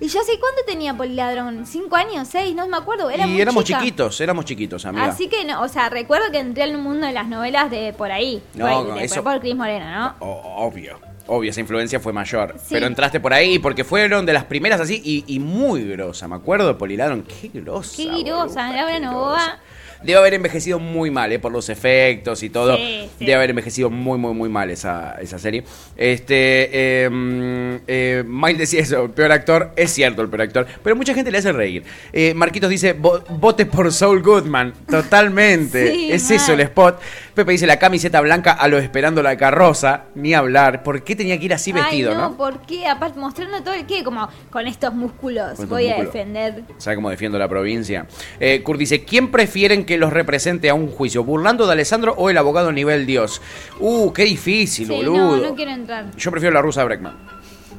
¿Y 0.00 0.06
yo 0.06 0.20
sé 0.22 0.38
cuánto 0.38 0.60
tenía 0.64 0.94
Poliladron? 0.96 1.66
¿Cinco 1.66 1.96
años? 1.96 2.28
¿Seis? 2.28 2.54
No 2.54 2.68
me 2.68 2.76
acuerdo. 2.76 3.10
Era 3.10 3.26
y 3.26 3.30
muy 3.30 3.40
éramos 3.40 3.64
chica. 3.64 3.80
chiquitos, 3.80 4.20
éramos 4.20 4.44
chiquitos, 4.44 4.86
amiga. 4.86 5.06
Así 5.06 5.26
que, 5.28 5.44
no, 5.44 5.60
o 5.60 5.68
sea, 5.68 5.88
recuerdo 5.90 6.30
que 6.30 6.38
entré 6.38 6.62
al 6.62 6.78
mundo 6.78 7.04
de 7.08 7.12
las 7.12 7.26
novelas 7.26 7.68
de 7.68 7.92
por 7.94 8.12
ahí. 8.12 8.40
No, 8.54 8.64
por, 8.66 8.70
ahí, 8.70 8.84
no, 8.84 8.94
de- 8.94 9.04
eso- 9.04 9.24
por 9.24 9.40
Cris 9.40 9.56
Morena, 9.56 10.14
¿no? 10.20 10.26
O- 10.26 10.66
obvio. 10.68 11.00
Obvio, 11.28 11.50
esa 11.50 11.60
influencia 11.60 12.00
fue 12.00 12.12
mayor. 12.12 12.54
Sí. 12.58 12.68
Pero 12.70 12.86
entraste 12.86 13.20
por 13.20 13.32
ahí 13.32 13.58
porque 13.58 13.84
fueron 13.84 14.26
de 14.26 14.32
las 14.32 14.44
primeras 14.44 14.80
así 14.80 15.00
y, 15.04 15.24
y 15.26 15.38
muy 15.38 15.84
grosa. 15.84 16.26
Me 16.26 16.36
acuerdo 16.36 16.66
de 16.66 16.74
Poliladron. 16.74 17.22
Qué 17.22 17.48
grosa. 17.52 17.96
Qué 17.96 18.10
girosa, 18.10 18.72
Laura 18.72 18.98
Novoa. 18.98 19.58
Debe 20.02 20.18
haber 20.18 20.34
envejecido 20.34 20.78
muy 20.78 21.10
mal, 21.10 21.32
¿eh? 21.32 21.38
Por 21.38 21.52
los 21.52 21.68
efectos 21.68 22.42
y 22.42 22.50
todo. 22.50 22.76
Sí, 22.76 23.08
sí. 23.18 23.24
Debe 23.24 23.34
haber 23.34 23.50
envejecido 23.50 23.90
muy, 23.90 24.18
muy, 24.18 24.34
muy 24.34 24.48
mal 24.48 24.70
esa, 24.70 25.16
esa 25.20 25.38
serie. 25.38 25.64
Este. 25.96 26.70
Eh, 27.04 27.08
mm, 27.10 27.74
eh, 27.86 28.24
decía 28.56 28.80
eso, 28.80 29.04
el 29.04 29.10
peor 29.10 29.32
actor. 29.32 29.72
Es 29.76 29.90
cierto, 29.92 30.22
el 30.22 30.28
peor 30.28 30.42
actor. 30.42 30.66
Pero 30.82 30.96
mucha 30.96 31.14
gente 31.14 31.30
le 31.30 31.38
hace 31.38 31.52
reír. 31.52 31.82
Eh, 32.12 32.34
Marquitos 32.34 32.70
dice: 32.70 32.96
"Vo- 32.96 33.22
vote 33.28 33.66
por 33.66 33.92
Saul 33.92 34.22
Goodman. 34.22 34.72
Totalmente. 34.88 35.92
Sí, 35.92 36.12
es 36.12 36.24
mal. 36.24 36.32
eso 36.36 36.52
el 36.52 36.60
spot. 36.60 37.00
Pepe 37.34 37.52
dice: 37.52 37.66
la 37.66 37.78
camiseta 37.78 38.20
blanca 38.20 38.52
a 38.52 38.68
lo 38.68 38.78
esperando 38.78 39.22
la 39.22 39.36
carroza. 39.36 40.04
Ni 40.14 40.34
hablar. 40.34 40.82
¿Por 40.82 41.02
qué 41.02 41.16
tenía 41.16 41.38
que 41.38 41.46
ir 41.46 41.54
así 41.54 41.72
vestido, 41.72 42.14
no, 42.14 42.30
no? 42.30 42.36
¿por 42.36 42.62
qué? 42.66 42.86
Aparte, 42.86 43.18
mostrando 43.18 43.62
todo 43.62 43.74
el 43.74 43.86
qué, 43.86 44.04
como 44.04 44.28
con 44.50 44.66
estos 44.66 44.94
músculos 44.94 45.44
Con 45.44 45.52
estos 45.64 45.68
voy 45.68 45.88
a 45.88 45.96
defender. 45.96 46.62
¿Sabe 46.78 46.96
cómo 46.96 47.10
defiendo 47.10 47.38
la 47.38 47.48
provincia? 47.48 48.06
Eh, 48.40 48.62
Kurt 48.62 48.78
dice, 48.78 49.04
¿quién 49.04 49.30
prefieren 49.30 49.84
que 49.88 49.98
los 49.98 50.12
represente 50.12 50.68
a 50.70 50.74
un 50.74 50.86
juicio? 50.88 51.24
¿Burlando 51.24 51.66
de 51.66 51.72
Alessandro 51.72 52.14
o 52.16 52.30
el 52.30 52.38
abogado 52.38 52.70
nivel 52.70 53.06
Dios? 53.06 53.40
Uh, 53.80 54.12
qué 54.12 54.22
difícil, 54.24 54.86
Sí, 54.86 54.92
boludo. 54.94 55.16
no, 55.16 55.36
no 55.38 55.54
quiero 55.56 55.72
entrar. 55.72 56.14
Yo 56.16 56.30
prefiero 56.30 56.54
la 56.54 56.62
rusa 56.62 56.84
Breckman. 56.84 57.16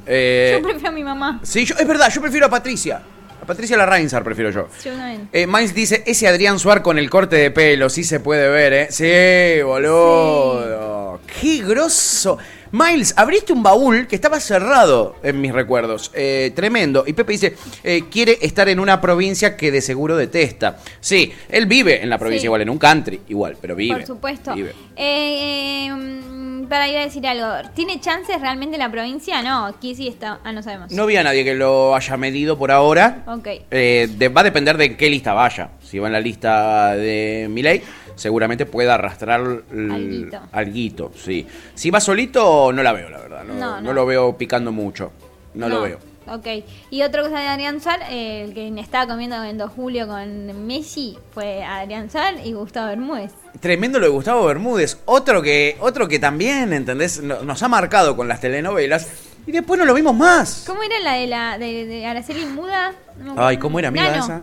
Eh, 0.06 0.58
Yo 0.60 0.64
prefiero 0.64 0.90
a 0.90 0.92
mi 0.92 1.04
mamá. 1.04 1.40
sí, 1.44 1.66
yo- 1.66 1.76
es 1.80 1.88
verdad, 1.88 2.12
yo 2.12 2.20
prefiero 2.20 2.48
a 2.48 2.50
Patricia. 2.50 3.02
A 3.42 3.46
Patricia 3.46 3.78
la 3.78 3.86
Reinsar 3.86 4.24
prefiero 4.24 4.50
yo. 4.50 4.68
También. 4.84 5.30
Eh, 5.32 5.48
Miles 5.48 5.74
dice, 5.74 6.04
ese 6.06 6.28
Adrián 6.28 6.60
Suar 6.60 6.82
con 6.82 6.98
el 6.98 7.10
corte 7.10 7.36
de 7.38 7.52
pelo, 7.52 7.90
sí 7.90 8.04
se 8.04 8.20
puede 8.20 8.50
ver, 8.50 8.74
¿eh? 8.74 8.88
Sí, 8.92 9.62
boludo. 9.64 11.20
Qué 11.40 11.62
grosso. 11.64 12.38
Miles, 12.72 13.14
abriste 13.18 13.52
un 13.54 13.64
baúl 13.64 14.08
que 14.08 14.16
estaba 14.16 14.40
cerrado 14.40 15.16
en 15.24 15.42
mis 15.42 15.52
recuerdos. 15.52 16.12
Eh, 16.14 16.52
tremendo. 16.56 17.04
Y 17.08 17.14
Pepe 17.14 17.32
dice, 17.34 17.56
eh, 17.84 18.04
quiere 18.12 18.38
estar 18.42 18.70
en 18.70 18.80
una 18.80 19.02
provincia 19.02 19.58
que 19.58 19.72
de 19.72 19.82
seguro 19.82 20.16
detesta. 20.16 20.78
Sí, 21.00 21.32
él 21.50 21.66
vive 21.66 22.02
en 22.04 22.10
la 22.10 22.18
provincia 22.18 22.42
Sí. 22.42 22.48
igual, 22.48 22.62
en 22.62 22.70
un 22.70 22.78
country 22.78 23.22
igual, 23.30 23.58
pero 23.60 23.76
vive. 23.76 23.96
Por 23.98 24.06
supuesto. 24.06 24.54
Vive. 24.54 24.74
Eh, 24.96 25.90
mm, 25.92 26.66
para 26.68 26.88
ir 26.88 26.98
a 26.98 27.02
decir 27.02 27.26
algo, 27.26 27.70
¿tiene 27.74 28.00
chances 28.00 28.40
realmente 28.40 28.78
la 28.78 28.92
provincia? 28.92 29.42
No, 29.42 29.66
aquí 29.66 29.96
sí 29.96 30.08
está. 30.08 30.40
Ah, 30.44 30.52
no 30.52 30.62
sabemos. 30.62 30.92
No 30.92 31.06
vi 31.08 31.16
a 31.18 31.24
nadie 31.24 31.44
que 31.44 31.56
lo 31.56 31.96
haya 31.96 32.18
medido 32.18 32.58
por 32.58 32.72
ahora. 32.72 33.24
Ok. 33.28 33.48
Eh, 33.72 34.08
de- 34.18 34.30
va 34.30 34.42
a 34.42 34.44
depender 34.44 34.78
de 34.78 34.96
qué 34.96 35.10
lista 35.10 35.34
vaya. 35.34 35.72
Si 35.84 35.98
va 35.98 36.08
en 36.08 36.14
la 36.14 36.20
lista 36.22 36.96
de 36.96 37.48
Milei, 37.50 37.82
seguramente 38.20 38.66
pueda 38.66 38.96
arrastrar 38.96 39.42
Alguito. 39.72 40.40
alguito, 40.52 41.12
sí. 41.16 41.48
Si 41.76 41.90
va 41.90 42.00
solito, 42.00 42.72
no 42.72 42.84
la 42.84 42.94
veo, 42.94 43.10
la 43.10 43.18
verdad. 43.20 43.44
No, 43.46 43.54
No, 43.56 43.76
no 43.78 43.82
no. 43.82 43.94
lo 43.94 44.06
veo 44.06 44.38
picando 44.38 44.72
mucho. 44.72 45.12
No, 45.54 45.68
lo 45.70 45.82
veo. 45.82 45.98
Ok. 46.28 46.46
Y 46.92 47.02
otra 47.02 47.24
cosa 47.24 47.40
de 47.40 47.48
Adrián 47.48 47.80
eh, 48.12 48.44
el 48.48 48.54
que 48.54 48.80
estaba 48.80 49.08
comiendo 49.12 49.44
en 49.44 49.58
2 49.58 49.72
julio 49.76 50.08
con 50.08 50.68
Messi 50.68 51.18
fue 51.34 51.64
Adrián 51.64 52.12
Suar 52.12 52.36
y 52.46 52.54
Gustavo 52.54 52.90
Bermúdez. 52.90 53.32
Tremendo 53.60 53.98
lo 53.98 54.06
de 54.06 54.12
Gustavo 54.12 54.46
Bermúdez. 54.46 55.00
Otro 55.06 55.42
que, 55.42 55.76
otro 55.80 56.08
que 56.08 56.20
también, 56.20 56.72
¿entendés? 56.72 57.24
No- 57.24 57.42
Nos 57.42 57.64
ha 57.64 57.68
marcado 57.68 58.16
con 58.16 58.28
las 58.28 58.42
telenovelas. 58.42 59.08
Y 59.48 59.52
después 59.52 59.80
no 59.80 59.86
lo 59.86 59.96
vimos 59.96 60.14
más. 60.16 60.66
¿Cómo 60.68 60.84
era 60.84 61.00
la 61.00 61.14
de 61.14 61.26
la 61.26 61.58
de, 61.58 61.86
de 61.88 62.06
Araceli 62.06 62.46
Muda? 62.46 62.94
No 63.24 63.34
me. 63.34 63.42
Ay, 63.42 63.58
¿cómo 63.58 63.80
era, 63.80 63.88
amiga 63.88 64.12
Nano. 64.12 64.24
esa? 64.24 64.42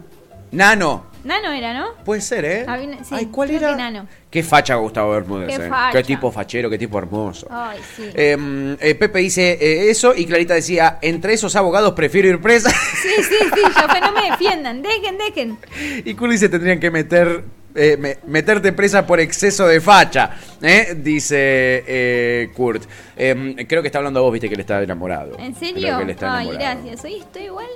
Nano. 0.51 1.07
Nano 1.27 1.53
era, 1.53 1.75
¿no? 1.75 1.89
Puede 2.05 2.21
ser, 2.21 2.45
¿eh? 2.45 2.65
Había 2.67 3.05
sí, 3.05 3.15
Ay, 3.15 3.27
¿cuál 3.27 3.49
creo 3.49 3.61
era? 3.61 3.71
que 3.71 3.77
Nano. 3.77 4.07
Qué 4.31 4.43
facha 4.43 4.75
Gustavo 4.77 5.13
Bermúdez, 5.13 5.49
Qué 5.57 5.65
eh. 5.67 5.69
facha. 5.69 5.99
Qué 5.99 6.05
tipo 6.05 6.31
fachero, 6.33 6.71
qué 6.71 6.79
tipo 6.79 6.99
hermoso. 6.99 7.47
Ay, 7.51 7.79
sí. 7.97 8.05
Eh, 8.15 8.77
eh, 8.81 8.95
Pepe 8.95 9.19
dice 9.21 9.53
eh, 9.61 9.91
eso 9.91 10.15
y 10.15 10.27
Clarita 10.27 10.55
decía, 10.55 10.99
entre 11.03 11.33
esos 11.35 11.55
abogados 11.57 11.93
prefiero 11.95 12.29
ir 12.29 12.41
presa. 12.41 12.71
Sí, 13.03 13.23
sí, 13.23 13.35
sí, 13.55 13.61
ya 13.75 13.89
fue, 13.89 14.01
no 14.01 14.13
me 14.13 14.31
defiendan, 14.31 14.83
dejen, 14.83 15.17
dejen. 15.19 15.59
y 16.05 16.15
Kurt 16.15 16.33
dice, 16.33 16.49
tendrían 16.49 16.81
que 16.81 16.91
meter... 16.91 17.45
eh, 17.75 17.97
me- 17.99 18.19
meterte 18.27 18.73
presa 18.73 19.07
por 19.07 19.21
exceso 19.21 19.67
de 19.69 19.81
facha, 19.81 20.31
¿eh? 20.63 20.95
dice 20.97 21.85
eh, 21.87 22.49
Kurt. 22.55 22.83
Eh, 23.17 23.67
creo 23.69 23.83
que 23.83 23.89
está 23.89 23.99
hablando 23.99 24.21
a 24.21 24.23
vos, 24.23 24.33
viste 24.33 24.49
que 24.49 24.55
él 24.55 24.61
está 24.61 24.83
enamorado. 24.83 25.39
¿En 25.39 25.53
Creo 25.53 25.73
serio? 25.75 25.97
que 25.99 26.03
él 26.05 26.11
está 26.11 26.37
Ay, 26.39 26.49
enamorado. 26.49 26.81
gracias. 26.83 27.05
Hoy 27.05 27.15
estoy 27.21 27.43
igual. 27.45 27.67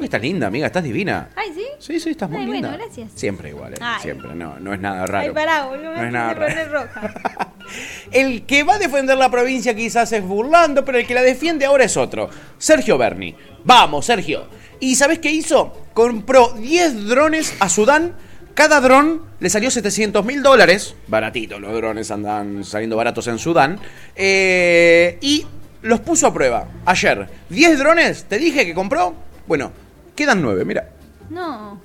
Estás 0.00 0.20
linda, 0.20 0.46
amiga, 0.48 0.66
estás 0.66 0.84
divina. 0.84 1.30
Ay, 1.34 1.52
¿sí? 1.54 1.64
Sí, 1.78 2.00
sí, 2.00 2.10
estás 2.10 2.28
muy 2.28 2.40
Ay, 2.42 2.46
linda. 2.46 2.68
bueno, 2.68 2.84
gracias. 2.84 3.12
Siempre 3.14 3.48
igual, 3.48 3.72
¿eh? 3.72 3.76
Ay. 3.80 4.02
Siempre, 4.02 4.34
no, 4.34 4.58
no 4.60 4.74
es 4.74 4.80
nada 4.80 5.06
raro. 5.06 5.26
Ay, 5.28 5.30
pará, 5.34 5.64
boludo, 5.64 5.84
No 5.84 5.94
es 5.94 6.00
me 6.02 6.10
nada 6.10 6.34
raro. 6.34 6.70
roja. 6.70 7.52
El 8.12 8.44
que 8.44 8.62
va 8.62 8.74
a 8.74 8.78
defender 8.78 9.16
la 9.16 9.30
provincia 9.30 9.74
quizás 9.74 10.12
es 10.12 10.22
burlando, 10.22 10.84
pero 10.84 10.98
el 10.98 11.06
que 11.06 11.14
la 11.14 11.22
defiende 11.22 11.64
ahora 11.64 11.84
es 11.84 11.96
otro. 11.96 12.28
Sergio 12.58 12.96
Berni. 12.98 13.34
Vamos, 13.64 14.06
Sergio. 14.06 14.46
¿Y 14.78 14.94
sabes 14.94 15.18
qué 15.18 15.30
hizo? 15.32 15.72
Compró 15.92 16.52
10 16.52 17.06
drones 17.08 17.54
a 17.58 17.68
Sudán. 17.68 18.14
Cada 18.54 18.80
dron 18.80 19.22
le 19.40 19.50
salió 19.50 19.70
700 19.70 20.24
mil 20.24 20.42
dólares. 20.42 20.94
Baratito, 21.08 21.58
los 21.58 21.74
drones 21.74 22.10
andan 22.12 22.64
saliendo 22.64 22.96
baratos 22.96 23.26
en 23.26 23.38
Sudán. 23.38 23.80
Eh, 24.14 25.18
y 25.20 25.44
los 25.82 26.00
puso 26.00 26.28
a 26.28 26.32
prueba. 26.34 26.68
Ayer. 26.84 27.28
10 27.48 27.78
drones, 27.78 28.24
te 28.24 28.38
dije 28.38 28.64
que 28.64 28.74
compró. 28.74 29.14
Bueno, 29.48 29.72
quedan 30.16 30.42
9, 30.42 30.64
mira. 30.64 30.88
No. 31.30 31.80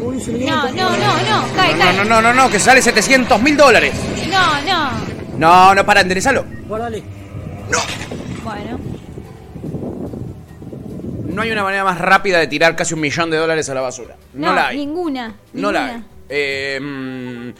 No, 0.00 0.68
no, 0.72 0.90
no, 0.90 0.96
no, 0.96 1.54
cae, 1.56 1.72
No, 1.74 1.78
cae. 1.84 1.96
no, 1.96 2.04
no, 2.04 2.22
no, 2.22 2.34
no, 2.34 2.50
que 2.50 2.58
sale 2.58 2.82
700 2.82 3.40
mil 3.40 3.56
dólares. 3.56 3.94
No, 4.30 4.60
no. 4.62 4.90
No, 5.38 5.74
no, 5.74 5.86
para, 5.86 6.00
enderezalo. 6.02 6.44
Guardale. 6.66 7.02
Bueno. 8.42 8.78
No 11.32 11.42
hay 11.42 11.50
una 11.52 11.62
manera 11.62 11.84
más 11.84 11.98
rápida 11.98 12.38
de 12.38 12.46
tirar 12.48 12.74
casi 12.76 12.94
un 12.94 13.00
millón 13.00 13.30
de 13.30 13.36
dólares 13.38 13.68
a 13.70 13.74
la 13.74 13.80
basura. 13.80 14.16
No, 14.34 14.48
No, 14.48 14.54
la 14.54 14.68
hay. 14.68 14.78
ninguna. 14.78 15.34
No 15.54 15.72
la 15.72 15.80
ninguna. 15.86 16.06
hay. 16.06 16.19
Eh, 16.30 17.52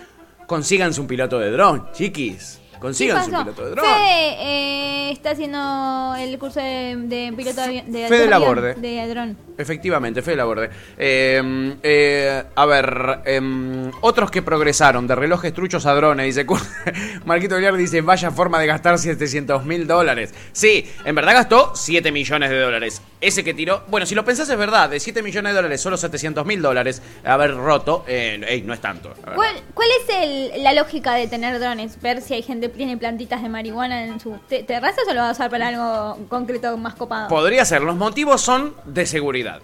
consíganse 0.46 1.00
un 1.00 1.08
piloto 1.08 1.38
de 1.38 1.50
dron, 1.50 1.90
chiquis. 1.92 2.59
¿Qué 2.80 2.86
Consíganse 2.86 3.26
un 3.26 3.32
pasó? 3.32 3.44
piloto 3.44 3.64
de 3.66 3.70
dron. 3.72 3.84
Fede 3.84 4.36
eh, 4.40 5.10
está 5.12 5.30
haciendo 5.32 6.14
el 6.18 6.38
curso 6.38 6.60
de, 6.60 6.96
de 6.96 7.32
piloto 7.36 7.60
de, 7.60 7.82
de, 7.86 8.08
Fede 8.08 8.20
de 8.20 8.26
Laborde. 8.26 8.74
de 8.74 9.06
dron. 9.08 9.36
Efectivamente, 9.58 10.22
Fede 10.22 10.36
Laborde. 10.36 10.70
Eh, 10.96 11.76
eh, 11.82 12.42
a 12.54 12.64
ver, 12.66 13.20
em, 13.26 13.90
otros 14.00 14.30
que 14.30 14.40
progresaron, 14.40 15.06
de 15.06 15.14
relojes 15.14 15.52
truchos 15.52 15.84
a 15.84 15.92
drones, 15.94 16.24
dice. 16.34 16.46
Marquito 17.26 17.56
Villar 17.56 17.76
dice, 17.76 18.00
vaya 18.00 18.30
forma 18.30 18.58
de 18.58 18.66
gastar 18.66 18.98
700 18.98 19.66
mil 19.66 19.86
dólares. 19.86 20.32
Sí, 20.52 20.90
en 21.04 21.14
verdad 21.14 21.34
gastó 21.34 21.72
7 21.74 22.10
millones 22.12 22.48
de 22.48 22.58
dólares. 22.58 23.02
Ese 23.20 23.44
que 23.44 23.52
tiró, 23.52 23.82
bueno, 23.88 24.06
si 24.06 24.14
lo 24.14 24.24
pensás 24.24 24.48
es 24.48 24.56
verdad, 24.56 24.88
de 24.88 24.98
7 24.98 25.22
millones 25.22 25.52
de 25.52 25.56
dólares, 25.56 25.80
solo 25.82 25.98
700 25.98 26.46
mil 26.46 26.62
dólares 26.62 27.02
haber 27.22 27.54
roto, 27.54 28.04
eh, 28.08 28.40
ey, 28.48 28.62
no 28.62 28.72
es 28.72 28.80
tanto. 28.80 29.12
¿Cuál, 29.34 29.56
cuál 29.74 29.88
es 30.00 30.14
el- 30.54 30.62
la 30.62 30.72
lógica 30.72 31.12
de 31.14 31.26
tener 31.28 31.60
drones? 31.60 32.00
¿Ver 32.00 32.22
si 32.22 32.32
hay 32.32 32.42
gente 32.42 32.69
tiene 32.70 32.96
plantitas 32.96 33.42
de 33.42 33.48
marihuana 33.48 34.04
en 34.04 34.20
sus 34.20 34.40
te- 34.48 34.62
terrazas 34.62 35.04
o 35.08 35.14
lo 35.14 35.20
vas 35.20 35.30
a 35.30 35.32
usar 35.32 35.50
para 35.50 35.68
algo 35.68 36.26
concreto 36.28 36.76
más 36.76 36.94
copado? 36.94 37.28
Podría 37.28 37.64
ser, 37.64 37.82
los 37.82 37.96
motivos 37.96 38.40
son 38.40 38.74
de 38.84 39.06
seguridad. 39.06 39.60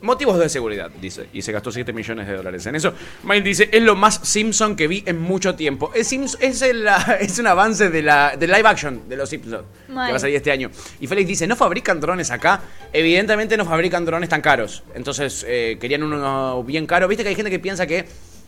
Motivos 0.00 0.38
de 0.38 0.48
seguridad, 0.48 0.90
dice. 1.00 1.28
Y 1.32 1.42
se 1.42 1.50
gastó 1.50 1.72
7 1.72 1.92
millones 1.92 2.28
de 2.28 2.36
dólares 2.36 2.64
en 2.66 2.76
eso. 2.76 2.94
Mike 3.24 3.42
dice, 3.42 3.68
es 3.72 3.82
lo 3.82 3.96
más 3.96 4.20
Simpson 4.22 4.76
que 4.76 4.86
vi 4.86 5.02
en 5.06 5.18
mucho 5.20 5.56
tiempo. 5.56 5.90
Es, 5.92 6.12
es, 6.12 6.62
el, 6.62 6.86
es 7.20 7.36
un 7.40 7.48
avance 7.48 7.90
de 7.90 8.02
la, 8.02 8.36
de 8.36 8.46
live 8.46 8.62
action 8.68 9.08
de 9.08 9.16
los 9.16 9.28
Simpsons. 9.28 9.64
Que 9.88 9.92
va 9.94 10.06
a 10.14 10.18
salir 10.20 10.36
este 10.36 10.52
año. 10.52 10.70
Y 11.00 11.08
Félix 11.08 11.26
dice, 11.26 11.46
¿no 11.48 11.56
fabrican 11.56 11.98
drones 12.00 12.30
acá? 12.30 12.60
Evidentemente 12.92 13.56
no 13.56 13.64
fabrican 13.64 14.04
drones 14.04 14.28
tan 14.28 14.40
caros. 14.40 14.84
Entonces 14.94 15.44
eh, 15.48 15.78
querían 15.80 16.04
uno 16.04 16.62
bien 16.62 16.86
caro. 16.86 17.08
Viste 17.08 17.24
que 17.24 17.30
hay 17.30 17.34
gente 17.34 17.50
que 17.50 17.58
piensa 17.58 17.84
que 17.84 18.06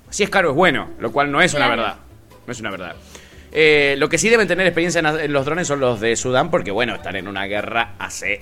si 0.08 0.22
es 0.22 0.30
caro 0.30 0.50
es 0.50 0.54
bueno. 0.56 0.90
Lo 1.00 1.10
cual 1.10 1.32
no 1.32 1.42
es 1.42 1.52
una 1.54 1.66
verdad. 1.66 1.96
No 2.46 2.52
es 2.52 2.60
una 2.60 2.70
verdad. 2.70 2.94
Eh, 3.52 3.94
lo 3.98 4.08
que 4.08 4.18
sí 4.18 4.28
deben 4.28 4.46
tener 4.48 4.66
experiencia 4.66 4.98
en, 5.00 5.06
en 5.06 5.32
los 5.32 5.44
drones 5.44 5.66
son 5.66 5.80
los 5.80 6.00
de 6.00 6.14
Sudán, 6.16 6.50
porque 6.50 6.70
bueno, 6.70 6.94
están 6.94 7.16
en 7.16 7.26
una 7.28 7.46
guerra 7.46 7.94
hace 7.98 8.40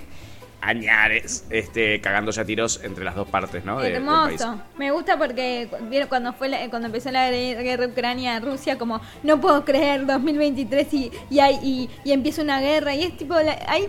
añares, 0.61 1.45
este, 1.51 2.01
cagándose 2.01 2.41
a 2.41 2.45
tiros 2.45 2.81
entre 2.83 3.05
las 3.05 3.15
dos 3.15 3.29
partes, 3.29 3.65
¿no? 3.65 3.79
De-. 3.81 3.95
Hermoso. 3.95 4.61
Me 4.77 4.91
gusta 4.91 5.17
porque 5.17 5.69
cuando 6.09 6.33
fue 6.33 6.49
la- 6.49 6.69
cuando 6.69 6.87
empezó 6.87 7.11
la 7.13 7.31
guerra 7.31 7.63
guerra 7.63 7.87
Ucrania-Rusia, 7.87 8.77
como 8.77 9.01
no 9.23 9.41
puedo 9.41 9.65
creer 9.65 10.05
2023 10.05 10.93
y, 10.95 11.13
y, 11.31 11.39
hay, 11.39 11.59
y, 11.63 11.89
y 12.05 12.13
empieza 12.13 12.43
una 12.43 12.61
guerra. 12.61 12.95
Y 12.95 13.05
es 13.05 13.17
tipo, 13.17 13.35
la- 13.41 13.59
hay 13.69 13.89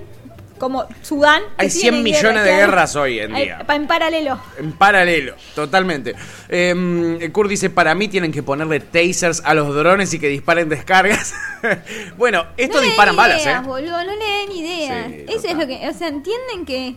como 0.60 0.86
Sudán. 1.02 1.42
Hay 1.58 1.70
siguen 1.70 1.94
100 1.94 1.96
en 1.96 2.04
millones 2.04 2.44
de 2.44 2.52
guerras 2.52 2.96
hoy 2.96 3.20
en 3.20 3.34
Hay- 3.34 3.46
día. 3.46 3.66
en 3.68 3.88
paralelo. 3.88 4.40
En 4.58 4.72
paralelo, 4.74 5.34
totalmente. 5.56 6.16
Eh, 6.50 7.30
Kurt 7.32 7.50
dice, 7.50 7.70
para 7.70 7.96
mí 7.96 8.08
tienen 8.08 8.32
que 8.32 8.44
ponerle 8.44 8.80
tasers 8.80 9.42
a 9.46 9.54
los 9.54 9.74
drones 9.74 10.14
y 10.14 10.20
que 10.20 10.28
disparen 10.28 10.70
descargas. 10.70 11.34
bueno, 12.18 12.46
no 12.58 12.80
le 12.80 12.86
disparan 12.86 13.16
den 13.16 13.18
balas, 13.18 13.42
ideas, 13.42 13.64
¿eh? 13.64 13.68
boludo, 13.68 14.04
no 14.04 14.16
le 14.16 14.26
den 14.26 14.52
ideas. 14.52 15.08
Sí, 15.08 15.26
Eso 15.30 15.48
es 15.48 15.56
lo 15.58 15.66
que, 15.68 15.88
o 15.88 15.94
sea, 15.94 16.08
entienden 16.10 16.66
que 16.66 16.96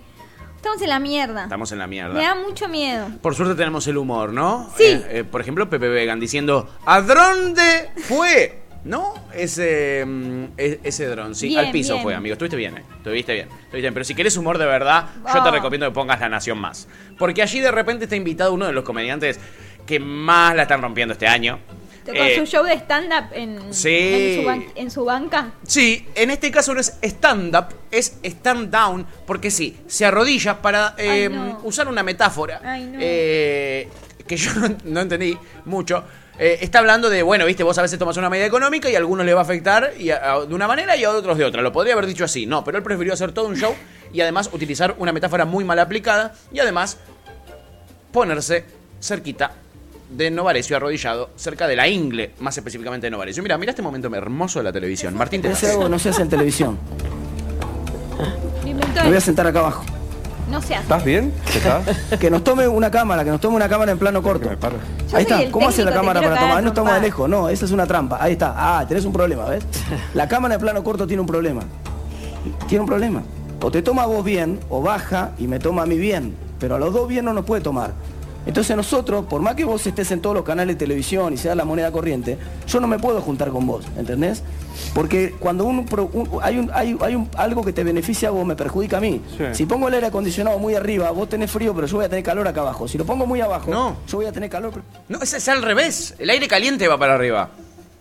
estamos 0.56 0.80
en 0.82 0.88
la 0.88 0.98
mierda. 0.98 1.42
Estamos 1.44 1.72
en 1.72 1.78
la 1.78 1.86
mierda. 1.86 2.14
Me 2.14 2.22
da 2.22 2.34
mucho 2.34 2.68
miedo. 2.68 3.08
Por 3.20 3.34
suerte 3.34 3.54
tenemos 3.54 3.86
el 3.86 3.96
humor, 3.96 4.32
¿no? 4.32 4.70
Sí. 4.76 4.84
Eh, 4.84 5.06
eh, 5.10 5.24
por 5.24 5.40
ejemplo, 5.40 5.68
Pepe 5.70 5.88
Vegan 5.88 6.20
diciendo, 6.20 6.68
¿a 6.86 7.00
dónde 7.00 7.90
fue? 8.08 8.61
¿No? 8.84 9.14
Ese, 9.32 10.04
mm, 10.04 10.44
e- 10.56 10.80
ese 10.82 11.06
dron, 11.06 11.34
sí. 11.36 11.48
Bien, 11.48 11.60
Al 11.66 11.70
piso 11.70 11.92
bien. 11.94 12.02
fue, 12.02 12.14
amigo. 12.14 12.32
Estuviste 12.32 12.56
bien, 12.56 12.78
eh. 12.78 12.82
Estuviste 12.96 13.32
bien. 13.34 13.46
Estuviste 13.48 13.78
bien. 13.80 13.94
Pero 13.94 14.04
si 14.04 14.14
querés 14.14 14.36
humor 14.36 14.58
de 14.58 14.66
verdad, 14.66 15.06
yo 15.32 15.42
te 15.42 15.48
Oh. 15.48 15.52
recomiendo 15.52 15.86
que 15.86 15.92
pongas 15.94 16.18
La 16.18 16.28
Nación 16.28 16.58
Más. 16.58 16.88
Porque 17.18 17.42
allí 17.42 17.60
de 17.60 17.70
repente 17.70 18.04
está 18.04 18.16
invitado 18.16 18.52
uno 18.52 18.66
de 18.66 18.72
los 18.72 18.82
comediantes 18.84 19.38
que 19.86 20.00
más 20.00 20.56
la 20.56 20.62
están 20.62 20.82
rompiendo 20.82 21.12
este 21.12 21.28
año. 21.28 21.60
Con 22.04 22.16
Eh, 22.16 22.34
su 22.36 22.44
show 22.46 22.64
de 22.64 22.72
stand-up 22.74 23.26
en, 23.32 23.72
sí. 23.72 23.88
en, 23.96 24.40
su 24.40 24.48
ban- 24.48 24.72
en 24.74 24.90
su 24.90 25.04
banca. 25.04 25.52
Sí, 25.64 26.04
en 26.16 26.30
este 26.32 26.50
caso 26.50 26.74
no 26.74 26.80
es 26.80 26.98
stand-up, 27.00 27.66
es 27.92 28.18
stand-down, 28.24 29.06
porque 29.24 29.52
sí, 29.52 29.76
se 29.86 30.04
arrodilla 30.04 30.60
para 30.60 30.96
eh, 30.98 31.08
Ay, 31.08 31.28
no. 31.28 31.60
usar 31.62 31.86
una 31.86 32.02
metáfora 32.02 32.60
Ay, 32.64 32.86
no. 32.86 32.98
eh, 33.00 33.88
que 34.26 34.36
yo 34.36 34.50
no 34.84 35.00
entendí 35.00 35.38
mucho. 35.64 36.02
Eh, 36.38 36.58
está 36.62 36.78
hablando 36.78 37.10
de, 37.10 37.22
bueno, 37.22 37.44
viste, 37.44 37.62
vos 37.62 37.76
a 37.78 37.82
veces 37.82 37.98
tomas 37.98 38.16
una 38.16 38.30
medida 38.30 38.46
económica 38.46 38.88
y 38.88 38.94
a 38.94 38.98
algunos 38.98 39.24
le 39.26 39.34
va 39.34 39.40
a 39.40 39.44
afectar 39.44 39.92
y 39.98 40.10
a- 40.10 40.32
a- 40.32 40.40
de 40.46 40.54
una 40.54 40.66
manera 40.66 40.96
y 40.96 41.04
a 41.04 41.10
otros 41.10 41.36
de 41.38 41.44
otra. 41.44 41.60
Lo 41.62 41.72
podría 41.72 41.92
haber 41.92 42.06
dicho 42.06 42.24
así, 42.24 42.46
no, 42.46 42.64
pero 42.64 42.78
él 42.78 42.84
prefirió 42.84 43.12
hacer 43.12 43.32
todo 43.32 43.46
un 43.48 43.56
show 43.56 43.74
y 44.12 44.20
además 44.22 44.48
utilizar 44.52 44.94
una 44.98 45.12
metáfora 45.12 45.44
muy 45.44 45.62
mal 45.64 45.78
aplicada 45.78 46.34
y 46.52 46.58
además 46.60 46.96
ponerse 48.12 48.64
cerquita 49.00 49.52
de 50.10 50.30
Novarecio 50.30 50.76
arrodillado, 50.76 51.30
cerca 51.36 51.66
de 51.66 51.76
la 51.76 51.86
ingle, 51.88 52.32
más 52.40 52.56
específicamente 52.56 53.06
de 53.06 53.10
Novarecio. 53.10 53.42
Mira, 53.42 53.56
mira 53.58 53.70
este 53.70 53.82
momento 53.82 54.14
hermoso 54.14 54.58
de 54.58 54.64
la 54.64 54.72
televisión. 54.72 55.14
Martín, 55.14 55.40
te 55.42 55.50
Ese 55.50 55.70
algo 55.70 55.88
no 55.88 55.98
se 55.98 56.10
hace 56.10 56.22
en 56.22 56.28
televisión. 56.28 56.78
Inventó 58.66 59.02
Me 59.02 59.08
voy 59.08 59.16
a 59.16 59.20
sentar 59.20 59.46
acá 59.46 59.60
abajo. 59.60 59.84
No 60.52 60.60
se 60.60 60.74
hace. 60.74 60.82
¿Estás 60.82 61.02
bien? 61.02 61.32
¿Qué 61.50 61.56
estás? 61.58 61.82
Que 62.20 62.30
nos 62.30 62.44
tome 62.44 62.68
una 62.68 62.90
cámara, 62.90 63.24
que 63.24 63.30
nos 63.30 63.40
tome 63.40 63.56
una 63.56 63.70
cámara 63.70 63.92
en 63.92 63.98
plano 63.98 64.22
corto. 64.22 64.50
Ahí 65.14 65.22
está. 65.22 65.50
¿Cómo 65.50 65.66
hace 65.66 65.82
la 65.82 65.94
cámara 65.94 66.20
para 66.20 66.38
tomar? 66.38 66.62
No 66.62 66.68
estamos 66.68 66.68
de 66.68 66.72
trompada. 66.72 66.98
lejos. 67.00 67.28
No, 67.28 67.48
esa 67.48 67.64
es 67.64 67.70
una 67.70 67.86
trampa. 67.86 68.18
Ahí 68.20 68.32
está. 68.32 68.52
Ah, 68.54 68.84
tenés 68.86 69.06
un 69.06 69.14
problema, 69.14 69.46
¿ves? 69.46 69.64
La 70.14 70.28
cámara 70.28 70.56
en 70.56 70.60
plano 70.60 70.84
corto 70.84 71.06
tiene 71.06 71.22
un 71.22 71.26
problema. 71.26 71.62
Tiene 72.68 72.82
un 72.82 72.86
problema. 72.86 73.22
O 73.62 73.70
te 73.70 73.80
toma 73.80 74.04
vos 74.04 74.22
bien, 74.22 74.60
o 74.68 74.82
baja 74.82 75.30
y 75.38 75.46
me 75.46 75.58
toma 75.58 75.84
a 75.84 75.86
mí 75.86 75.96
bien. 75.96 76.34
Pero 76.60 76.74
a 76.74 76.78
los 76.78 76.92
dos 76.92 77.08
bien 77.08 77.24
no 77.24 77.32
nos 77.32 77.46
puede 77.46 77.62
tomar. 77.62 77.92
Entonces 78.44 78.76
nosotros, 78.76 79.24
por 79.26 79.40
más 79.40 79.54
que 79.54 79.64
vos 79.64 79.86
estés 79.86 80.10
en 80.10 80.20
todos 80.20 80.34
los 80.34 80.44
canales 80.44 80.74
de 80.76 80.78
televisión 80.80 81.32
y 81.32 81.36
sea 81.36 81.54
la 81.54 81.64
moneda 81.64 81.92
corriente, 81.92 82.36
yo 82.66 82.80
no 82.80 82.88
me 82.88 82.98
puedo 82.98 83.20
juntar 83.20 83.50
con 83.50 83.66
vos, 83.66 83.84
¿entendés? 83.96 84.42
Porque 84.94 85.34
cuando 85.38 85.64
un 85.64 85.78
un- 86.12 86.40
hay, 86.42 86.58
un, 86.58 86.70
hay, 86.74 86.96
hay 87.00 87.14
un- 87.14 87.28
algo 87.36 87.64
que 87.64 87.72
te 87.72 87.84
beneficia 87.84 88.28
a 88.28 88.30
vos, 88.32 88.44
me 88.44 88.56
perjudica 88.56 88.96
a 88.96 89.00
mí. 89.00 89.20
Sí. 89.38 89.44
Si 89.52 89.66
pongo 89.66 89.86
el 89.88 89.94
aire 89.94 90.08
acondicionado 90.08 90.58
muy 90.58 90.74
arriba, 90.74 91.10
vos 91.12 91.28
tenés 91.28 91.50
frío, 91.50 91.72
pero 91.74 91.86
yo 91.86 91.96
voy 91.98 92.06
a 92.06 92.08
tener 92.08 92.24
calor 92.24 92.48
acá 92.48 92.62
abajo. 92.62 92.88
Si 92.88 92.98
lo 92.98 93.04
pongo 93.04 93.26
muy 93.26 93.40
abajo, 93.40 93.70
No. 93.70 93.96
yo 94.08 94.16
voy 94.18 94.26
a 94.26 94.32
tener 94.32 94.50
calor. 94.50 94.72
pero- 94.72 94.84
No, 95.08 95.22
es, 95.22 95.32
es 95.34 95.48
al 95.48 95.62
revés. 95.62 96.14
El 96.18 96.28
aire 96.30 96.48
caliente 96.48 96.88
va 96.88 96.98
para 96.98 97.14
arriba. 97.14 97.50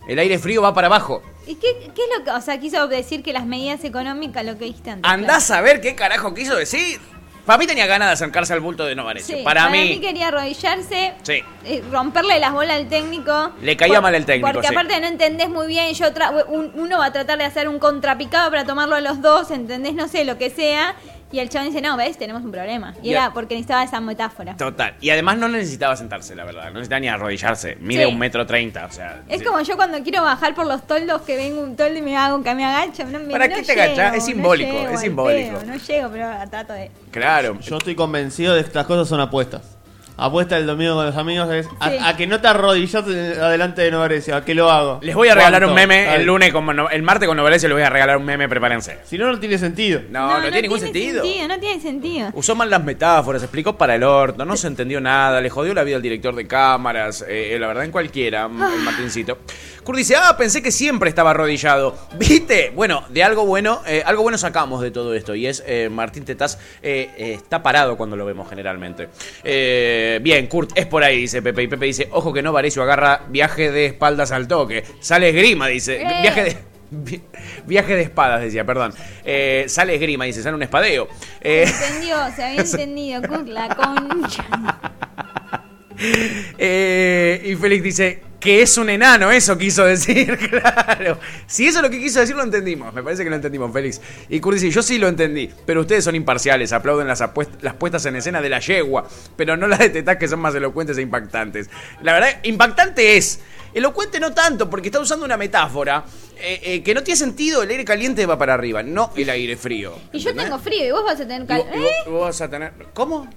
El 0.08 0.18
aire 0.18 0.38
frío 0.40 0.60
va 0.62 0.74
para 0.74 0.88
abajo. 0.88 1.22
¿Y 1.46 1.54
qué, 1.56 1.68
qué 1.94 2.02
es 2.02 2.18
lo 2.18 2.24
que, 2.24 2.30
o 2.32 2.40
sea, 2.40 2.58
quiso 2.58 2.88
decir 2.88 3.22
que 3.22 3.32
las 3.32 3.46
medidas 3.46 3.84
económicas, 3.84 4.44
lo 4.44 4.58
que 4.58 4.64
dijiste 4.64 4.90
antes? 4.90 5.08
Andás 5.10 5.50
a 5.52 5.60
ver 5.60 5.80
qué 5.80 5.94
carajo 5.94 6.34
quiso 6.34 6.56
decir. 6.56 7.00
Para 7.46 7.58
mí 7.58 7.66
tenía 7.66 7.86
ganas 7.86 8.08
de 8.08 8.12
acercarse 8.12 8.52
al 8.52 8.60
bulto 8.60 8.84
de 8.84 8.94
Novarecio. 8.94 9.36
Sí, 9.38 9.42
para, 9.42 9.68
mí. 9.68 9.98
quería 10.00 10.28
arrodillarse, 10.28 11.14
Sí. 11.22 11.42
eh, 11.64 11.82
romperle 11.90 12.38
las 12.38 12.52
bolas 12.52 12.76
al 12.76 12.88
técnico. 12.88 13.50
Le 13.60 13.76
caía 13.76 14.00
mal 14.00 14.14
el 14.14 14.24
técnico, 14.24 14.52
Porque 14.52 14.68
sí. 14.68 14.72
aparte 14.74 15.00
no 15.00 15.08
entendés 15.08 15.48
muy 15.48 15.66
bien, 15.66 15.92
yo 15.94 16.06
tra- 16.14 16.44
un- 16.46 16.70
uno 16.74 16.98
va 16.98 17.06
a 17.06 17.12
tratar 17.12 17.38
de 17.38 17.44
hacer 17.44 17.68
un 17.68 17.80
contrapicado 17.80 18.48
para 18.50 18.64
tomarlo 18.64 18.94
a 18.94 19.00
los 19.00 19.20
dos, 19.20 19.50
¿entendés? 19.50 19.94
No 19.94 20.06
sé, 20.06 20.24
lo 20.24 20.38
que 20.38 20.50
sea. 20.50 20.94
Y 21.32 21.38
el 21.38 21.48
chabón 21.48 21.68
dice, 21.68 21.80
no, 21.80 21.96
ves, 21.96 22.18
tenemos 22.18 22.42
un 22.44 22.52
problema. 22.52 22.94
Y 23.02 23.08
Y 23.08 23.12
era 23.12 23.32
porque 23.32 23.54
necesitaba 23.54 23.82
esa 23.82 24.00
metáfora. 24.00 24.56
Total. 24.56 24.94
Y 25.00 25.10
además 25.10 25.38
no 25.38 25.48
necesitaba 25.48 25.96
sentarse, 25.96 26.34
la 26.36 26.44
verdad. 26.44 26.64
No 26.66 26.74
necesitaba 26.74 27.00
ni 27.00 27.08
arrodillarse. 27.08 27.76
Mide 27.80 28.04
Sí. 28.04 28.12
un 28.12 28.18
metro 28.18 28.46
treinta, 28.46 28.84
o 28.86 28.92
sea. 28.92 29.22
Es 29.28 29.38
sí. 29.40 29.44
como 29.44 29.60
yo 29.62 29.76
cuando 29.76 30.02
quiero 30.02 30.22
bajar 30.22 30.54
por 30.54 30.66
los 30.66 30.86
toldos 30.86 31.22
que 31.22 31.36
vengo 31.36 31.62
un 31.62 31.74
toldo 31.74 31.98
y 31.98 32.02
me 32.02 32.16
hago 32.16 32.42
que 32.42 32.54
me 32.54 32.64
agacho. 32.64 33.04
No, 33.06 33.18
me- 33.18 33.32
¿Para 33.32 33.48
no 33.48 33.54
qué 33.56 33.62
te 33.62 33.68
llego, 33.74 33.82
agachás? 33.82 34.14
Es 34.14 34.20
no 34.22 34.26
simbólico, 34.26 34.72
llego 34.72 34.84
es 34.86 34.92
al 34.92 34.98
simbólico. 34.98 35.58
pedo, 35.58 35.72
no 35.72 35.76
llego, 35.76 36.08
pero 36.10 36.50
trato 36.50 36.72
de. 36.74 36.90
Claro. 37.10 37.58
Yo 37.60 37.76
estoy 37.78 37.94
convencido 37.94 38.54
de 38.54 38.60
que 38.60 38.66
estas 38.68 38.86
cosas 38.86 39.08
son 39.08 39.20
apuestas. 39.20 39.78
Apuesta 40.24 40.56
el 40.56 40.66
domingo 40.66 40.94
con 40.94 41.06
los 41.06 41.16
amigos 41.16 41.50
es 41.52 41.68
a, 41.80 41.90
Sí. 41.90 41.96
a 42.00 42.16
que 42.16 42.26
no 42.26 42.40
te 42.40 42.48
arrodillas 42.48 43.04
adelante 43.04 43.82
de 43.82 43.90
Novarecio, 43.90 44.36
a 44.36 44.44
que 44.44 44.54
lo 44.54 44.70
hago. 44.70 44.98
Les 45.02 45.14
voy 45.14 45.28
a 45.28 45.34
regalar 45.34 45.64
un 45.64 45.72
¿Cuánto? 45.72 45.88
meme 45.88 46.14
el 46.14 46.24
lunes, 46.24 46.52
como 46.52 46.72
no- 46.72 46.88
el 46.90 47.02
martes 47.02 47.26
con 47.28 47.36
Novarecio 47.36 47.68
les 47.68 47.76
voy 47.76 47.82
a 47.84 47.90
regalar 47.90 48.16
un 48.16 48.24
meme, 48.24 48.48
prepárense. 48.48 48.98
Si 49.04 49.18
no, 49.18 49.30
no 49.32 49.38
tiene 49.40 49.58
sentido. 49.58 50.00
No, 50.10 50.34
no, 50.36 50.42
tiene 50.42 50.62
ningún 50.62 50.80
sentido. 50.80 51.24
No 51.48 51.58
tiene 51.60 51.80
sentido. 51.80 52.30
Usó 52.34 52.54
mal 52.54 52.70
las 52.70 52.82
metáforas, 52.84 53.42
explicó 53.42 53.76
para 53.76 53.94
el 53.94 54.02
orto, 54.04 54.44
no 54.44 54.56
se 54.56 54.66
entendió 54.68 55.00
nada, 55.00 55.40
le 55.40 55.50
jodió 55.50 55.74
la 55.74 55.82
vida 55.84 55.96
al 55.96 56.02
director 56.02 56.34
de 56.34 56.46
cámaras, 56.46 57.24
eh, 57.28 57.56
la 57.60 57.66
verdad 57.66 57.84
en 57.84 57.90
cualquiera, 57.90 58.44
el 58.44 58.50
Martincito. 58.82 59.38
Kurt 59.84 59.98
dice, 59.98 60.14
ah, 60.16 60.36
pensé 60.38 60.62
que 60.62 60.70
siempre 60.70 61.08
estaba 61.08 61.30
arrodillado. 61.30 61.96
¿Viste? 62.16 62.70
Bueno, 62.74 63.04
de 63.08 63.24
algo 63.24 63.44
bueno, 63.44 63.82
eh, 63.86 64.02
algo 64.06 64.22
bueno 64.22 64.38
sacamos 64.38 64.80
de 64.80 64.92
todo 64.92 65.12
esto 65.14 65.34
y 65.34 65.46
es 65.48 65.62
eh, 65.66 65.88
Martín 65.90 66.24
Tetaz 66.24 66.56
eh, 66.82 67.10
eh, 67.18 67.32
está 67.34 67.62
parado 67.64 67.96
cuando 67.96 68.14
lo 68.16 68.24
vemos 68.24 68.48
generalmente. 68.48 69.08
Eh, 69.42 70.11
bien, 70.20 70.46
Kurt, 70.46 70.70
es 70.76 70.86
por 70.86 71.02
ahí, 71.04 71.20
dice 71.22 71.42
Pepe. 71.42 71.62
Y 71.62 71.68
Pepe 71.68 71.86
dice, 71.86 72.08
ojo 72.12 72.32
que 72.32 72.42
no, 72.42 72.52
Varecio 72.52 72.82
agarra 72.82 73.22
viaje 73.28 73.70
de 73.70 73.86
espaldas 73.86 74.32
al 74.32 74.48
toque. 74.48 74.84
Sale 75.00 75.28
esgrima, 75.30 75.66
dice. 75.68 76.02
Eh. 76.02 76.06
Viaje 76.22 76.42
de... 76.44 76.56
vi- 76.90 77.22
Viaje 77.66 77.94
de 77.96 78.02
espadas, 78.02 78.40
decía, 78.42 78.64
perdón. 78.64 78.92
Eh, 79.24 79.64
sale 79.68 79.94
esgrima, 79.94 80.24
dice, 80.24 80.42
sale 80.42 80.56
un 80.56 80.62
espadeo. 80.62 81.08
Eh, 81.40 81.64
Entendió, 81.66 82.16
se 82.34 82.42
había 82.44 82.60
entendido. 82.62 83.22
Kurt, 83.22 83.48
la 83.48 83.68
concha. 83.74 84.44
Eh, 86.58 87.42
y 87.44 87.56
Félix 87.56 87.82
dice 87.82 88.22
que 88.42 88.60
es 88.60 88.76
un 88.76 88.90
enano, 88.90 89.30
eso 89.30 89.56
quiso 89.56 89.84
decir, 89.84 90.36
claro. 90.50 91.18
Si 91.46 91.66
eso 91.66 91.78
es 91.78 91.82
lo 91.82 91.90
que 91.90 92.00
quiso 92.00 92.18
decir, 92.18 92.34
lo 92.34 92.42
entendimos. 92.42 92.92
Me 92.92 93.02
parece 93.02 93.22
que 93.22 93.30
lo 93.30 93.36
entendimos, 93.36 93.72
Félix. 93.72 94.00
Y 94.28 94.40
Kurt 94.40 94.56
dice, 94.56 94.70
yo 94.70 94.82
sí 94.82 94.98
lo 94.98 95.06
entendí, 95.06 95.48
pero 95.64 95.82
ustedes 95.82 96.02
son 96.04 96.16
imparciales, 96.16 96.72
aplauden 96.72 97.06
las, 97.06 97.22
las 97.60 97.74
puestas 97.74 98.04
en 98.06 98.16
escena 98.16 98.42
de 98.42 98.48
la 98.48 98.58
yegua, 98.58 99.08
pero 99.36 99.56
no 99.56 99.68
las 99.68 99.78
de 99.78 100.18
que 100.18 100.28
son 100.28 100.40
más 100.40 100.54
elocuentes 100.56 100.98
e 100.98 101.02
impactantes. 101.02 101.70
La 102.02 102.12
verdad, 102.12 102.40
impactante 102.42 103.16
es. 103.16 103.40
Elocuente 103.74 104.20
no 104.20 104.32
tanto, 104.32 104.68
porque 104.68 104.88
está 104.88 105.00
usando 105.00 105.24
una 105.24 105.36
metáfora 105.36 106.04
eh, 106.36 106.60
eh, 106.62 106.82
que 106.82 106.94
no 106.94 107.02
tiene 107.02 107.16
sentido. 107.18 107.62
El 107.62 107.70
aire 107.70 107.84
caliente 107.84 108.26
va 108.26 108.36
para 108.36 108.54
arriba, 108.54 108.82
no 108.82 109.10
el 109.16 109.30
aire 109.30 109.56
frío. 109.56 109.94
Y 110.12 110.18
yo 110.18 110.34
tengo 110.34 110.58
frío 110.58 110.86
y 110.86 110.90
vos 110.90 111.04
vas 111.04 111.20
a 111.20 111.26
tener 111.26 111.46
calor. 111.46 111.66
vos, 111.66 111.76
y 111.76 111.78
vos- 111.80 111.90
y 112.06 112.10
vos 112.10 112.20
vas 112.22 112.40
a 112.40 112.50
tener... 112.50 112.72
¿Cómo? 112.94 113.28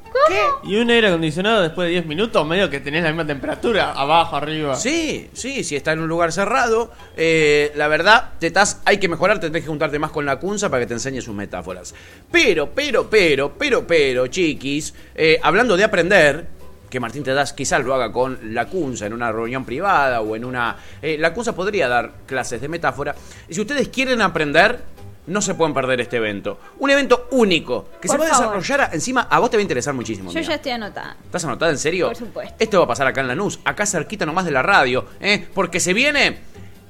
Y 0.63 0.75
un 0.77 0.89
aire 0.89 1.07
acondicionado 1.09 1.61
después 1.61 1.85
de 1.87 1.91
10 1.93 2.05
minutos, 2.07 2.45
medio 2.47 2.69
que 2.69 2.79
tenés 2.79 3.03
la 3.03 3.09
misma 3.09 3.27
temperatura, 3.27 3.91
abajo, 3.91 4.35
arriba. 4.35 4.75
Sí, 4.75 5.29
sí, 5.33 5.63
si 5.63 5.75
está 5.75 5.91
en 5.93 5.99
un 5.99 6.07
lugar 6.07 6.31
cerrado. 6.31 6.91
eh, 7.15 7.71
la 7.75 7.87
verdad, 7.87 8.31
Tetaz, 8.39 8.81
hay 8.85 8.97
que 8.97 9.07
mejorar, 9.07 9.39
tendrás 9.39 9.63
que 9.63 9.69
juntarte 9.69 9.99
más 9.99 10.11
con 10.11 10.25
la 10.25 10.39
Cunza 10.39 10.69
para 10.69 10.81
que 10.81 10.87
te 10.87 10.93
enseñe 10.95 11.21
sus 11.21 11.35
metáforas. 11.35 11.93
Pero, 12.31 12.71
pero, 12.73 13.09
pero, 13.09 13.53
pero, 13.57 13.85
pero, 13.85 14.27
chiquis, 14.27 14.93
eh, 15.15 15.39
hablando 15.43 15.77
de 15.77 15.83
aprender, 15.83 16.47
que 16.89 16.99
Martín 16.99 17.23
Tetaz 17.23 17.53
quizás 17.53 17.83
lo 17.83 17.93
haga 17.93 18.11
con 18.11 18.53
la 18.53 18.67
Cunza 18.67 19.05
en 19.05 19.13
una 19.13 19.31
reunión 19.31 19.65
privada 19.65 20.21
o 20.21 20.35
en 20.35 20.45
una... 20.45 20.75
eh, 21.01 21.17
la 21.17 21.33
Cunza 21.33 21.55
podría 21.55 21.87
dar 21.87 22.11
clases 22.25 22.61
de 22.61 22.67
metáfora. 22.67 23.15
Y 23.47 23.53
si 23.53 23.61
ustedes 23.61 23.89
quieren 23.89 24.21
aprender, 24.21 24.79
no 25.27 25.41
se 25.41 25.55
pueden 25.55 25.73
perder 25.73 26.01
este 26.01 26.17
evento. 26.17 26.59
Un 26.79 26.89
evento 26.91 27.27
único, 27.31 27.89
que 27.99 28.07
se 28.07 28.17
va 28.17 28.25
a 28.25 28.29
desarrollar, 28.29 28.89
encima, 28.93 29.27
a 29.29 29.39
vos 29.39 29.49
te 29.49 29.57
va 29.57 29.59
a 29.59 29.61
interesar 29.61 29.93
muchísimo. 29.93 30.31
Yo 30.31 30.39
ya 30.39 30.55
estoy 30.55 30.71
anotada. 30.71 31.17
¿Estás 31.25 31.45
anotada 31.45 31.71
en 31.71 31.77
serio? 31.77 32.07
Por 32.07 32.15
supuesto. 32.15 32.55
Esto 32.59 32.79
va 32.79 32.85
a 32.85 32.87
pasar 32.87 33.07
acá 33.07 33.21
en 33.21 33.27
Lanús, 33.27 33.59
acá 33.65 33.85
cerquita 33.85 34.25
nomás 34.25 34.45
de 34.45 34.51
la 34.51 34.61
radio, 34.61 35.05
¿eh? 35.19 35.47
porque 35.53 35.79
se 35.79 35.93
viene 35.93 36.39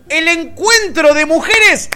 el 0.09 0.27
encuentro 0.27 1.13
de 1.13 1.25
mujeres 1.25 1.89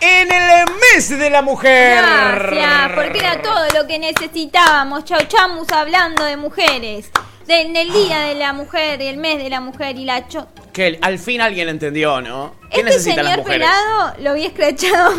en 0.00 0.30
el 0.30 0.64
mes 0.92 1.08
de 1.08 1.30
la 1.30 1.42
mujer. 1.42 2.02
Gracias, 2.02 2.92
porque 2.94 3.18
era 3.18 3.40
todo 3.40 3.64
lo 3.74 3.86
que 3.86 3.98
necesitábamos. 3.98 5.04
Chauchamus 5.04 5.70
hablando 5.72 6.24
de 6.24 6.36
mujeres. 6.36 7.10
De- 7.46 7.60
en 7.60 7.76
el 7.76 7.92
día 7.92 8.20
de 8.20 8.34
la 8.34 8.52
mujer, 8.52 9.00
y 9.00 9.06
el 9.06 9.16
mes 9.18 9.38
de 9.38 9.48
la 9.50 9.60
mujer 9.60 9.96
y 9.96 10.04
la 10.04 10.26
cho. 10.28 10.46
Que 10.72 10.98
al 11.00 11.18
fin 11.18 11.40
alguien 11.40 11.68
entendió, 11.68 12.20
¿no? 12.20 12.54
¿Qué 12.70 12.80
Este 12.80 12.92
las 12.92 13.02
señor 13.02 13.38
mujeres? 13.38 13.44
pelado 13.46 14.14
lo 14.20 14.34
vi 14.34 14.44
escrachado. 14.46 15.12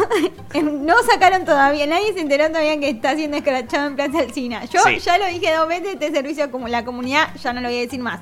no 0.64 0.96
sacaron 1.10 1.46
todavía, 1.46 1.88
nadie 1.88 2.14
se 2.14 2.20
enteró 2.20 2.48
todavía 2.50 2.80
que 2.80 2.90
está 2.90 3.16
siendo 3.16 3.38
escrachado 3.38 3.88
en 3.88 3.96
Plaza 3.96 4.20
Alcina. 4.20 4.66
Yo 4.66 4.82
Sí. 4.82 5.00
ya 5.00 5.18
lo 5.18 5.26
dije 5.28 5.54
dos 5.56 5.68
veces, 5.68 5.94
este 5.94 6.12
servicio 6.12 6.52
como 6.52 6.68
la 6.68 6.84
comunidad, 6.86 7.30
ya 7.42 7.54
no 7.54 7.62
lo 7.62 7.70
voy 7.70 7.78
a 7.78 7.82
decir 7.82 8.00
más. 8.00 8.20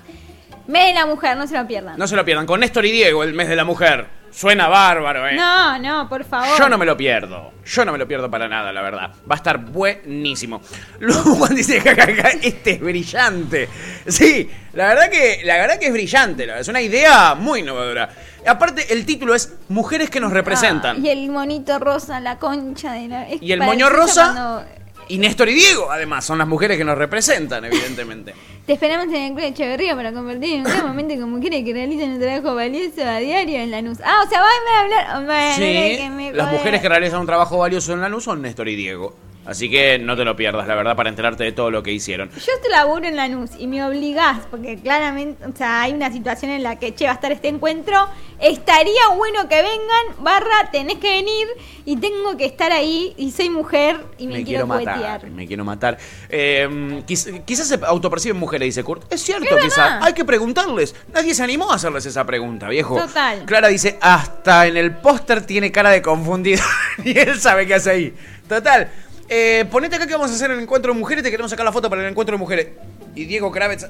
Mes 0.68 0.88
de 0.88 0.94
la 0.94 1.06
mujer, 1.06 1.36
no 1.38 1.46
se 1.48 1.56
lo 1.56 1.68
pierdan. 1.68 1.98
No 1.98 2.08
se 2.08 2.16
lo 2.16 2.24
pierdan, 2.26 2.46
con 2.46 2.60
Néstor 2.62 2.86
y 2.86 2.92
Diego, 2.92 3.24
el 3.24 3.34
mes 3.34 3.48
de 3.50 3.56
la 3.56 3.66
mujer. 3.66 4.08
Suena 4.32 4.68
bárbaro, 4.68 5.28
¿eh? 5.28 5.36
No, 5.36 5.80
no, 5.80 6.10
por 6.10 6.24
favor. 6.26 6.58
Yo 6.58 6.68
no 6.70 6.78
me 6.78 6.86
lo 6.86 6.98
pierdo. 6.98 7.54
Yo 7.66 7.86
no 7.86 7.92
me 7.92 7.98
lo 7.98 8.08
pierdo 8.08 8.30
para 8.30 8.48
nada, 8.48 8.72
la 8.74 8.82
verdad. 8.82 9.12
Va 9.30 9.36
a 9.36 9.38
estar 9.38 9.58
buenísimo. 9.60 10.62
Luego 11.00 11.36
Juan 11.36 11.56
dice, 11.56 11.80
jajaja, 11.82 12.30
este 12.42 12.72
es 12.72 12.80
brillante. 12.82 13.70
Sí, 14.08 14.50
la 14.74 14.88
verdad 14.88 15.10
que, 15.10 15.42
la 15.46 15.56
verdad 15.58 15.80
que 15.80 15.88
es 15.88 15.94
brillante. 15.94 16.46
la 16.46 16.54
verdad, 16.54 16.62
Es 16.62 16.68
una 16.68 16.82
idea 16.82 17.36
muy 17.36 17.62
innovadora. 17.62 18.10
Aparte, 18.48 18.94
el 18.94 19.06
título 19.06 19.34
es 19.34 19.54
Mujeres 19.70 20.10
que 20.10 20.20
nos 20.20 20.32
representan. 20.32 20.98
Ah, 20.98 21.00
y 21.00 21.10
el 21.10 21.30
monito 21.32 21.80
rosa, 21.80 22.20
la 22.20 22.38
concha 22.38 22.94
de 22.94 23.08
la. 23.08 23.28
es 23.30 23.42
Y 23.42 23.52
el 23.52 23.62
moño 23.62 23.90
rosa- 23.90 24.34
cuando- 24.34 24.66
Y 25.08 25.18
Néstor 25.20 25.50
y 25.50 25.54
Diego, 25.54 25.92
además, 25.92 26.26
son 26.26 26.38
las 26.40 26.48
mujeres 26.48 26.78
que 26.78 26.84
nos 26.84 26.98
representan, 26.98 27.64
evidentemente. 27.66 28.34
Te 28.66 28.74
esperamos 28.74 29.08
en 29.08 29.22
el 29.22 29.34
Club 29.34 29.46
Echeverría 29.46 29.96
para 29.96 30.12
convertir 30.12 30.56
en 30.56 30.60
un 30.62 30.64
gran 30.66 30.88
momento 30.88 31.16
con 31.16 31.30
mujeres 31.30 31.64
que 31.64 31.74
realicen 31.74 32.12
un 32.14 32.20
trabajo 32.20 32.56
valioso 32.56 33.04
a 33.04 33.18
diario 33.18 33.60
en 33.60 33.70
la 33.70 33.82
NUS. 33.82 34.00
Ah, 34.04 34.24
o 34.26 34.30
sea, 34.30 34.40
van 34.42 34.50
a 34.74 34.82
hablar. 34.82 35.26
Bueno, 35.26 35.56
Sí, 35.56 35.98
que 35.98 36.10
me 36.10 36.34
las 36.34 36.52
mujeres 36.52 36.82
que 36.82 36.90
realizan 36.90 37.20
un 37.20 37.28
trabajo 37.28 37.58
valioso 37.60 37.94
en 37.94 38.02
la 38.02 38.10
luz 38.10 38.24
son 38.24 38.42
Néstor 38.42 38.68
y 38.68 38.76
Diego. 38.76 39.16
Así 39.46 39.70
que 39.70 40.00
no 40.00 40.16
te 40.16 40.26
lo 40.26 40.36
pierdas, 40.36 40.68
la 40.68 40.76
verdad, 40.76 40.96
para 40.96 41.10
enterarte 41.10 41.44
de 41.44 41.52
todo 41.52 41.70
lo 41.72 41.84
que 41.84 41.92
hicieron. 41.92 42.30
Yo 42.32 42.52
te 42.64 42.70
laburo 42.70 43.06
en 43.06 43.16
la 43.16 43.28
NUS 43.28 43.52
y 43.60 43.68
me 43.68 43.84
obligás, 43.86 44.40
porque 44.50 44.78
claramente, 44.78 45.46
o 45.46 45.56
sea, 45.56 45.82
hay 45.84 45.94
una 45.94 46.12
situación 46.12 46.52
en 46.52 46.64
la 46.64 46.78
que, 46.78 46.96
che, 46.96 47.06
va 47.06 47.12
a 47.12 47.14
estar 47.16 47.32
este 47.32 47.48
encuentro, 47.50 48.08
estaría 48.40 49.08
bueno 49.16 49.48
que 49.48 49.56
vengan, 49.62 50.24
barra, 50.24 50.70
tenés 50.72 50.98
que 50.98 51.10
venir 51.10 51.48
y 51.86 51.98
tengo 51.98 52.36
que 52.38 52.46
estar 52.46 52.72
ahí 52.72 53.14
y 53.18 53.32
soy 53.32 53.50
mujer 53.50 54.04
y 54.18 54.28
me, 54.28 54.44
quiero, 54.44 54.66
matar, 54.66 54.96
cuetear. 54.96 55.30
me 55.30 55.46
quiero 55.48 55.64
matar. 55.64 55.98
Eh, 56.30 57.04
quiz- 57.08 57.44
quizás 57.46 57.68
se 57.68 57.80
autoperciben 57.86 58.38
mujeres, 58.38 58.66
dice 58.68 58.84
Kurt. 58.84 59.12
Es 59.14 59.22
cierto, 59.22 59.56
quizás. 59.62 60.04
Hay 60.04 60.14
que 60.14 60.26
preguntarles. 60.26 60.96
Nadie 61.14 61.34
se 61.36 61.44
animó 61.44 61.72
a 61.72 61.76
hacerles 61.76 62.06
esa 62.06 62.26
pregunta, 62.26 62.68
viejo. 62.68 62.98
Total. 63.00 63.46
Clara 63.46 63.68
dice, 63.68 63.98
hasta 64.02 64.66
en 64.68 64.78
el 64.78 64.96
póster 64.98 65.46
tiene 65.46 65.72
cara 65.72 65.92
de 65.92 66.02
confundido. 66.02 66.64
y 67.04 67.18
él 67.18 67.40
sabe 67.40 67.68
qué 67.68 67.76
hace 67.76 67.92
ahí. 67.92 68.14
Total. 68.48 68.92
Eh, 69.28 69.66
ponete 69.72 69.96
acá 69.96 70.08
que 70.08 70.14
vamos 70.14 70.32
a 70.32 70.36
hacer 70.36 70.52
el 70.52 70.60
encuentro 70.60 70.94
de 70.94 71.00
mujeres. 71.00 71.24
Te 71.24 71.32
queremos 71.32 71.50
sacar 71.50 71.66
la 71.66 71.72
foto 71.72 71.90
para 71.90 72.02
el 72.02 72.10
encuentro 72.10 72.36
de 72.36 72.40
mujeres. 72.40 72.68
Y 73.16 73.26
Diego 73.26 73.52
Kravitz... 73.52 73.88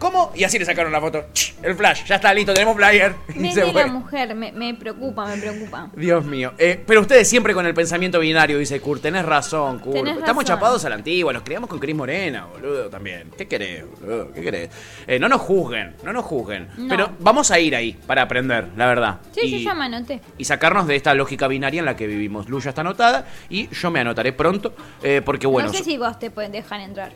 ¿Cómo? 0.00 0.32
Y 0.34 0.44
así 0.44 0.58
le 0.58 0.64
sacaron 0.64 0.90
la 0.90 1.00
foto. 1.00 1.26
El 1.62 1.74
flash. 1.74 2.04
Ya 2.06 2.14
está 2.14 2.32
listo, 2.32 2.54
tenemos 2.54 2.74
flyer. 2.74 3.14
Me 3.36 3.52
se 3.52 3.70
la 3.70 3.86
mujer, 3.86 4.34
me, 4.34 4.50
me 4.50 4.72
preocupa, 4.74 5.26
me 5.26 5.36
preocupa. 5.36 5.90
Dios 5.94 6.24
mío. 6.24 6.54
Eh, 6.56 6.82
pero 6.86 7.02
ustedes 7.02 7.28
siempre 7.28 7.52
con 7.52 7.66
el 7.66 7.74
pensamiento 7.74 8.18
binario, 8.18 8.58
dice 8.58 8.80
Kurt. 8.80 9.02
Tenés 9.02 9.26
razón, 9.26 9.78
Kurt. 9.78 9.96
Tenés 9.96 10.16
Estamos 10.16 10.44
razón. 10.44 10.56
chapados 10.56 10.84
a 10.86 10.88
la 10.88 10.94
antigua. 10.94 11.34
Los 11.34 11.42
criamos 11.42 11.68
con 11.68 11.78
Cris 11.78 11.94
Morena, 11.94 12.46
boludo, 12.46 12.88
también. 12.88 13.30
¿Qué 13.36 13.46
querés, 13.46 13.84
boludo? 14.00 14.32
¿Qué 14.32 14.40
querés? 14.40 14.70
Eh, 15.06 15.18
no 15.18 15.28
nos 15.28 15.42
juzguen, 15.42 15.94
no 16.02 16.14
nos 16.14 16.24
juzguen. 16.24 16.68
No. 16.78 16.88
Pero 16.88 17.10
vamos 17.18 17.50
a 17.50 17.60
ir 17.60 17.76
ahí 17.76 17.92
para 18.06 18.22
aprender, 18.22 18.68
la 18.78 18.86
verdad. 18.86 19.20
Sí, 19.32 19.40
y, 19.44 19.50
yo 19.50 19.58
ya 19.70 19.74
me 19.74 19.84
anoté. 19.84 20.22
y 20.38 20.44
sacarnos 20.46 20.86
de 20.86 20.96
esta 20.96 21.12
lógica 21.14 21.46
binaria 21.46 21.80
en 21.80 21.84
la 21.84 21.94
que 21.96 22.06
vivimos. 22.06 22.48
Lu 22.48 22.58
ya 22.60 22.70
está 22.70 22.80
anotada 22.80 23.26
y 23.50 23.68
yo 23.68 23.90
me 23.90 24.00
anotaré 24.00 24.32
pronto. 24.32 24.74
eh, 25.02 25.20
porque 25.22 25.46
bueno. 25.46 25.68
no 25.68 25.74
sé 25.74 25.84
si 25.84 25.98
vos 25.98 26.18
te 26.18 26.30
pueden 26.30 26.52
dejar 26.52 26.80
entrar. 26.80 27.12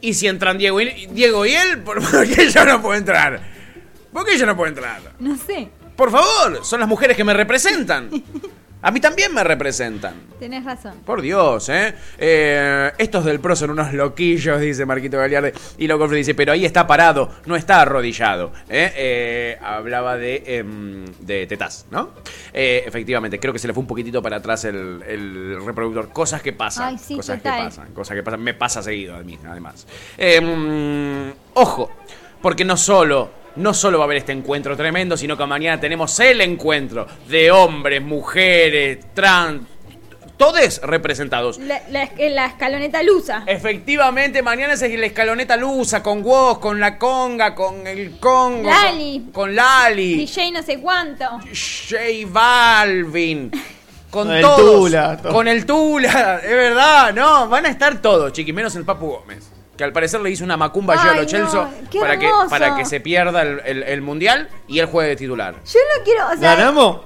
Y 0.00 0.14
si 0.14 0.26
entran 0.28 0.58
Diego 0.58 0.80
y, 0.80 1.06
Diego 1.10 1.44
y 1.46 1.54
él, 1.54 1.78
¿por 1.84 2.00
qué 2.28 2.50
yo 2.50 2.64
no 2.64 2.80
puedo 2.80 2.94
entrar? 2.96 3.40
¿Por 4.12 4.24
qué 4.24 4.38
yo 4.38 4.46
no 4.46 4.56
puedo 4.56 4.68
entrar? 4.68 5.00
No 5.18 5.36
sé. 5.36 5.68
Por 5.96 6.10
favor, 6.10 6.64
son 6.64 6.80
las 6.80 6.88
mujeres 6.88 7.16
que 7.16 7.24
me 7.24 7.34
representan. 7.34 8.10
A 8.80 8.90
mí 8.92 9.00
también 9.00 9.34
me 9.34 9.42
representan. 9.42 10.14
Tenés 10.38 10.64
razón. 10.64 10.94
Por 11.04 11.20
Dios, 11.20 11.68
¿eh? 11.68 11.94
Eh, 12.16 12.92
Estos 12.98 13.24
del 13.24 13.40
pro 13.40 13.56
son 13.56 13.70
unos 13.70 13.92
loquillos, 13.92 14.60
dice 14.60 14.86
Marquito 14.86 15.18
Galiardi. 15.18 15.50
Y 15.78 15.88
Loco 15.88 16.06
dice, 16.08 16.34
pero 16.34 16.52
ahí 16.52 16.64
está 16.64 16.86
parado, 16.86 17.28
no 17.46 17.56
está 17.56 17.80
arrodillado. 17.80 18.52
¿eh? 18.68 18.92
Eh, 18.94 19.58
hablaba 19.60 20.16
de, 20.16 20.42
em, 20.46 21.04
de 21.20 21.46
tetaz, 21.48 21.86
¿no? 21.90 22.10
Eh, 22.52 22.84
efectivamente, 22.86 23.40
creo 23.40 23.52
que 23.52 23.58
se 23.58 23.66
le 23.66 23.74
fue 23.74 23.80
un 23.80 23.88
poquitito 23.88 24.22
para 24.22 24.36
atrás 24.36 24.64
el, 24.64 25.02
el 25.06 25.64
reproductor. 25.66 26.10
Cosas 26.12 26.40
que 26.40 26.52
pasan. 26.52 26.90
Ay, 26.90 26.98
sí, 26.98 27.16
cosas 27.16 27.38
total. 27.38 27.58
que 27.58 27.64
pasan. 27.64 27.92
Cosas 27.92 28.16
que 28.16 28.22
pasan. 28.22 28.42
Me 28.42 28.54
pasa 28.54 28.80
seguido 28.82 29.16
a 29.16 29.22
mí, 29.24 29.36
además. 29.44 29.86
Em, 30.16 31.32
ojo, 31.54 31.90
porque 32.40 32.64
no 32.64 32.76
solo 32.76 33.30
no 33.58 33.74
solo 33.74 33.98
va 33.98 34.04
a 34.04 34.06
haber 34.06 34.18
este 34.18 34.32
encuentro 34.32 34.76
tremendo, 34.76 35.16
sino 35.16 35.36
que 35.36 35.44
mañana 35.46 35.80
tenemos 35.80 36.18
el 36.20 36.40
encuentro 36.40 37.06
de 37.28 37.50
hombres, 37.50 38.00
mujeres, 38.02 38.98
trans, 39.14 39.62
todos 40.38 40.80
representados. 40.82 41.58
La, 41.58 41.82
la, 41.90 42.08
la 42.16 42.46
escaloneta 42.46 43.02
lusa. 43.02 43.42
Efectivamente, 43.46 44.40
mañana 44.42 44.74
es 44.74 44.80
la 44.80 45.06
escaloneta 45.06 45.56
lusa, 45.56 46.02
con 46.02 46.24
Woz, 46.24 46.58
con 46.60 46.80
la 46.80 46.96
conga, 46.96 47.54
con 47.54 47.86
el 47.86 48.18
congo. 48.18 48.70
Lali. 48.70 49.20
Con, 49.24 49.32
con 49.32 49.56
Lali. 49.56 50.14
DJ 50.14 50.52
no 50.52 50.62
sé 50.62 50.78
cuánto. 50.78 51.24
J 51.28 51.98
Balvin. 52.28 53.50
Con 54.10 54.26
Con 54.28 54.36
el 54.36 54.40
todos. 54.40 54.86
Tula, 54.86 55.16
todo. 55.18 55.32
Con 55.34 55.48
el 55.48 55.66
Tula, 55.66 56.40
es 56.42 56.50
verdad, 56.50 57.12
no, 57.12 57.46
van 57.46 57.66
a 57.66 57.68
estar 57.68 58.00
todos, 58.00 58.32
chiqui, 58.32 58.54
menos 58.54 58.74
el 58.76 58.86
Papu 58.86 59.06
Gómez. 59.06 59.50
Que 59.78 59.84
al 59.84 59.92
parecer 59.92 60.20
le 60.20 60.28
hizo 60.30 60.44
una 60.44 60.56
macumba 60.58 60.94
Ay, 60.94 61.00
yo 61.04 61.10
a 61.10 61.14
lo 61.14 61.20
no, 61.22 61.26
Chelso 61.28 61.68
qué 61.90 62.00
para 62.00 62.18
que, 62.18 62.26
hermoso. 62.26 62.48
para 62.50 62.74
que 62.76 62.84
se 62.84 63.00
pierda 63.00 63.42
el, 63.42 63.62
el- 63.64 63.82
el 63.84 64.02
mundial 64.02 64.48
y 64.66 64.80
él 64.80 64.86
juegue 64.86 65.10
de 65.10 65.16
titular. 65.16 65.54
Yo 65.64 65.78
no 65.96 66.04
quiero, 66.04 66.26
o 66.26 66.30
sea. 66.36 66.56
¿Ganamos? 66.56 67.00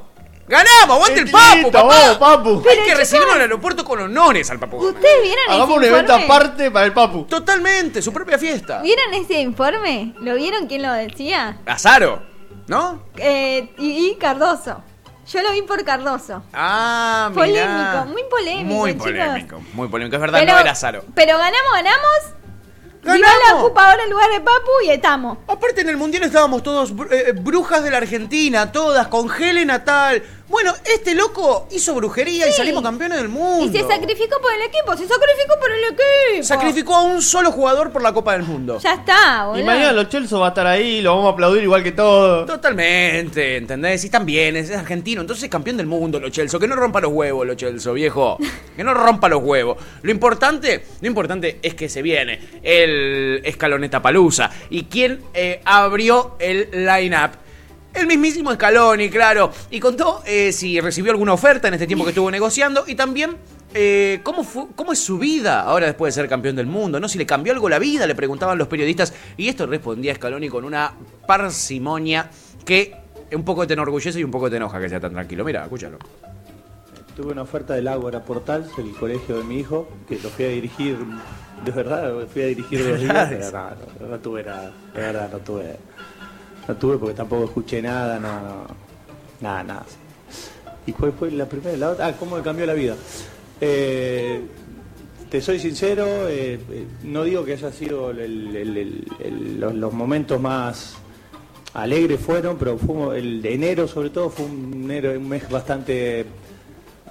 ¡Ganamos! 0.49 0.97
¡Aguante 0.97 1.21
el 1.21 1.31
Papu, 1.31 1.55
Listo, 1.57 1.71
papá! 1.73 1.89
vamos, 1.89 2.17
Papu. 2.19 2.65
Hay 2.69 2.79
que 2.85 2.95
recibirlo 2.95 3.31
en 3.31 3.37
el 3.37 3.43
aeropuerto 3.43 3.85
con 3.85 4.01
honores 4.01 4.51
al 4.51 4.59
Papu 4.59 4.79
Gómez. 4.79 4.95
¿Ustedes 4.97 5.23
vieron 5.23 5.45
Hagamos 5.49 5.77
un 5.77 5.83
ese 5.85 5.93
evento 5.93 6.13
informe? 6.19 6.35
aparte 6.35 6.71
para 6.71 6.87
el 6.87 6.93
Papu. 6.93 7.25
Totalmente, 7.27 8.03
su 8.03 8.13
propia 8.13 8.39
fiesta. 8.39 8.81
¿Vieron 8.83 9.15
ese 9.15 9.41
informe? 9.41 10.15
¿Lo 10.21 10.35
vieron 10.35 10.67
quién 10.67 10.83
lo 10.83 10.93
decía? 10.95 11.59
Azaro, 11.67 12.23
¿no? 12.67 13.05
Eh, 13.19 13.71
y, 13.79 14.09
y 14.11 14.15
Cardoso. 14.17 14.83
Yo 15.31 15.43
lo 15.43 15.53
vi 15.53 15.63
por 15.63 15.85
Cardoso. 15.85 16.43
Ah, 16.53 17.31
mirá. 17.35 17.45
Polémico, 17.47 18.05
muy 18.13 18.25
polémico, 18.31 18.75
Muy 18.75 18.91
chicos. 18.93 19.07
polémico, 19.07 19.63
muy 19.75 19.89
polémico. 19.89 20.17
Es 20.17 20.21
verdad, 20.23 20.41
Pero- 20.41 20.53
no 20.55 20.59
era 20.59 20.71
Azaro. 20.73 21.05
Pero 21.15 21.39
ganamos, 21.39 21.73
ganamos. 21.75 22.42
¡Ganamos! 23.03 23.27
Dybala 23.27 23.65
ocupa 23.65 23.91
ahora 23.91 24.05
el 24.05 24.11
lugar 24.11 24.31
de 24.31 24.41
Papu 24.41 24.71
y 24.85 24.91
estamos. 24.91 25.39
Aparte 25.49 25.81
en 25.81 25.89
el 25.89 25.97
mundial 25.97 26.23
estábamos 26.23 26.63
todos 26.63 26.93
eh, 27.11 27.33
brujas 27.35 27.83
de 27.83 27.91
la 27.91 27.99
Argentina, 27.99 28.71
todas, 28.71 29.09
con 29.09 29.29
Helena 29.31 29.85
tal. 29.85 30.23
Bueno, 30.53 30.75
este 30.85 31.15
loco 31.15 31.67
hizo 31.71 31.95
brujería 31.95 32.47
y 32.47 32.51
Sí. 32.51 32.59
salimos 32.59 32.83
campeones 32.83 33.17
del 33.17 33.31
mundo. 33.31 33.65
Y 33.65 33.73
se 33.73 33.89
sacrificó 33.89 34.39
por 34.39 34.53
el 34.53 34.61
equipo, 34.61 34.95
se 34.95 35.09
sacrificó 35.09 35.59
por 35.59 35.73
el 35.73 35.85
equipo. 35.85 36.43
Sacrificó 36.45 36.95
a 36.95 37.03
un 37.05 37.23
solo 37.23 37.51
jugador 37.51 37.91
por 37.91 38.03
la 38.03 38.13
Copa 38.13 38.35
del 38.35 38.43
Mundo. 38.43 38.79
Ya 38.79 38.93
está, 38.93 39.47
boludo. 39.47 39.63
Y 39.63 39.65
mañana 39.65 39.93
los 39.93 40.11
Chelsea 40.11 40.39
va 40.39 40.47
a 40.47 40.49
estar 40.51 40.67
ahí, 40.67 41.01
lo 41.01 41.15
vamos 41.17 41.31
a 41.31 41.33
aplaudir 41.33 41.63
igual 41.63 41.83
que 41.83 41.93
todos. 41.93 42.47
Totalmente, 42.47 43.57
¿entendés? 43.57 44.05
Y 44.05 44.11
también 44.11 44.55
es, 44.57 44.69
es 44.69 44.77
argentino, 44.77 45.23
entonces 45.23 45.45
es 45.45 45.51
campeón 45.51 45.79
del 45.79 45.87
mundo, 45.87 46.21
lo 46.21 46.29
Chelso. 46.29 46.61
Que 46.61 46.69
no 46.69 46.77
rompa 46.77 47.01
los 47.01 47.13
huevos, 47.13 47.47
lo 47.47 47.55
Chelso, 47.55 47.95
viejo. 47.95 48.37
Que 48.77 48.85
no 48.85 48.93
rompa 48.93 49.31
los 49.31 49.43
huevos. 49.43 49.79
Lo 50.03 50.11
importante, 50.11 50.85
lo 51.01 51.07
importante 51.09 51.61
es 51.63 51.75
que 51.75 51.89
se 51.89 52.03
viene 52.03 52.39
el 52.63 53.41
escaloneta 53.45 54.03
palusa. 54.03 54.51
¿Y 54.69 54.85
quién 54.85 55.21
eh, 55.33 55.63
abrió 55.65 56.37
el 56.39 56.69
line-up? 56.73 57.33
El 57.95 58.07
mismísimo 58.07 58.53
Scaloni, 58.55 59.11
claro. 59.11 59.51
Y 59.71 59.79
contó 59.81 60.23
eh, 60.27 60.53
si 60.53 60.81
recibió 60.81 61.13
alguna 61.13 61.35
oferta 61.35 61.69
en 61.69 61.75
este 61.75 61.87
tiempo 61.87 62.05
que 62.05 62.11
estuvo 62.11 62.31
negociando 62.31 62.85
y 62.87 62.95
también 62.95 63.37
eh, 63.75 64.21
¿cómo, 64.23 64.45
fue- 64.45 64.67
cómo 64.75 64.93
es 64.93 64.99
su 64.99 65.19
vida 65.19 65.61
ahora 65.63 65.87
después 65.87 66.15
de 66.15 66.23
ser 66.23 66.29
campeón 66.29 66.57
del 66.57 66.67
mundo, 66.67 66.99
¿no? 67.01 67.09
Si 67.09 67.19
le 67.19 67.27
cambió 67.27 67.53
algo 67.53 67.69
la 67.69 67.79
vida, 67.79 68.07
le 68.07 68.15
preguntaban 68.15 68.57
los 68.59 68.69
periodistas. 68.69 69.13
Y 69.37 69.49
esto 69.49 69.67
respondía 69.67 70.15
Scaloni 70.15 70.49
con 70.49 70.65
una 70.65 70.93
parsimonia 71.27 72.31
que 72.65 72.95
un 73.33 73.45
poco 73.45 73.67
te 73.67 73.75
enorgullece 73.75 74.21
y 74.21 74.25
un 74.25 74.31
poco 74.31 74.49
te 74.51 74.57
enoja 74.57 74.81
que 74.81 74.89
sea 74.89 75.01
tan 75.01 75.13
tranquilo. 75.13 75.45
Mira, 75.45 75.63
escúchalo. 75.65 75.99
Tuve 77.17 77.33
una 77.33 77.43
oferta 77.43 77.75
del 77.75 77.89
Ágora 77.89 78.25
Portals, 78.25 78.69
el 78.79 78.93
colegio 78.95 79.37
de 79.39 79.45
mi 79.45 79.59
hijo, 79.61 79.87
que 80.09 80.19
lo 80.19 80.31
fui 80.31 80.47
a 80.47 80.49
dirigir, 80.49 80.97
de 81.63 81.71
verdad, 81.71 82.11
fui 82.33 82.43
a 82.43 82.47
dirigir 82.47 82.89
dos 82.89 83.01
días, 83.01 83.53
no, 83.53 83.71
no, 84.01 84.09
no 84.09 84.19
tuve 84.19 84.43
nada, 84.45 84.73
de 84.95 85.01
verdad 85.01 85.29
no 85.31 85.39
tuve, 85.41 85.77
no 86.69 86.77
tuve 86.77 86.99
porque 86.99 87.15
tampoco 87.15 87.45
escuché 87.45 87.83
nada, 87.83 88.19
no, 88.19 88.41
no, 88.41 88.67
nada, 89.41 89.63
nada. 89.63 89.87
¿Y 90.87 90.93
cuál 90.93 91.13
fue 91.13 91.31
la 91.31 91.47
primera? 91.47 91.77
La 91.77 91.91
otra? 91.91 92.07
Ah, 92.07 92.13
¿cómo 92.19 92.37
me 92.37 92.43
cambió 92.43 92.67
la 92.67 92.75
vida? 92.75 92.97
Eh, 93.61 94.43
te 95.31 95.41
soy 95.41 95.59
sincero, 95.59 96.29
eh, 96.29 96.61
eh, 96.71 96.87
no 97.05 97.25
digo 97.25 97.45
que 97.45 97.53
haya 97.55 97.73
sido 97.73 98.13
los 98.13 99.93
momentos 99.93 100.41
más 100.41 100.97
alegres 101.75 102.21
fueron, 102.21 102.59
pero 102.59 102.77
fue 102.77 103.19
el 103.19 103.41
de 103.41 103.55
enero 103.55 103.89
sobre 103.89 104.11
todo 104.11 104.29
fue 104.29 104.45
un 104.45 104.85
enero, 104.85 105.13
un 105.13 105.29
mes 105.29 105.49
bastante 105.49 106.27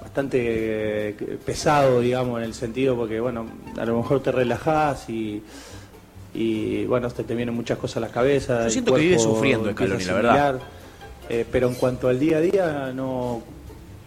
bastante 0.02 1.10
eh, 1.10 1.38
pesado, 1.46 2.02
digamos, 2.02 2.40
en 2.40 2.46
el 2.46 2.54
sentido 2.54 2.96
porque, 2.98 3.20
bueno, 3.20 3.46
a 3.78 3.86
lo 3.86 3.98
mejor 3.98 4.22
te 4.22 4.32
relajás 4.32 5.10
y, 5.10 5.42
y 6.34 6.86
bueno, 6.86 7.10
te, 7.10 7.24
te 7.24 7.36
vienen 7.36 7.56
muchas 7.56 7.78
cosas 7.78 7.98
a 7.98 8.00
la 8.02 8.10
cabeza. 8.10 8.64
Yo 8.66 8.70
siento 8.70 8.94
que 8.96 9.02
vive 9.02 9.20
sufriendo 9.20 9.72
Scaloni, 9.72 10.04
la 10.06 10.14
verdad. 10.14 10.60
eh, 11.30 11.46
pero 11.52 11.68
en 11.68 11.76
cuanto 11.76 12.08
al 12.08 12.20
día 12.20 12.38
a 12.38 12.42
día, 12.42 12.92
no, 12.94 13.42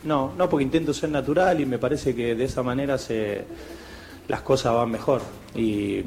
no, 0.05 0.33
no, 0.37 0.49
porque 0.49 0.65
intento 0.65 0.95
ser 0.95 1.11
natural 1.11 1.61
y 1.61 1.67
me 1.67 1.79
parece 1.79 2.15
que 2.15 2.35
de 2.35 2.45
esa 2.45 2.63
manera 2.63 2.97
se, 2.99 3.45
las 4.29 4.41
cosas 4.41 4.75
van 4.75 4.91
mejor. 4.91 5.21
Y, 5.55 6.03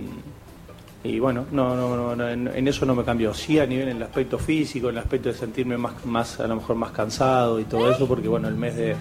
y 1.03 1.19
bueno, 1.19 1.45
no, 1.51 1.75
no, 1.75 1.95
no, 1.95 2.15
no, 2.15 2.27
en, 2.27 2.67
eso 2.67 2.85
no 2.85 2.95
me 2.95 3.03
cambió. 3.03 3.33
Sí 3.33 3.59
a 3.59 3.65
nivel 3.65 3.89
en 3.89 3.97
el 3.97 4.03
aspecto 4.03 4.39
físico, 4.39 4.89
en 4.89 4.95
el 4.95 4.99
aspecto 5.03 5.29
de 5.29 5.35
sentirme 5.35 5.77
más, 5.77 6.05
más 6.05 6.39
a 6.39 6.47
lo 6.47 6.55
mejor 6.55 6.75
más 6.75 6.91
cansado 6.91 7.59
y 7.59 7.65
todo 7.65 7.91
eso, 7.91 8.07
porque 8.07 8.27
bueno, 8.27 8.47
el 8.47 8.55
mes 8.55 8.75
de 8.75 8.95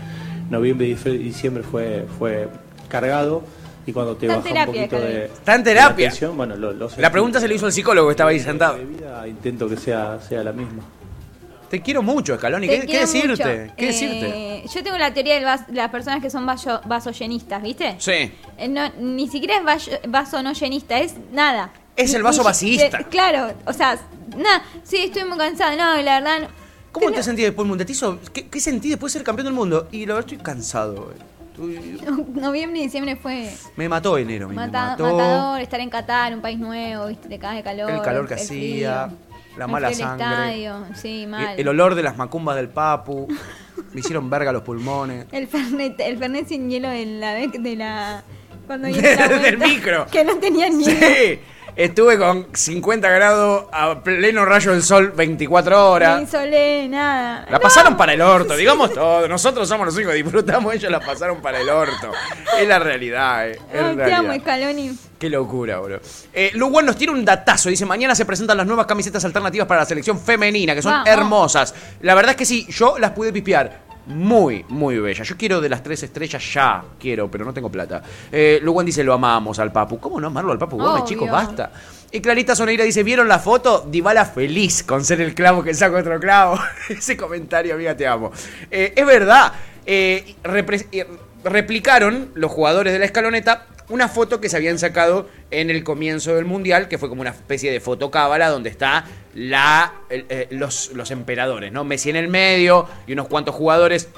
noviembre 0.50 0.86
y 0.86 0.94
diciembre 0.94 1.62
fue, 1.62 2.06
fue 2.18 2.48
cargado 2.88 3.42
y 3.86 3.92
cuando 3.92 4.16
te 4.16 4.26
baja 4.26 4.40
un 4.40 4.66
poquito 4.66 4.96
de. 4.98 5.24
Está 5.26 5.54
en 5.54 5.62
de 5.64 5.70
terapia. 5.72 6.08
tensión, 6.08 6.36
bueno, 6.36 6.56
lo- 6.56 6.72
lo 6.72 6.90
La 6.98 7.10
pregunta 7.10 7.40
se 7.40 7.46
le 7.48 7.54
hizo 7.54 7.66
al 7.66 7.72
psicólogo 7.72 8.08
que 8.08 8.12
estaba 8.12 8.30
ahí 8.30 8.38
Mi 8.38 8.42
sentado. 8.44 8.78
vida 8.78 9.26
intento 9.28 9.68
que 9.68 9.76
sea, 9.76 10.18
sea 10.20 10.42
la 10.42 10.52
misma. 10.52 10.82
Te 11.70 11.82
quiero 11.82 12.00
mucho, 12.02 12.36
Scaloni. 12.36 12.68
Te 12.68 12.80
¿Qué, 12.82 12.86
qué 12.86 12.98
decirte? 13.00 13.72
¿Qué 13.76 13.84
Eh, 13.84 13.86
decirte? 13.88 14.62
Yo 14.72 14.82
tengo 14.84 14.98
la 14.98 15.12
teoría 15.12 15.34
de 15.34 15.40
las, 15.40 15.68
las 15.70 15.90
personas 15.90 16.22
que 16.22 16.30
son 16.30 16.46
vaso, 16.46 16.80
vasoyenistas, 16.84 17.60
¿viste? 17.62 17.96
Sí. 17.98 18.32
Eh, 18.56 18.68
no, 18.68 18.88
ni 19.00 19.28
siquiera 19.28 19.56
es 19.58 19.64
vaso, 19.64 19.90
vaso 20.08 20.42
no 20.44 20.52
llenista, 20.52 20.98
es 21.00 21.14
nada. 21.32 21.72
Es 21.96 22.14
el 22.14 22.22
vaso 22.22 22.42
eh, 22.48 22.90
claro, 23.10 23.52
o 23.66 23.72
sea, 23.72 23.98
nada, 24.36 24.62
sí, 24.84 24.96
estoy 24.98 25.24
muy 25.24 25.38
cansada, 25.38 25.72
no, 25.76 26.00
la 26.02 26.20
verdad. 26.20 26.40
no. 26.42 26.48
¿Cómo 26.92 27.10
te 27.10 27.22
sentís 27.22 27.44
después 27.46 27.64
del 27.64 27.68
mundial? 27.68 27.86
¿Te 27.86 27.92
hizo- 27.92 28.18
¿Qué, 28.32 28.48
qué 28.48 28.60
sentí 28.60 28.88
después 28.90 29.12
de 29.12 29.18
ser 29.18 29.24
campeón 29.24 29.46
del 29.46 29.54
mundo? 29.54 29.88
Y 29.92 30.06
la 30.06 30.14
verdad 30.14 30.30
estoy 30.30 30.44
cansado. 30.44 30.94
güey. 31.06 31.16
Noviembre 32.34 32.80
y 32.80 32.82
diciembre 32.84 33.16
fue 33.16 33.50
Me 33.76 33.88
mató 33.88 34.18
enero, 34.18 34.48
me 34.48 34.54
mata- 34.54 34.90
mató. 34.90 35.04
matador, 35.16 35.60
estar 35.60 35.80
en 35.80 35.90
Qatar, 35.90 36.34
un 36.34 36.40
país 36.42 36.58
nuevo, 36.58 37.06
¿viste? 37.06 37.28
Te 37.28 37.38
caes 37.38 37.56
de 37.56 37.62
calor. 37.62 37.90
El 37.90 38.02
calor 38.02 38.26
que 38.28 38.34
el 38.34 38.40
hacía, 38.40 39.06
frío, 39.08 39.18
la 39.58 39.66
me 39.66 39.72
mala 39.72 39.88
al 39.88 39.94
sangre. 39.94 40.24
estadio, 40.26 40.84
sí, 40.94 41.26
mal. 41.26 41.54
El, 41.54 41.60
el 41.60 41.68
olor 41.68 41.94
de 41.94 42.02
las 42.02 42.16
macumbas 42.16 42.56
del 42.56 42.68
papu. 42.68 43.26
Me 43.92 44.00
hicieron 44.00 44.28
verga 44.28 44.52
los 44.52 44.62
pulmones. 44.62 45.26
El 45.32 45.48
Fernet, 45.48 45.98
el 46.00 46.18
Fernet 46.18 46.46
sin 46.48 46.68
hielo 46.68 46.88
de 46.88 47.06
la 47.06 47.32
de 47.34 47.76
la 47.76 48.22
cuando 48.66 48.88
la 48.90 49.28
Del 49.38 49.58
micro. 49.58 50.06
que 50.06 50.24
no 50.24 50.36
tenían 50.36 50.78
hielo. 50.78 51.06
Sí. 51.06 51.40
Estuve 51.76 52.16
con 52.16 52.46
50 52.54 53.06
grados 53.10 53.66
a 53.70 54.00
pleno 54.02 54.46
rayo 54.46 54.72
del 54.72 54.82
sol 54.82 55.12
24 55.14 55.76
Ni 55.76 55.82
horas. 55.82 56.30
solé, 56.30 56.88
nada. 56.88 57.44
La 57.50 57.58
No. 57.58 57.60
pasaron 57.60 57.98
para 57.98 58.14
el 58.14 58.22
orto, 58.22 58.56
digamos 58.56 58.94
todo. 58.94 59.28
Nosotros 59.28 59.68
somos 59.68 59.84
los 59.86 59.94
que 59.94 60.14
disfrutamos, 60.14 60.72
ellos 60.74 60.90
la 60.90 61.00
pasaron 61.00 61.42
para 61.42 61.60
el 61.60 61.68
orto. 61.68 62.12
Es 62.58 62.66
la 62.66 62.78
realidad, 62.78 63.50
eh. 63.50 63.60
Es 63.70 63.82
Ay, 63.82 63.94
te 63.96 64.14
amo, 64.14 64.34
Scaloni. 64.40 64.98
Qué 65.18 65.28
locura, 65.28 65.78
bro. 65.80 66.00
Eh, 66.32 66.50
Luwan 66.54 66.86
nos 66.86 66.96
tiene 66.96 67.12
un 67.12 67.24
datazo. 67.26 67.68
Dice, 67.68 67.84
mañana 67.84 68.14
se 68.14 68.24
presentan 68.24 68.56
las 68.56 68.66
nuevas 68.66 68.86
camisetas 68.86 69.22
alternativas 69.26 69.68
para 69.68 69.80
la 69.80 69.86
selección 69.86 70.18
femenina, 70.18 70.74
que 70.74 70.80
son 70.80 71.06
hermosas. 71.06 71.74
La 72.00 72.14
verdad 72.14 72.30
es 72.30 72.36
que 72.38 72.46
sí, 72.46 72.66
yo 72.70 72.98
las 72.98 73.10
pude 73.10 73.34
pipiar. 73.34 73.85
Muy, 74.06 74.64
muy 74.68 74.98
bellas. 74.98 75.26
Yo 75.26 75.36
quiero 75.36 75.60
de 75.60 75.68
las 75.68 75.82
tres 75.82 76.02
estrellas 76.02 76.42
ya. 76.52 76.82
Quiero, 76.98 77.30
pero 77.30 77.44
no 77.44 77.52
tengo 77.52 77.70
plata. 77.70 78.02
Eh, 78.30 78.60
Luwan 78.62 78.86
dice, 78.86 79.02
lo 79.02 79.12
amamos 79.12 79.58
al 79.58 79.72
Papu. 79.72 79.98
¿Cómo 79.98 80.20
no 80.20 80.28
amarlo 80.28 80.52
al 80.52 80.58
Papu 80.58 80.76
Gómez, 80.78 81.04
chicos? 81.04 81.28
Basta. 81.30 81.72
Y 82.12 82.20
Clarita 82.20 82.54
Soneira 82.54 82.84
dice, 82.84 83.02
¿vieron 83.02 83.26
la 83.26 83.38
foto? 83.40 83.84
Dybala 83.90 84.24
feliz 84.24 84.84
con 84.84 85.04
ser 85.04 85.20
el 85.20 85.34
clavo 85.34 85.62
que 85.64 85.74
saca 85.74 85.98
otro 85.98 86.20
clavo. 86.20 86.58
Ese 86.88 87.16
comentario, 87.16 87.74
amiga, 87.74 87.96
te 87.96 88.06
amo. 88.06 88.30
Eh, 88.70 88.92
es 88.94 89.06
verdad. 89.06 89.52
eh, 89.84 90.36
eh, 90.44 91.06
replicaron 91.44 92.30
los 92.34 92.50
jugadores 92.50 92.92
de 92.92 92.98
la 92.98 93.04
escaloneta 93.04 93.66
una 93.88 94.08
foto 94.08 94.40
que 94.40 94.48
se 94.48 94.56
habían 94.56 94.78
sacado 94.78 95.28
en 95.50 95.70
el 95.70 95.84
comienzo 95.84 96.34
del 96.34 96.44
mundial, 96.44 96.88
que 96.88 96.98
fue 96.98 97.08
como 97.08 97.20
una 97.20 97.30
especie 97.30 97.70
de 97.70 97.80
foto 97.80 98.10
cábala 98.10 98.48
donde 98.48 98.70
está 98.70 99.04
la, 99.34 99.94
eh, 100.10 100.48
los, 100.50 100.92
los 100.92 101.10
emperadores, 101.10 101.72
¿no? 101.72 101.84
Messi 101.84 102.10
en 102.10 102.16
el 102.16 102.28
medio 102.28 102.88
y 103.06 103.12
unos 103.12 103.28
cuantos 103.28 103.54
jugadores 103.54 104.08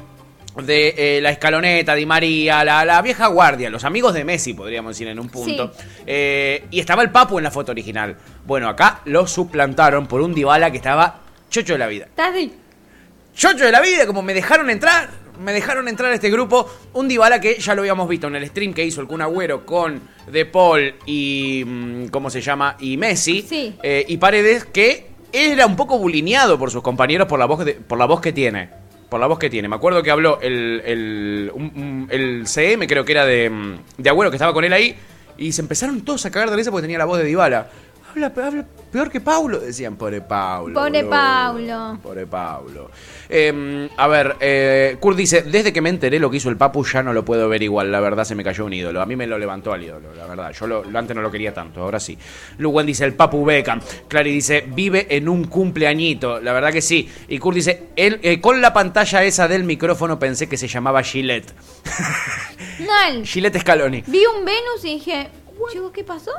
de 0.56 0.94
eh, 0.96 1.20
la 1.20 1.30
escaloneta, 1.30 1.94
Di 1.94 2.06
María, 2.06 2.64
la, 2.64 2.84
la 2.84 3.00
vieja 3.02 3.26
guardia, 3.28 3.70
los 3.70 3.84
amigos 3.84 4.14
de 4.14 4.24
Messi, 4.24 4.54
podríamos 4.54 4.90
decir 4.94 5.08
en 5.08 5.18
un 5.18 5.28
punto. 5.28 5.72
Eh, 6.06 6.66
y 6.70 6.80
estaba 6.80 7.02
el 7.02 7.10
Papu 7.10 7.38
en 7.38 7.44
la 7.44 7.50
foto 7.50 7.72
original. 7.72 8.16
Bueno, 8.46 8.68
acá 8.68 9.00
lo 9.04 9.26
suplantaron 9.26 10.06
por 10.06 10.20
un 10.20 10.34
Dybala 10.34 10.70
que 10.70 10.78
estaba 10.78 11.20
chocho 11.50 11.74
de 11.74 11.78
la 11.78 11.86
vida. 11.86 12.08
Chocho 13.34 13.64
de 13.64 13.72
la 13.72 13.80
vida, 13.80 14.06
como 14.06 14.22
me 14.22 14.34
dejaron 14.34 14.68
entrar. 14.70 15.08
Me 15.38 15.52
dejaron 15.52 15.88
entrar 15.88 16.10
a 16.12 16.14
este 16.14 16.30
grupo. 16.30 16.68
Un 16.94 17.08
Dybala 17.08 17.40
que 17.40 17.58
ya 17.58 17.74
lo 17.74 17.82
habíamos 17.82 18.08
visto 18.08 18.26
en 18.26 18.36
el 18.36 18.46
stream 18.46 18.72
que 18.74 18.84
hizo 18.84 19.00
el 19.00 19.06
Kun 19.06 19.22
Agüero 19.22 19.64
con 19.64 20.00
De 20.30 20.44
Paul 20.46 20.94
y. 21.06 21.62
mm, 21.66 22.06
¿Cómo 22.08 22.30
se 22.30 22.40
llama? 22.40 22.76
Y 22.80 22.96
Messi. 22.96 23.42
Sí. 23.42 23.74
Eh, 23.82 24.04
y 24.08 24.16
Paredes, 24.16 24.64
que 24.64 25.08
era 25.32 25.66
un 25.66 25.76
poco 25.76 25.98
bulineado 25.98 26.58
por 26.58 26.70
sus 26.70 26.82
compañeros 26.82 27.28
por 27.28 27.38
la 27.38 27.46
voz, 27.46 27.64
de- 27.64 27.74
por 27.74 27.98
la 27.98 28.06
voz 28.06 28.20
que 28.20 28.32
tiene. 28.32 28.70
Por 29.08 29.20
la 29.20 29.26
voz 29.26 29.38
que 29.38 29.48
tiene. 29.48 29.68
Me 29.68 29.76
acuerdo 29.76 30.02
que 30.02 30.10
habló 30.10 30.38
el, 30.42 30.82
el, 30.84 31.50
un- 31.54 32.08
el 32.10 32.46
CM, 32.46 32.86
creo 32.86 33.04
que 33.04 33.12
era 33.12 33.24
de, 33.24 33.48
mm, 33.48 33.76
de 33.98 34.10
Agüero, 34.10 34.30
que 34.30 34.36
estaba 34.36 34.52
con 34.52 34.64
él 34.64 34.72
ahí. 34.72 34.94
Y 35.38 35.52
se 35.52 35.60
empezaron 35.62 36.00
todos 36.00 36.26
a 36.26 36.30
cagar 36.32 36.50
de 36.50 36.56
risa 36.56 36.70
porque 36.72 36.82
tenía 36.82 36.98
la 36.98 37.04
voz 37.04 37.18
de 37.18 37.24
Dybala. 37.24 37.70
Habla, 38.24 38.46
habla 38.46 38.66
peor 38.90 39.10
que 39.10 39.20
Paulo, 39.20 39.60
decían. 39.60 39.96
Pobre 39.96 40.20
Paulo. 40.22 40.74
Pobre 40.74 41.02
boludo. 41.02 41.10
Paulo. 41.10 41.98
Pobre 42.02 42.26
Pablo. 42.26 42.90
Eh, 43.28 43.88
a 43.96 44.08
ver, 44.08 44.36
eh, 44.40 44.96
Kurt 44.98 45.16
dice, 45.16 45.42
desde 45.42 45.72
que 45.72 45.80
me 45.80 45.90
enteré 45.90 46.18
lo 46.18 46.30
que 46.30 46.38
hizo 46.38 46.48
el 46.48 46.56
Papu 46.56 46.84
ya 46.84 47.02
no 47.02 47.12
lo 47.12 47.24
puedo 47.24 47.48
ver 47.48 47.62
igual, 47.62 47.92
la 47.92 48.00
verdad 48.00 48.24
se 48.24 48.34
me 48.34 48.42
cayó 48.42 48.64
un 48.64 48.72
ídolo. 48.72 49.00
A 49.02 49.06
mí 49.06 49.14
me 49.16 49.26
lo 49.26 49.38
levantó 49.38 49.72
al 49.72 49.82
ídolo, 49.84 50.14
la 50.14 50.26
verdad. 50.26 50.52
Yo 50.52 50.66
lo, 50.66 50.82
lo- 50.84 50.98
antes 50.98 51.14
no 51.14 51.22
lo 51.22 51.30
quería 51.30 51.52
tanto, 51.54 51.82
ahora 51.82 52.00
sí. 52.00 52.18
Luwen 52.58 52.86
dice, 52.86 53.04
el 53.04 53.14
Papu 53.14 53.44
Beckham. 53.44 53.80
Clary 54.08 54.32
dice, 54.32 54.64
vive 54.66 55.06
en 55.14 55.28
un 55.28 55.44
cumpleañito. 55.44 56.40
La 56.40 56.52
verdad 56.52 56.72
que 56.72 56.82
sí. 56.82 57.08
Y 57.28 57.38
Kurt 57.38 57.54
dice, 57.56 57.88
él, 57.96 58.18
eh, 58.22 58.40
con 58.40 58.60
la 58.60 58.72
pantalla 58.72 59.22
esa 59.22 59.46
del 59.48 59.64
micrófono 59.64 60.18
pensé 60.18 60.48
que 60.48 60.56
se 60.56 60.66
llamaba 60.66 61.02
Gillette. 61.02 61.52
Mal. 62.86 63.22
Gillette 63.26 63.60
Scaloni. 63.60 64.02
Vi 64.06 64.22
un 64.26 64.44
Venus 64.44 64.84
y 64.84 64.94
dije, 64.94 65.28
chico, 65.70 65.92
¿qué 65.92 66.04
pasó? 66.04 66.30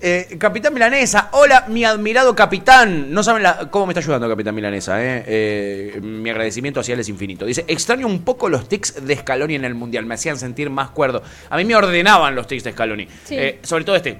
Eh, 0.00 0.36
capitán 0.38 0.72
Milanesa, 0.74 1.30
hola, 1.32 1.64
mi 1.68 1.84
admirado 1.84 2.34
capitán. 2.34 3.12
No 3.12 3.22
saben 3.22 3.42
la- 3.42 3.68
cómo 3.70 3.86
me 3.86 3.92
está 3.92 4.00
ayudando 4.00 4.28
Capitán 4.28 4.54
Milanesa, 4.54 5.02
eh. 5.02 5.24
Eh, 5.26 6.00
Mi 6.02 6.30
agradecimiento 6.30 6.80
hacia 6.80 6.94
él 6.94 7.00
es 7.00 7.08
infinito. 7.08 7.44
Dice, 7.46 7.64
extraño 7.68 8.06
un 8.06 8.22
poco 8.22 8.48
los 8.48 8.68
tics 8.68 9.06
de 9.06 9.16
Scaloni 9.16 9.54
en 9.54 9.64
el 9.64 9.74
Mundial. 9.74 10.06
Me 10.06 10.14
hacían 10.14 10.38
sentir 10.38 10.70
más 10.70 10.90
cuerdo. 10.90 11.22
A 11.50 11.56
mí 11.56 11.64
me 11.64 11.74
ordenaban 11.76 12.34
los 12.34 12.46
tics 12.46 12.64
de 12.64 12.72
Scaloni. 12.72 13.08
Sí. 13.24 13.36
Eh, 13.38 13.58
sobre 13.62 13.84
todo 13.84 13.96
este. 13.96 14.18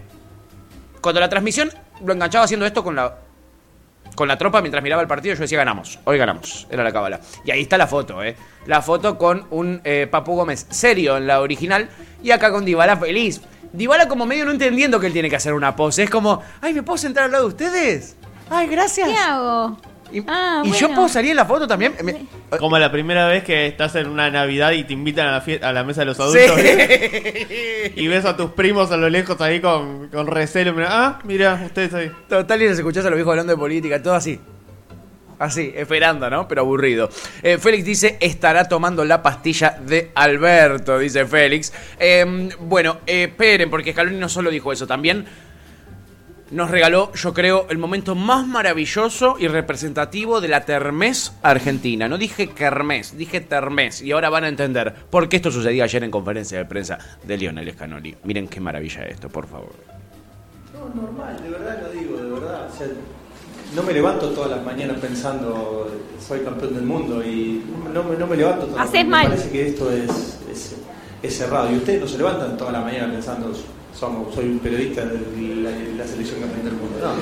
Cuando 1.01 1.20
la 1.20 1.29
transmisión 1.29 1.70
lo 2.05 2.12
enganchaba 2.12 2.45
haciendo 2.45 2.66
esto 2.66 2.83
con 2.83 2.97
la... 2.97 3.18
Con 4.14 4.29
la 4.29 4.39
tropa 4.39 4.62
mientras 4.62 4.83
miraba 4.83 5.03
el 5.03 5.09
partido 5.09 5.35
yo 5.35 5.43
decía 5.43 5.59
ganamos, 5.59 5.99
hoy 6.05 6.16
ganamos, 6.16 6.66
era 6.70 6.83
la 6.83 6.91
cábala. 6.91 7.20
Y 7.45 7.51
ahí 7.51 7.61
está 7.61 7.77
la 7.77 7.87
foto, 7.87 8.22
¿eh? 8.22 8.35
La 8.64 8.81
foto 8.81 9.18
con 9.18 9.47
un 9.51 9.83
eh, 9.85 10.07
Papu 10.11 10.35
Gómez 10.35 10.66
serio 10.70 11.18
en 11.18 11.27
la 11.27 11.41
original 11.43 11.91
y 12.22 12.31
acá 12.31 12.51
con 12.51 12.64
Dybala 12.64 12.97
feliz. 12.97 13.43
Dybala 13.72 14.08
como 14.08 14.26
medio 14.26 14.44
no 14.44 14.50
entendiendo 14.50 14.98
que 15.00 15.06
él 15.06 15.12
tiene 15.12 15.28
que 15.30 15.36
hacer 15.36 15.52
una 15.54 15.74
pose. 15.76 16.02
Es 16.04 16.10
como, 16.10 16.42
ay, 16.60 16.72
¿me 16.74 16.82
puedo 16.82 16.96
sentar 16.98 17.24
al 17.24 17.32
lado 17.32 17.44
de 17.44 17.48
ustedes? 17.50 18.16
Ay, 18.50 18.66
gracias. 18.68 19.08
¿Qué 19.08 19.16
hago? 19.16 19.76
Y, 20.12 20.22
Ah, 20.28 20.62
y 20.64 20.70
yo 20.70 20.88
puedo 20.88 21.08
salir 21.08 21.32
en 21.32 21.36
la 21.36 21.44
foto 21.46 21.66
también. 21.66 21.94
Me- 22.04 22.26
Como 22.60 22.78
la 22.78 22.92
primera 22.92 23.26
vez 23.26 23.42
que 23.42 23.66
estás 23.66 23.96
en 23.96 24.08
una 24.08 24.30
Navidad 24.30 24.70
y 24.70 24.84
te 24.84 24.92
invitan 24.92 25.26
a 25.26 25.32
la, 25.32 25.44
fie- 25.44 25.60
a 25.62 25.72
la 25.72 25.82
mesa 25.82 26.02
de 26.02 26.06
los 26.06 26.20
adultos. 26.20 26.58
¿eh? 26.58 27.92
y 27.96 28.06
ves 28.06 28.24
a 28.24 28.36
tus 28.36 28.50
primos 28.52 28.92
a 28.92 28.96
lo 28.96 29.08
lejos 29.10 29.40
ahí 29.40 29.60
con, 29.60 30.08
con 30.08 30.28
recelo. 30.28 30.72
Mira, 30.74 30.88
ah, 30.90 31.18
mira, 31.24 31.60
ustedes 31.66 31.92
ahí. 31.94 32.12
Total, 32.28 32.62
y 32.62 32.68
les 32.68 32.78
escuchás 32.78 33.04
a 33.04 33.10
los 33.10 33.16
viejos 33.16 33.32
hablando 33.32 33.52
de 33.52 33.58
política, 33.58 34.00
todo 34.00 34.14
así. 34.14 34.38
Así, 35.39 35.72
esperando, 35.76 36.30
¿no? 36.30 36.49
Pero 36.49 36.62
aburrido. 36.62 37.11
Eh, 37.43 37.59
Félix 37.59 37.84
dice, 37.84 38.16
estará 38.20 38.68
tomando 38.68 39.05
la 39.05 39.22
pastilla 39.22 39.78
de 39.80 40.11
Alberto, 40.14 40.99
dice 40.99 41.26
Félix. 41.26 41.72
Eh, 41.99 42.49
bueno, 42.61 42.99
eh, 43.07 43.24
esperen, 43.24 43.68
porque 43.68 43.93
Scaloni 43.93 44.16
no 44.16 44.28
solo 44.28 44.51
dijo 44.51 44.72
eso, 44.72 44.87
también 44.87 45.26
nos 46.51 46.70
regaló, 46.70 47.12
yo 47.12 47.34
creo, 47.34 47.66
el 47.70 47.78
momento 47.78 48.14
más 48.14 48.47
maravilloso 48.47 49.37
y 49.39 49.49
representativo 49.49 50.41
de 50.41 50.49
la 50.49 50.64
Termés 50.64 51.34
argentina. 51.43 52.09
No 52.09 52.18
dije 52.18 52.49
Kermés, 52.51 53.18
dije 53.18 53.41
Termés. 53.41 54.01
Y 54.01 54.12
ahora 54.12 54.30
van 54.30 54.45
a 54.45 54.49
entender 54.49 54.95
por 55.11 55.28
qué 55.28 55.37
esto 55.37 55.51
sucedía 55.51 55.84
ayer 55.84 56.05
en 56.05 56.11
conferencia 56.11 56.59
de 56.59 56.64
prensa 56.64 56.99
de 57.24 57.37
Lionel 57.37 57.72
Scaloni. 57.72 58.14
Miren 58.24 58.49
qué 58.49 58.61
maravilla 58.61 59.03
esto, 59.07 59.28
por 59.28 59.47
favor. 59.49 59.74
No, 60.72 61.03
normal, 61.03 61.43
de 61.43 61.51
verdad 61.51 61.82
lo 61.82 61.91
digo, 61.91 62.16
de 62.16 62.30
verdad. 62.30 62.68
No 63.74 63.82
me 63.82 63.92
levanto 63.92 64.28
todas 64.30 64.50
las 64.50 64.64
mañanas 64.64 64.96
pensando 65.00 65.90
soy 66.26 66.40
campeón 66.40 66.74
del 66.74 66.84
mundo 66.84 67.22
y 67.22 67.62
no, 67.92 68.02
me- 68.04 68.16
no 68.16 68.26
me 68.26 68.36
levanto 68.36 68.66
todas 68.66 68.78
las 68.80 68.88
Haces 68.88 69.06
mañanas. 69.06 69.10
mal. 69.10 69.24
Me 69.30 69.36
parece 69.36 69.50
que 69.50 69.66
esto 69.68 69.90
es, 69.92 70.10
es, 70.50 70.76
es 71.22 71.36
cerrado. 71.36 71.70
Y 71.72 71.76
ustedes 71.76 72.00
no 72.00 72.08
se 72.08 72.18
levantan 72.18 72.56
todas 72.56 72.72
las 72.72 72.82
mañanas 72.84 73.10
pensando 73.10 73.52
somos, 73.98 74.34
soy 74.34 74.44
un 74.46 74.58
periodista 74.58 75.02
de 75.06 75.18
la, 75.62 75.70
de 75.70 75.94
la 75.96 76.06
selección 76.06 76.40
campeón 76.40 76.64
del 76.66 76.74
mundo. 76.74 76.98
No, 77.02 77.14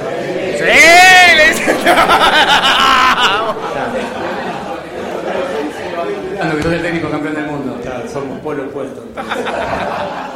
Cuando 6.37 6.57
que 6.57 6.63
sos 6.63 6.73
el 6.73 6.83
técnico 6.83 7.11
campeón 7.11 7.35
del 7.35 7.47
mundo. 7.47 7.79
Claro, 7.83 8.09
somos 8.13 8.41
pueblo 8.41 8.65
opuesto. 8.65 9.03
entonces. 9.07 9.35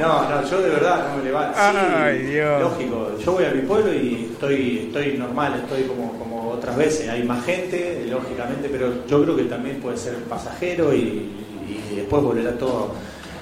No, 0.00 0.28
no, 0.28 0.44
yo 0.48 0.60
de 0.60 0.70
verdad 0.70 1.08
no 1.10 1.18
me 1.18 1.24
levanto. 1.24 1.58
Sí, 1.58 1.76
Ay, 1.78 2.18
Dios. 2.22 2.60
Lógico, 2.60 3.18
yo 3.18 3.32
voy 3.32 3.44
a 3.44 3.50
mi 3.50 3.62
pueblo 3.62 3.92
y 3.92 4.28
estoy, 4.32 4.86
estoy 4.86 5.16
normal, 5.18 5.60
estoy 5.62 5.84
como, 5.84 6.12
como 6.18 6.50
otras 6.50 6.76
veces. 6.76 7.08
Hay 7.08 7.22
más 7.22 7.44
gente, 7.44 8.06
lógicamente, 8.10 8.68
pero 8.70 9.06
yo 9.06 9.22
creo 9.22 9.36
que 9.36 9.44
también 9.44 9.80
puede 9.80 9.96
ser 9.96 10.14
pasajero 10.24 10.94
y, 10.94 11.30
y 11.68 11.96
después 11.96 12.22
volverá 12.22 12.52
todo 12.58 12.92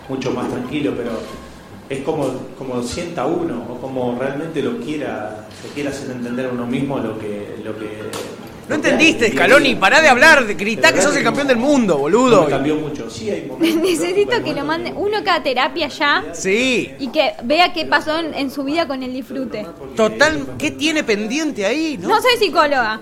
mucho 0.08 0.30
más 0.30 0.48
tranquilo, 0.50 0.92
pero 0.96 1.10
es 1.88 2.00
como, 2.02 2.32
como 2.56 2.82
sienta 2.82 3.26
uno 3.26 3.66
o 3.70 3.80
como 3.80 4.16
realmente 4.18 4.62
lo 4.62 4.78
quiera, 4.78 5.46
se 5.60 5.68
quiera 5.68 5.90
hacer 5.90 6.10
entender 6.10 6.46
a 6.46 6.50
uno 6.50 6.66
mismo 6.66 6.98
lo 6.98 7.18
que... 7.18 7.56
Lo 7.64 7.76
que 7.78 7.88
No 8.68 8.76
entendiste, 8.76 9.30
Scaloni, 9.30 9.74
pará 9.74 10.00
de 10.00 10.08
hablar, 10.08 10.46
de 10.46 10.54
gritá 10.54 10.92
que 10.92 11.02
sos 11.02 11.14
el 11.16 11.22
campeón 11.22 11.46
del 11.48 11.58
mundo, 11.58 11.98
boludo. 11.98 12.46
Cambió 12.48 12.76
mucho. 12.76 13.10
Sí, 13.10 13.28
hay 13.30 13.46
momentos. 13.46 13.82
Necesito 13.82 14.42
que 14.42 14.54
lo 14.54 14.64
mande 14.64 14.92
uno 14.96 15.18
cada 15.24 15.42
terapia 15.42 15.88
ya 15.88 16.24
Sí. 16.32 16.90
y 16.98 17.08
que 17.08 17.32
vea 17.42 17.72
qué 17.74 17.84
pasó 17.84 18.18
en, 18.18 18.32
en 18.34 18.50
su 18.50 18.64
vida 18.64 18.86
con 18.88 19.02
el 19.02 19.12
disfrute. 19.12 19.66
Total, 19.96 20.46
¿qué 20.58 20.70
tiene 20.70 21.04
pendiente 21.04 21.66
ahí? 21.66 21.98
No 22.00 22.20
soy 22.22 22.36
psicóloga. 22.38 23.00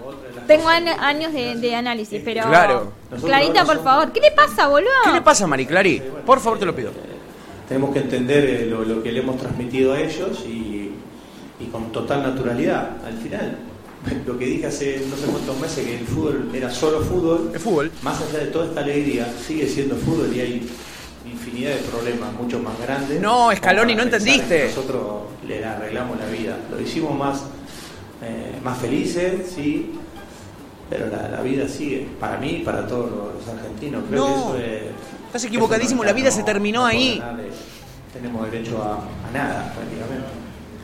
Tengo 0.49 0.69
an- 0.69 0.89
años 0.89 1.33
de, 1.33 1.55
de 1.55 1.75
análisis, 1.77 2.21
pero. 2.25 2.43
Claro. 2.49 2.93
Clarita, 3.25 3.65
por 3.65 3.83
favor. 3.85 4.11
¿Qué 4.13 4.21
le 4.21 4.33
pasa, 4.33 4.67
boludo? 4.67 4.91
¿Qué 5.05 5.13
le 5.13 5.23
pasa, 5.23 5.47
Mari 5.47 5.67
Clary? 5.67 6.03
Por 6.27 6.41
favor, 6.41 6.59
te 6.59 6.67
lo 6.67 6.75
pido. 6.75 6.91
tenemos 7.69 7.93
que 7.93 8.01
entender 8.01 8.45
eh, 8.45 8.67
lo, 8.67 8.85
lo 8.85 9.01
que 9.03 9.13
le 9.13 9.21
hemos 9.21 9.39
transmitido 9.39 9.93
a 9.95 10.01
ellos 10.01 10.41
y, 10.47 10.91
y 11.61 11.67
con 11.71 11.93
total 11.93 12.25
naturalidad. 12.25 12.97
Al 13.07 13.17
final, 13.19 13.59
lo 14.27 14.39
que 14.39 14.47
dije 14.47 14.67
hace 14.67 15.03
no 15.09 15.17
sé 15.17 15.27
cuántos 15.31 15.59
meses, 15.61 15.85
que 15.87 15.99
el 15.99 16.07
fútbol 16.07 16.51
era 16.55 16.71
solo 16.71 17.01
fútbol, 17.01 17.53
fútbol. 17.59 17.91
más 18.03 18.21
allá 18.21 18.41
de 18.41 18.47
toda 18.47 18.67
esta 18.67 18.81
alegría, 18.81 19.33
sigue 19.47 19.67
siendo 19.69 19.95
fútbol 19.97 20.35
y 20.35 20.41
hay 20.41 20.71
infinidad 21.25 21.71
de 21.77 21.83
problemas 21.83 22.33
mucho 22.35 22.59
más 22.59 22.79
grandes. 22.81 23.21
No, 23.21 23.55
Scaloni, 23.55 23.95
no 23.95 24.03
entendiste. 24.03 24.67
Nosotros 24.69 25.23
le 25.47 25.65
arreglamos 25.65 26.19
la 26.19 26.27
vida, 26.27 26.57
lo 26.71 26.81
hicimos 26.81 27.17
más, 27.17 27.43
eh, 28.23 28.59
más 28.65 28.79
felices, 28.79 29.53
sí. 29.55 29.93
Pero 30.91 31.07
la, 31.07 31.29
la 31.29 31.41
vida 31.43 31.67
sigue, 31.69 32.07
para 32.21 32.37
mí 32.39 32.57
y 32.61 32.65
para 32.65 32.87
todos 32.87 33.09
los 33.37 33.49
argentinos. 33.49 34.03
Creo 34.11 34.27
No. 34.29 34.53
que 34.55 34.59
eso 34.59 34.59
es, 34.59 34.83
Estás 35.29 35.45
equivocadísimo, 35.45 36.05
la 36.05 36.13
vida 36.13 36.31
se 36.31 36.43
terminó 36.43 36.85
ahí. 36.85 37.23
tenemos 38.13 38.51
derecho 38.51 38.83
a, 38.83 38.97
a 38.97 39.31
nada 39.33 39.73
prácticamente. 39.75 40.27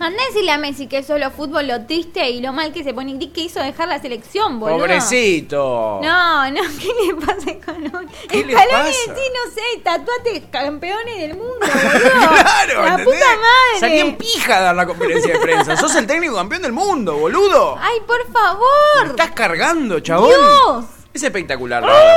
Andá 0.01 0.23
decirle 0.29 0.53
a 0.53 0.59
Messi 0.59 0.87
que 0.87 0.99
es 0.99 1.07
solo 1.07 1.31
fútbol, 1.31 1.67
lo 1.67 1.85
triste 1.87 2.29
y 2.31 2.41
lo 2.41 2.53
mal 2.53 2.73
que 2.73 2.85
se 2.85 2.95
pone. 2.95 3.19
Que 3.19 3.41
hizo 3.43 3.61
dejar 3.61 3.89
la 3.89 4.01
selección, 4.01 4.61
boludo. 4.61 4.79
Pobrecito. 4.79 6.01
No, 6.03 6.51
no, 6.51 6.61
¿qué 6.81 6.91
le 7.07 7.15
pasa 7.17 7.51
a 7.51 7.63
Scaloni? 7.63 8.09
¿Qué 8.29 8.45
le 8.45 8.55
pasa? 8.55 8.93
sí, 8.93 9.11
no 9.11 9.53
sé, 9.53 9.81
tatuate 9.83 10.45
campeones 10.51 11.19
del 11.19 11.31
mundo, 11.37 11.59
boludo. 11.61 12.29
Claro, 12.31 12.83
La 12.83 12.89
¿entendés? 12.91 13.05
puta 13.05 13.27
madre. 13.37 13.81
Salí 13.81 13.99
en 13.99 14.17
pija 14.17 14.59
a 14.59 14.61
dar 14.63 14.77
la 14.77 14.87
conferencia 14.87 15.35
de 15.35 15.41
prensa. 15.41 15.77
Sos 15.77 15.95
el 15.97 16.07
técnico 16.07 16.35
campeón 16.37 16.63
del 16.63 16.73
mundo, 16.73 17.17
boludo. 17.17 17.77
Ay, 17.81 17.99
por 18.07 18.25
favor. 18.33 19.07
Estás 19.11 19.31
cargando, 19.33 20.01
chabón. 20.01 20.29
Dios. 20.31 20.85
Es 21.19 21.25
espectacular, 21.25 21.83
la 21.83 21.89
verdad. 21.89 22.15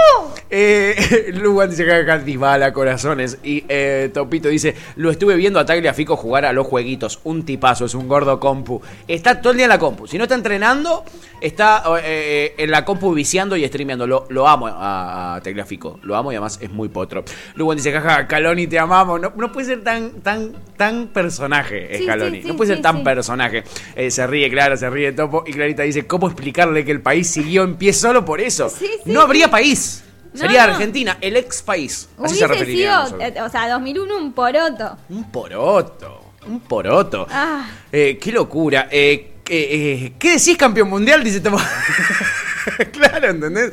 Eh, 0.52 1.32
Lugan 1.34 1.72
dice 1.72 1.84
que 1.86 2.72
corazones. 2.72 3.40
Y 3.44 3.64
eh, 3.68 4.12
Topito 4.14 4.48
dice: 4.48 4.76
Lo 4.96 5.10
estuve 5.10 5.36
viendo 5.36 5.60
a 5.60 5.66
Tagliafico 5.66 6.16
jugar 6.16 6.46
a 6.46 6.54
los 6.54 6.68
jueguitos. 6.68 7.20
Un 7.24 7.44
tipazo, 7.44 7.86
es 7.86 7.96
un 7.96 8.08
gordo 8.08 8.40
compu. 8.40 8.80
Está 9.08 9.42
todo 9.42 9.54
el 9.54 9.58
día 9.58 9.66
en 9.66 9.70
la 9.70 9.80
compu. 9.80 10.06
Si 10.06 10.20
no 10.20 10.26
está 10.26 10.36
entrenando, 10.36 11.04
está 11.42 11.82
eh, 12.04 12.54
en 12.60 12.70
la 12.70 12.86
compu 12.86 13.12
viciando 13.12 13.58
y 13.58 13.66
streameando. 13.68 14.06
Lo, 14.06 14.28
lo 14.30 14.48
amo 14.48 14.68
a, 14.68 15.34
a 15.38 15.42
Tagliafico. 15.42 16.00
Lo 16.04 16.16
amo 16.16 16.32
y 16.32 16.36
además 16.36 16.60
es 16.62 16.70
muy 16.70 16.90
potro. 16.90 17.24
Lugan 17.56 17.78
dice: 17.78 17.92
Jaja, 17.92 18.28
Caloni, 18.28 18.68
te 18.68 18.78
amamos. 18.78 19.20
No, 19.20 19.34
no 19.36 19.52
puede 19.52 19.66
ser 19.66 19.84
tan, 19.84 20.22
tan, 20.22 20.54
tan 20.78 21.08
personaje, 21.08 21.98
Sí, 21.98 22.04
Scaloni. 22.04 22.38
sí, 22.38 22.44
sí, 22.44 22.48
no 22.50 22.56
puede 22.56 22.76
ser 22.76 22.84
tan 22.84 23.04
personaje. 23.04 23.64
Eh, 23.96 24.12
se 24.12 24.28
ríe, 24.28 24.48
claro, 24.52 24.78
se 24.78 24.88
ríe 24.92 25.12
Topo. 25.14 25.44
Y 25.48 25.54
Clarita 25.54 25.82
dice: 25.82 26.06
¿Cómo 26.06 26.28
explicarle 26.28 26.86
que 26.86 26.92
el 26.92 27.02
país 27.02 27.28
siguió 27.32 27.64
en 27.64 27.78
pie 27.78 27.94
solo 27.94 28.24
por 28.24 28.42
eso? 28.42 28.70
Sí, 28.70 28.91
sí, 29.04 29.12
no 29.12 29.22
habría 29.22 29.50
país. 29.50 30.04
Sería 30.34 30.66
no. 30.66 30.74
Argentina, 30.74 31.18
el 31.20 31.36
ex 31.36 31.62
país. 31.62 32.08
Así 32.24 32.36
se 32.38 32.48
referiría. 32.48 33.06
sido, 33.06 33.20
eh, 33.22 33.42
o 33.42 33.50
sea, 33.50 33.68
2001 33.70 34.16
un 34.18 34.32
poroto. 34.34 34.98
Un 35.10 35.30
poroto. 35.30 36.32
Un 36.48 36.60
poroto. 36.62 37.28
Ah, 37.30 37.70
Eh, 37.92 38.18
qué 38.20 38.32
locura. 38.32 38.88
Eh, 38.90 39.34
eh, 39.50 40.14
¿Qué 40.18 40.30
decís 40.38 40.56
campeón 40.58 40.90
mundial? 40.90 41.22
Dice 41.24 41.42
Topo. 41.42 41.60
claro, 42.94 43.30
¿entendés? 43.30 43.72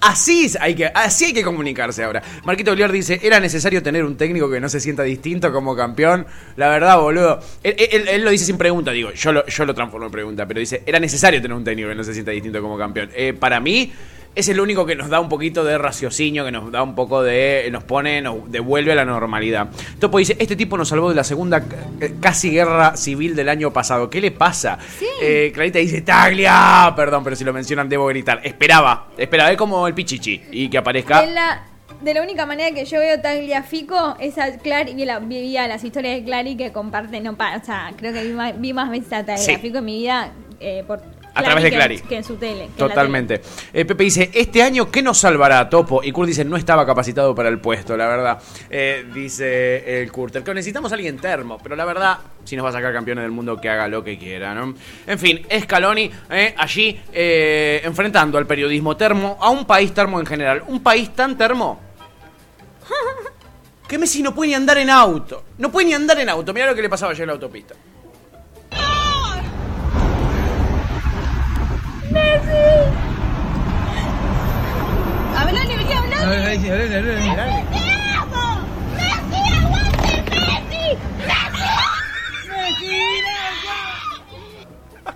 Así 0.00 0.50
hay 0.58 0.74
que, 0.74 0.86
así 0.86 1.26
hay 1.26 1.32
que 1.32 1.44
comunicarse 1.44 2.02
ahora. 2.02 2.20
Marquito 2.44 2.72
Oliar 2.72 2.90
dice, 2.90 3.20
era 3.22 3.38
necesario 3.38 3.80
tener 3.84 4.02
un 4.04 4.16
técnico 4.16 4.50
que 4.50 4.58
no 4.58 4.68
se 4.68 4.80
sienta 4.80 5.04
distinto 5.04 5.52
como 5.52 5.76
campeón. 5.76 6.26
La 6.56 6.68
verdad, 6.68 6.98
boludo. 6.98 7.38
Él, 7.62 7.76
él- 7.78 8.08
él 8.08 8.22
lo 8.24 8.30
dice 8.30 8.44
sin 8.44 8.58
pregunta, 8.58 8.90
digo, 8.90 9.12
yo 9.12 9.30
lo, 9.32 9.46
yo 9.46 9.64
lo 9.64 9.72
transformo 9.74 10.06
en 10.06 10.12
pregunta, 10.12 10.44
pero 10.48 10.58
dice, 10.58 10.82
era 10.84 10.98
necesario 10.98 11.40
tener 11.40 11.56
un 11.56 11.62
técnico 11.62 11.88
que 11.88 11.94
no 11.94 12.02
se 12.02 12.12
sienta 12.14 12.32
distinto 12.32 12.60
como 12.60 12.76
campeón. 12.76 13.10
Para 13.38 13.60
mí, 13.60 13.92
es 14.34 14.48
el 14.48 14.60
único 14.60 14.86
que 14.86 14.94
nos 14.96 15.08
da 15.10 15.20
un 15.20 15.28
poquito 15.28 15.62
de 15.64 15.76
raciocinio, 15.78 16.44
que 16.44 16.52
nos 16.52 16.72
da 16.72 16.82
un 16.82 16.94
poco 16.94 17.22
de. 17.22 17.68
nos 17.70 17.84
pone, 17.84 18.22
nos 18.22 18.50
devuelve 18.50 18.92
a 18.92 18.94
la 18.94 19.04
normalidad. 19.04 19.68
Topo 19.98 20.18
dice: 20.18 20.36
Este 20.38 20.56
tipo 20.56 20.76
nos 20.78 20.88
salvó 20.88 21.10
de 21.10 21.14
la 21.16 21.24
segunda 21.24 21.62
eh, 22.00 22.14
casi 22.20 22.50
guerra 22.50 22.96
civil 22.96 23.36
del 23.36 23.48
año 23.48 23.72
pasado. 23.72 24.08
¿Qué 24.08 24.20
le 24.20 24.30
pasa? 24.30 24.78
Eh, 25.20 25.50
Clarita 25.54 25.78
dice: 25.78 26.00
Taglia. 26.02 26.92
Perdón, 26.96 27.22
pero 27.24 27.36
si 27.36 27.44
lo 27.44 27.52
mencionan, 27.52 27.88
debo 27.88 28.06
gritar. 28.06 28.40
Esperaba, 28.42 29.08
esperaba, 29.18 29.50
es 29.50 29.56
como 29.58 29.86
el 29.86 29.94
pichichi. 29.94 30.40
Y 30.50 30.68
que 30.68 30.78
aparezca. 30.78 31.20
de 31.20 31.32
la, 31.32 31.64
de 32.00 32.14
la 32.14 32.22
única 32.22 32.46
manera 32.46 32.74
que 32.74 32.84
yo 32.84 32.98
veo 32.98 33.20
Tagliafico 33.20 34.16
es 34.18 34.38
a 34.38 34.56
Clary, 34.58 34.94
vi 34.94 35.04
la- 35.04 35.18
vivía 35.20 35.68
las 35.68 35.84
historias 35.84 36.16
de 36.16 36.24
Clary 36.24 36.56
que 36.56 36.72
comparten, 36.72 37.22
no 37.22 37.36
pa- 37.36 37.56
o 37.60 37.64
sea, 37.64 37.92
creo 37.96 38.12
que 38.12 38.22
vi 38.24 38.32
más, 38.32 38.58
vi 38.60 38.72
más 38.72 38.90
veces 38.90 39.12
a 39.12 39.24
Tagliafico 39.24 39.78
en 39.78 39.84
mi 39.84 39.98
vida 39.98 40.32
eh, 40.58 40.84
por 40.86 41.00
A 41.34 41.42
través 41.42 41.64
de 41.64 41.70
Clary. 41.70 42.00
Que 42.00 42.16
en 42.16 42.24
su 42.24 42.36
tele. 42.36 42.68
Totalmente. 42.76 43.40
Eh, 43.72 43.84
Pepe 43.84 44.04
dice, 44.04 44.30
este 44.34 44.62
año, 44.62 44.90
¿qué 44.90 45.02
nos 45.02 45.18
salvará, 45.18 45.68
Topo? 45.68 46.02
Y 46.02 46.12
Kurt 46.12 46.28
dice, 46.28 46.44
no 46.44 46.56
estaba 46.56 46.84
capacitado 46.84 47.34
para 47.34 47.48
el 47.48 47.58
puesto, 47.58 47.96
la 47.96 48.06
verdad. 48.06 48.38
Eh, 48.68 49.06
dice 49.14 50.02
el 50.02 50.12
Kurter, 50.12 50.42
que 50.42 50.52
necesitamos 50.54 50.92
a 50.92 50.94
alguien 50.94 51.18
termo, 51.18 51.58
pero 51.62 51.74
la 51.74 51.84
verdad, 51.84 52.18
si 52.44 52.56
nos 52.56 52.64
va 52.64 52.70
a 52.70 52.72
sacar 52.72 52.92
campeones 52.92 53.22
del 53.22 53.32
mundo, 53.32 53.60
que 53.60 53.68
haga 53.68 53.88
lo 53.88 54.04
que 54.04 54.18
quiera, 54.18 54.54
¿no? 54.54 54.74
En 55.06 55.18
fin, 55.18 55.46
Scaloni 55.60 56.10
eh, 56.30 56.54
allí 56.56 57.00
eh, 57.12 57.80
enfrentando 57.84 58.38
al 58.38 58.46
periodismo 58.46 58.96
termo, 58.96 59.38
a 59.40 59.50
un 59.50 59.64
país 59.64 59.92
termo 59.92 60.20
en 60.20 60.26
general. 60.26 60.62
Un 60.66 60.82
país 60.82 61.14
tan 61.14 61.36
termo 61.36 61.80
que 63.88 63.98
Messi 63.98 64.22
no 64.22 64.34
puede 64.34 64.48
ni 64.48 64.54
andar 64.54 64.78
en 64.78 64.90
auto. 64.90 65.44
No 65.58 65.70
puede 65.70 65.86
ni 65.88 65.94
andar 65.94 66.18
en 66.20 66.28
auto. 66.28 66.52
Mira 66.52 66.66
lo 66.66 66.74
que 66.74 66.82
le 66.82 66.88
pasaba 66.88 67.12
ayer 67.12 67.22
en 67.22 67.28
la 67.28 67.34
autopista. 67.34 67.74
Hablale, 75.36 75.76
vení 75.76 75.92
a 75.92 75.98
hablar. 75.98 76.22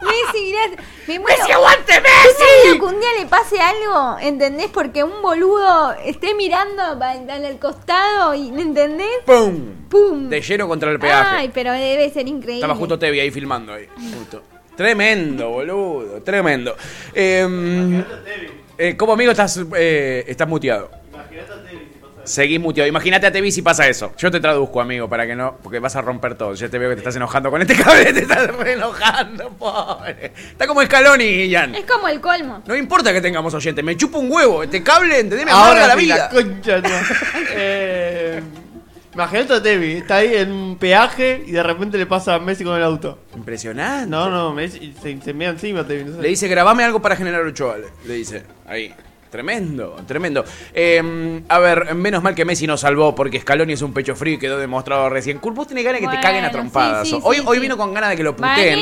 Messi, 0.02 0.52
gracias. 0.52 0.80
Me 1.06 1.18
muero. 1.20 1.36
¡Messi, 1.38 1.52
aguante, 1.52 1.92
Yo 1.94 2.00
Messi! 2.00 2.42
no 2.42 2.62
quiero 2.62 2.78
que 2.80 2.94
un 2.94 3.00
día 3.00 3.08
le 3.20 3.26
pase 3.26 3.60
algo, 3.60 4.18
¿entendés? 4.20 4.70
Porque 4.72 5.04
un 5.04 5.22
boludo 5.22 5.92
esté 6.04 6.34
mirando 6.34 6.98
para 6.98 7.12
al 7.12 7.58
costado 7.58 8.34
y 8.34 8.48
¿entendés? 8.48 9.06
¡Pum! 9.24 9.86
¡Pum! 9.88 10.28
De 10.28 10.40
lleno 10.40 10.66
contra 10.66 10.90
el 10.90 10.98
peaje. 10.98 11.36
Ay, 11.36 11.50
pero 11.54 11.72
debe 11.72 12.10
ser 12.10 12.26
increíble. 12.26 12.56
Estaba 12.56 12.74
justo 12.74 12.98
Tevi 12.98 13.20
ahí 13.20 13.30
filmando 13.30 13.74
ahí. 13.74 13.88
Justo. 14.18 14.42
Tremendo, 14.76 15.50
boludo. 15.50 16.22
Tremendo. 16.22 16.76
Eh, 17.14 18.04
eh, 18.78 18.96
como 18.96 19.14
amigo 19.14 19.30
estás, 19.30 19.60
eh, 19.76 20.24
estás 20.28 20.46
muteado. 20.46 20.90
Seguís 22.24 22.58
muteado. 22.58 22.88
Imagínate 22.88 23.28
a 23.28 23.32
Tevi 23.32 23.52
si 23.52 23.62
pasa 23.62 23.86
eso. 23.86 24.12
Yo 24.18 24.32
te 24.32 24.40
traduzco, 24.40 24.80
amigo, 24.80 25.08
para 25.08 25.26
que 25.26 25.36
no. 25.36 25.56
Porque 25.62 25.78
vas 25.78 25.94
a 25.94 26.02
romper 26.02 26.34
todo. 26.34 26.54
Ya 26.54 26.68
te 26.68 26.76
veo 26.76 26.90
que 26.90 26.96
te 26.96 27.00
estás 27.00 27.14
enojando 27.14 27.50
con 27.50 27.62
este 27.62 27.76
cable, 27.82 28.12
te 28.12 28.20
estás 28.22 28.48
re 28.48 28.72
enojando, 28.72 29.50
pobre. 29.50 30.32
Está 30.34 30.66
como 30.66 30.82
Scaloni, 30.82 31.50
Jan. 31.50 31.76
Es 31.76 31.84
como 31.84 32.08
el 32.08 32.20
colmo. 32.20 32.62
No 32.66 32.74
importa 32.74 33.12
que 33.12 33.20
tengamos 33.20 33.54
oyentes, 33.54 33.84
me 33.84 33.96
chupa 33.96 34.18
un 34.18 34.30
huevo. 34.30 34.64
Este 34.64 34.82
cable, 34.82 35.20
¿entendés? 35.20 35.46
Me 35.46 35.52
amarga 35.52 35.86
la 35.86 35.94
vida. 35.94 36.28
concha, 36.28 36.80
no. 36.80 36.88
eh, 37.54 38.42
Imagínate 39.16 39.54
a 39.54 39.62
Tevi, 39.62 39.92
está 39.92 40.16
ahí 40.16 40.34
en 40.34 40.52
un 40.52 40.76
peaje 40.76 41.42
y 41.46 41.52
de 41.52 41.62
repente 41.62 41.96
le 41.96 42.04
pasa 42.04 42.34
a 42.34 42.38
Messi 42.38 42.64
con 42.64 42.76
el 42.76 42.82
auto. 42.82 43.18
Impresionante. 43.34 44.10
No, 44.10 44.28
no, 44.28 44.52
Messi 44.52 44.92
se, 45.00 45.18
se 45.22 45.32
mea 45.32 45.48
encima 45.48 45.86
Tevi. 45.86 46.04
no 46.04 46.16
sé. 46.16 46.20
Le 46.22 46.28
dice, 46.28 46.48
grabame 46.48 46.84
algo 46.84 47.00
para 47.00 47.16
generar 47.16 47.40
Ochoa. 47.40 47.78
Le, 47.78 47.86
le 48.06 48.14
dice, 48.14 48.42
ahí. 48.66 48.94
Tremendo, 49.30 49.96
tremendo. 50.06 50.44
Eh, 50.72 51.42
a 51.48 51.58
ver, 51.58 51.94
menos 51.94 52.22
mal 52.22 52.34
que 52.34 52.44
Messi 52.44 52.66
nos 52.66 52.80
salvó 52.82 53.14
porque 53.14 53.40
Scaloni 53.40 53.72
es 53.72 53.82
un 53.82 53.92
pecho 53.94 54.14
frío 54.14 54.34
y 54.34 54.38
quedó 54.38 54.58
demostrado 54.58 55.08
recién. 55.08 55.38
Cool, 55.38 55.52
vos 55.54 55.66
tenés 55.66 55.82
ganas 55.84 56.00
de 56.00 56.06
que 56.06 56.10
te 56.10 56.16
Bueno, 56.16 56.22
caguen 56.22 56.44
a 56.44 56.50
trompadas. 56.50 57.08
sí, 57.08 57.14
sí, 57.16 57.20
hoy 57.24 57.36
sí, 57.36 57.42
hoy 57.44 57.56
sí. 57.56 57.60
vino 57.62 57.76
con 57.76 57.92
ganas 57.92 58.10
de 58.10 58.16
que 58.16 58.22
lo 58.22 58.36
puteen. 58.36 58.78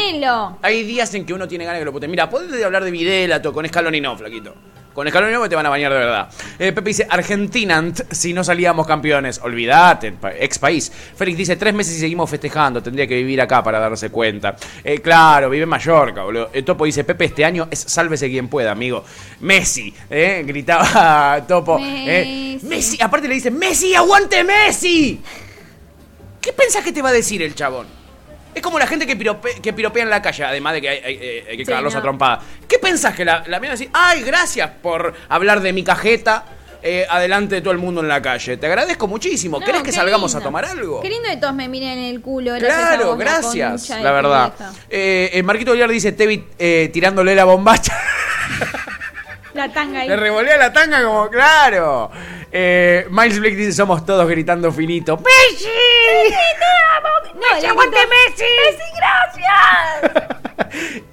Hay 0.62 0.82
días 0.84 1.12
en 1.14 1.24
que 1.24 1.32
uno 1.32 1.48
tiene 1.48 1.64
ganas 1.64 1.78
de 1.78 1.80
que 1.82 1.84
lo 1.86 1.92
puteen. 1.92 2.10
Mira, 2.10 2.28
podés 2.28 2.62
hablar 2.64 2.82
de 2.84 2.90
Videla, 2.90 3.40
to- 3.40 3.52
con 3.52 3.66
Scaloni 3.66 4.00
no, 4.00 4.16
flaquito. 4.18 4.54
Con 4.94 5.08
Scaloni 5.08 5.32
no 5.32 5.48
te 5.48 5.56
van 5.56 5.66
a 5.66 5.70
bañar 5.70 5.92
de 5.92 5.98
verdad. 5.98 6.28
Eh, 6.56 6.72
Pepe 6.72 6.90
dice, 6.90 7.06
Argentina, 7.10 7.82
si 8.12 8.32
no 8.32 8.44
salíamos 8.44 8.86
campeones. 8.86 9.40
Olvídate, 9.42 10.14
ex 10.38 10.58
país. 10.60 10.90
Félix 11.16 11.36
dice, 11.36 11.56
tres 11.56 11.74
meses 11.74 11.96
y 11.96 12.00
seguimos 12.00 12.30
festejando. 12.30 12.80
Tendría 12.80 13.04
que 13.08 13.16
vivir 13.16 13.40
acá 13.40 13.60
para 13.62 13.80
darse 13.80 14.10
cuenta. 14.10 14.54
Eh, 14.84 15.00
claro, 15.00 15.50
vive 15.50 15.64
en 15.64 15.68
Mallorca, 15.68 16.22
boludo. 16.22 16.46
Topo 16.64 16.84
dice, 16.84 17.02
Pepe, 17.02 17.24
este 17.24 17.44
año 17.44 17.66
es 17.72 17.80
sálvese 17.80 18.28
quien 18.30 18.46
pueda, 18.46 18.70
amigo. 18.70 19.04
Messi, 19.40 19.92
eh, 20.08 20.44
gritaba 20.46 21.44
Topo. 21.48 21.76
eh. 21.80 22.56
Messi. 22.62 22.66
Messi, 22.66 23.02
aparte 23.02 23.26
le 23.26 23.34
dice, 23.34 23.50
Messi, 23.50 23.94
aguante 23.96 24.44
Messi. 24.44 25.20
¿Qué 26.40 26.52
pensás 26.52 26.84
que 26.84 26.92
te 26.92 27.02
va 27.02 27.08
a 27.08 27.12
decir 27.12 27.42
el 27.42 27.54
chabón? 27.56 28.03
Es 28.54 28.62
como 28.62 28.78
la 28.78 28.86
gente 28.86 29.06
que, 29.06 29.18
pirope- 29.18 29.60
que 29.60 29.72
piropea 29.72 30.02
en 30.04 30.10
la 30.10 30.22
calle, 30.22 30.44
además 30.44 30.74
de 30.74 30.80
que 30.80 30.88
hay, 30.88 30.98
hay- 30.98 31.18
hay- 31.18 31.44
hay 31.50 31.56
que 31.56 31.64
Sí, 31.64 31.70
cagarlos 31.70 31.92
no. 31.94 31.98
a 31.98 32.02
trompada. 32.02 32.40
¿Qué 32.68 32.78
pensás 32.78 33.14
que 33.14 33.24
la, 33.24 33.42
la 33.46 33.58
mía 33.60 33.70
va 33.70 33.74
a 33.74 33.76
decir? 33.78 33.90
Ay, 33.92 34.22
gracias 34.22 34.70
por 34.82 35.12
hablar 35.28 35.60
de 35.60 35.72
mi 35.72 35.82
cajeta 35.82 36.44
eh, 36.86 37.06
adelante 37.08 37.54
de 37.56 37.60
todo 37.62 37.72
el 37.72 37.78
mundo 37.78 38.02
en 38.02 38.08
la 38.08 38.20
calle. 38.20 38.58
Te 38.58 38.66
agradezco 38.66 39.06
muchísimo. 39.08 39.58
No, 39.58 39.64
¿Querés 39.64 39.82
que 39.82 39.90
salgamos 39.90 40.34
a 40.34 40.40
tomar 40.40 40.66
algo? 40.66 41.00
Qué 41.00 41.08
lindo 41.08 41.28
de 41.30 41.38
todos 41.38 41.54
me 41.54 41.66
miren 41.68 41.98
el 41.98 42.20
culo. 42.20 42.52
Claro, 42.58 43.06
vos, 43.08 43.18
gracias, 43.18 43.88
la 43.88 44.12
verdad. 44.12 44.52
Eh, 44.90 45.30
eh, 45.32 45.42
Marquito 45.42 45.72
Villar 45.72 45.88
dice, 45.90 46.12
Tevi 46.12 46.44
eh, 46.58 46.90
tirándole 46.92 47.34
la 47.34 47.44
bombacha. 47.44 47.96
La 49.54 49.72
tanga 49.72 50.00
ahí. 50.02 50.08
Le 50.08 50.16
revolea 50.16 50.56
la 50.58 50.72
tanga 50.72 51.02
como, 51.02 51.28
claro. 51.30 52.10
Eh, 52.56 53.08
Miles 53.10 53.40
Blake 53.40 53.56
dice, 53.56 53.72
somos 53.72 54.06
todos 54.06 54.28
gritando 54.28 54.70
finito. 54.70 55.16
¡Messi! 55.16 55.66
No, 57.34 57.60
le 57.60 57.66
aguante 57.66 57.96
grito, 57.96 58.10
Messi! 58.30 58.44
¡Messi, 58.44 58.90
gracias! 58.96 60.30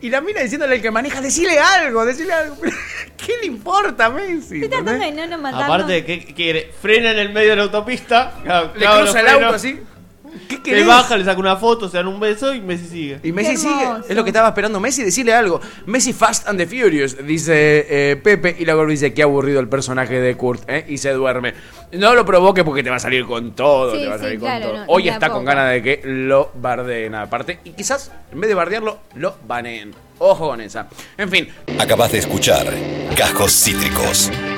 Y 0.01 0.09
la 0.09 0.21
mina 0.21 0.41
diciéndole 0.41 0.75
al 0.75 0.81
que 0.81 0.89
maneja, 0.89 1.21
decile 1.21 1.59
algo, 1.59 2.03
decile 2.05 2.33
algo. 2.33 2.57
¿Qué 3.17 3.37
le 3.41 3.47
importa 3.47 4.07
a 4.07 4.09
Messi? 4.09 4.55
Estoy 4.55 4.69
tratando 4.69 4.91
¿entendés? 4.91 5.15
de 5.15 5.27
no, 5.27 5.37
no 5.37 5.41
matarlo. 5.41 5.73
Aparte, 5.73 6.05
¿qué 6.05 6.33
quiere? 6.33 6.71
Frena 6.79 7.11
en 7.11 7.19
el 7.19 7.29
medio 7.31 7.51
de 7.51 7.55
la 7.57 7.63
autopista. 7.63 8.33
claro, 8.43 8.71
Le 8.75 8.85
cruza 8.85 9.19
el 9.19 9.27
auto 9.27 9.47
así. 9.55 9.79
¿Qué 10.47 10.61
querés? 10.61 10.85
baja, 10.85 11.17
le 11.17 11.25
saca 11.25 11.39
una 11.39 11.55
foto, 11.57 11.89
se 11.89 11.97
dan 11.97 12.07
un 12.07 12.19
beso 12.19 12.53
y 12.53 12.61
Messi 12.61 12.87
sigue. 12.87 13.19
Y 13.23 13.31
Messi 13.31 13.57
sigue. 13.57 13.85
Es 14.07 14.15
lo 14.15 14.23
que 14.23 14.29
estaba 14.29 14.47
esperando 14.49 14.79
Messi, 14.79 15.03
decirle 15.03 15.33
algo. 15.33 15.59
Messi 15.85 16.13
Fast 16.13 16.47
and 16.47 16.57
the 16.57 16.65
Furious, 16.67 17.17
dice 17.25 17.85
eh, 17.89 18.15
Pepe. 18.15 18.55
Y 18.59 18.65
luego 18.65 18.85
dice, 18.85 19.13
qué 19.13 19.23
aburrido 19.23 19.59
el 19.59 19.67
personaje 19.67 20.19
de 20.19 20.35
Kurt. 20.35 20.69
¿eh? 20.69 20.85
Y 20.87 20.97
se 20.97 21.11
duerme. 21.11 21.53
No 21.93 22.13
lo 22.15 22.25
provoque 22.25 22.63
porque 22.63 22.83
te 22.83 22.89
va 22.89 22.95
a 22.95 22.99
salir 22.99 23.25
con 23.25 23.51
todo. 23.53 23.93
Sí, 23.93 24.01
te 24.01 24.07
va 24.07 24.15
a 24.15 24.17
sí, 24.17 24.23
salir 24.23 24.39
claro, 24.39 24.65
con 24.65 24.75
todo. 24.75 24.85
no, 24.85 24.91
Hoy 24.93 25.03
de 25.03 25.09
a 25.11 25.13
está 25.13 25.27
con 25.29 25.39
poco. 25.39 25.45
ganas 25.47 25.71
de 25.71 25.81
que 25.83 26.01
lo 26.05 26.51
bardeen 26.55 27.15
aparte. 27.15 27.59
Y 27.65 27.71
quizás, 27.71 28.11
en 28.31 28.39
vez 28.39 28.47
de 28.47 28.55
bardearlo, 28.55 28.99
lo 29.15 29.35
baneen. 29.47 29.93
Ojo 30.19 30.49
con 30.49 30.61
esa. 30.61 30.87
En 31.17 31.29
fin, 31.29 31.49
Acabas 31.79 32.11
de 32.11 32.19
escuchar 32.19 32.67
Cajos 33.15 33.51
Cítricos. 33.51 34.29